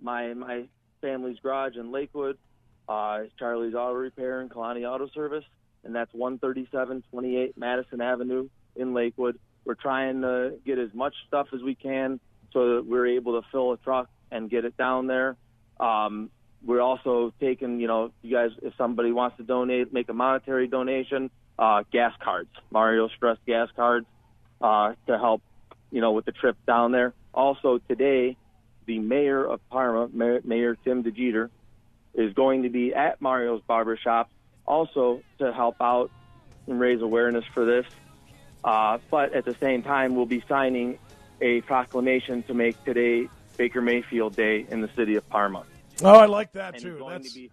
my 0.00 0.32
my 0.34 0.64
family's 1.00 1.38
garage 1.40 1.76
in 1.76 1.90
Lakewood 1.90 2.38
uh, 2.88 3.20
is 3.24 3.32
Charlie's 3.38 3.74
Auto 3.74 3.94
Repair 3.94 4.40
and 4.40 4.50
Kalani 4.50 4.88
Auto 4.88 5.08
Service, 5.08 5.44
and 5.84 5.94
that's 5.94 6.12
13728 6.12 7.56
Madison 7.56 8.00
Avenue 8.00 8.48
in 8.76 8.94
Lakewood. 8.94 9.38
We're 9.64 9.74
trying 9.74 10.22
to 10.22 10.54
get 10.64 10.78
as 10.78 10.92
much 10.94 11.14
stuff 11.26 11.48
as 11.52 11.62
we 11.62 11.74
can 11.74 12.20
so 12.52 12.76
that 12.76 12.86
we're 12.86 13.06
able 13.06 13.40
to 13.40 13.46
fill 13.50 13.72
a 13.72 13.76
truck 13.78 14.08
and 14.30 14.48
get 14.50 14.64
it 14.64 14.76
down 14.76 15.06
there. 15.06 15.36
Um, 15.80 16.30
we're 16.64 16.82
also 16.82 17.32
taking, 17.40 17.80
you 17.80 17.86
know, 17.86 18.12
you 18.22 18.36
guys, 18.36 18.50
if 18.62 18.74
somebody 18.76 19.12
wants 19.12 19.38
to 19.38 19.42
donate, 19.42 19.92
make 19.92 20.08
a 20.10 20.12
monetary 20.12 20.68
donation, 20.68 21.30
uh, 21.58 21.84
gas 21.90 22.12
cards, 22.20 22.50
Mario 22.70 23.08
Stress 23.08 23.38
gas 23.46 23.68
cards, 23.74 24.06
uh, 24.60 24.94
to 25.06 25.18
help, 25.18 25.42
you 25.90 26.00
know, 26.00 26.12
with 26.12 26.26
the 26.26 26.32
trip 26.32 26.56
down 26.66 26.92
there. 26.92 27.14
Also 27.32 27.78
today, 27.88 28.36
the 28.84 28.98
mayor 28.98 29.44
of 29.44 29.66
Parma, 29.70 30.08
Mayor, 30.12 30.40
Mayor 30.44 30.76
Tim 30.84 31.02
DeGeeter, 31.02 31.48
is 32.12 32.34
going 32.34 32.64
to 32.64 32.68
be 32.68 32.94
at 32.94 33.20
Mario's 33.22 33.62
Barbershop 33.66 34.28
also 34.66 35.22
to 35.38 35.52
help 35.52 35.76
out 35.80 36.10
and 36.66 36.78
raise 36.78 37.00
awareness 37.00 37.44
for 37.54 37.64
this. 37.64 37.86
Uh, 38.62 38.98
but 39.10 39.32
at 39.32 39.44
the 39.44 39.54
same 39.54 39.82
time, 39.82 40.14
we'll 40.14 40.26
be 40.26 40.44
signing 40.46 40.98
a 41.40 41.62
proclamation 41.62 42.42
to 42.42 42.52
make 42.52 42.82
today 42.84 43.28
Baker 43.56 43.80
Mayfield 43.80 44.36
Day 44.36 44.66
in 44.68 44.80
the 44.80 44.90
city 44.96 45.16
of 45.16 45.28
Parma. 45.28 45.64
Oh, 46.02 46.14
I 46.18 46.26
like 46.26 46.52
that 46.52 46.74
And 46.74 46.82
too. 46.82 46.90
he's 46.92 46.98
going 46.98 47.12
That's 47.22 47.32
to 47.32 47.34
be 47.40 47.50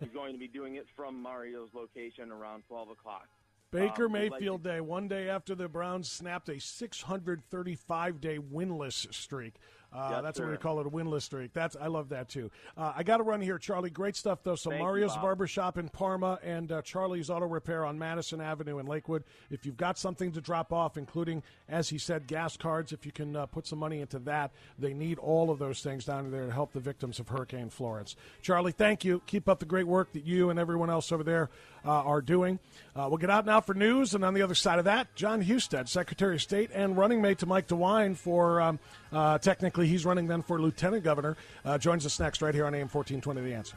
he's 0.00 0.12
going 0.12 0.32
to 0.32 0.38
be 0.38 0.48
doing 0.48 0.74
it 0.76 0.86
from 0.96 1.20
Mario's 1.22 1.70
location 1.74 2.30
around 2.32 2.64
12 2.68 2.90
o'clock. 2.90 3.28
Baker 3.70 4.06
Um, 4.06 4.12
Mayfield 4.12 4.62
Day, 4.62 4.80
one 4.80 5.08
day 5.08 5.28
after 5.28 5.54
the 5.54 5.68
Browns 5.68 6.10
snapped 6.10 6.48
a 6.48 6.58
635 6.58 8.20
day 8.20 8.38
winless 8.38 9.12
streak. 9.14 9.54
Uh, 9.92 10.08
Yes, 10.10 10.22
that's 10.22 10.40
what 10.40 10.50
we 10.50 10.56
call 10.56 10.80
it, 10.80 10.86
a 10.86 10.90
winless 10.90 11.22
streak. 11.22 11.52
That's 11.52 11.76
I 11.76 11.86
love 11.86 12.10
that 12.10 12.28
too. 12.28 12.50
Uh, 12.76 12.92
I 12.96 13.02
got 13.02 13.18
to 13.18 13.22
run 13.22 13.40
here, 13.40 13.58
Charlie. 13.58 13.90
Great 13.90 14.16
stuff 14.16 14.40
though. 14.42 14.54
So 14.54 14.70
Thank 14.70 14.82
Mario's 14.82 15.12
Bob. 15.14 15.22
Barbershop 15.22 15.78
in 15.78 15.88
Parma 15.88 16.38
and 16.42 16.70
uh, 16.70 16.82
Charlie's 16.82 17.30
Auto 17.30 17.46
Repair 17.46 17.84
on 17.84 17.98
Madison 17.98 18.40
Avenue 18.40 18.78
in 18.78 18.86
Lakewood. 18.86 19.24
If 19.50 19.64
you've 19.64 19.76
got 19.76 19.98
something 19.98 20.32
to 20.32 20.40
drop 20.40 20.72
off, 20.72 20.96
including 20.96 21.42
as 21.68 21.88
he 21.88 21.98
said, 21.98 22.26
gas 22.26 22.56
cards, 22.56 22.92
if 22.92 23.06
you 23.06 23.12
can 23.12 23.34
uh, 23.36 23.46
put 23.46 23.66
some 23.66 23.78
money 23.78 24.00
into 24.00 24.18
that, 24.20 24.50
they 24.78 24.92
need 24.92 25.18
all 25.18 25.50
of 25.50 25.58
those 25.58 25.82
things 25.82 26.04
down 26.04 26.30
there 26.30 26.46
to 26.46 26.52
help 26.52 26.72
the 26.72 26.80
victims 26.80 27.18
of 27.18 27.28
Hurricane 27.28 27.70
Florence. 27.70 28.16
Charlie, 28.42 28.72
thank 28.72 29.04
you. 29.04 29.22
Keep 29.26 29.48
up 29.48 29.58
the 29.58 29.66
great 29.66 29.86
work 29.86 30.12
that 30.12 30.24
you 30.24 30.50
and 30.50 30.58
everyone 30.58 30.90
else 30.90 31.12
over 31.12 31.24
there 31.24 31.50
uh, 31.84 31.90
are 31.90 32.20
doing. 32.20 32.58
Uh, 32.94 33.06
we'll 33.08 33.18
get 33.18 33.30
out 33.30 33.46
now 33.46 33.60
for 33.60 33.74
news, 33.74 34.14
and 34.14 34.24
on 34.24 34.34
the 34.34 34.42
other 34.42 34.54
side 34.54 34.78
of 34.78 34.84
that, 34.86 35.14
John 35.14 35.40
Husted, 35.42 35.88
Secretary 35.88 36.34
of 36.34 36.42
State 36.42 36.70
and 36.74 36.96
running 36.96 37.22
mate 37.22 37.38
to 37.38 37.46
Mike 37.46 37.68
DeWine 37.68 38.16
for, 38.16 38.60
um, 38.60 38.78
uh, 39.12 39.38
he's 39.86 40.04
running 40.04 40.26
then 40.26 40.42
for 40.42 40.60
Lieutenant 40.60 41.04
Governor, 41.04 41.36
uh, 41.64 41.78
joins 41.78 42.04
us 42.06 42.18
next 42.18 42.42
right 42.42 42.54
here 42.54 42.66
on 42.66 42.74
AM 42.74 42.88
1420 42.88 43.40
The 43.40 43.54
Answer. 43.54 43.76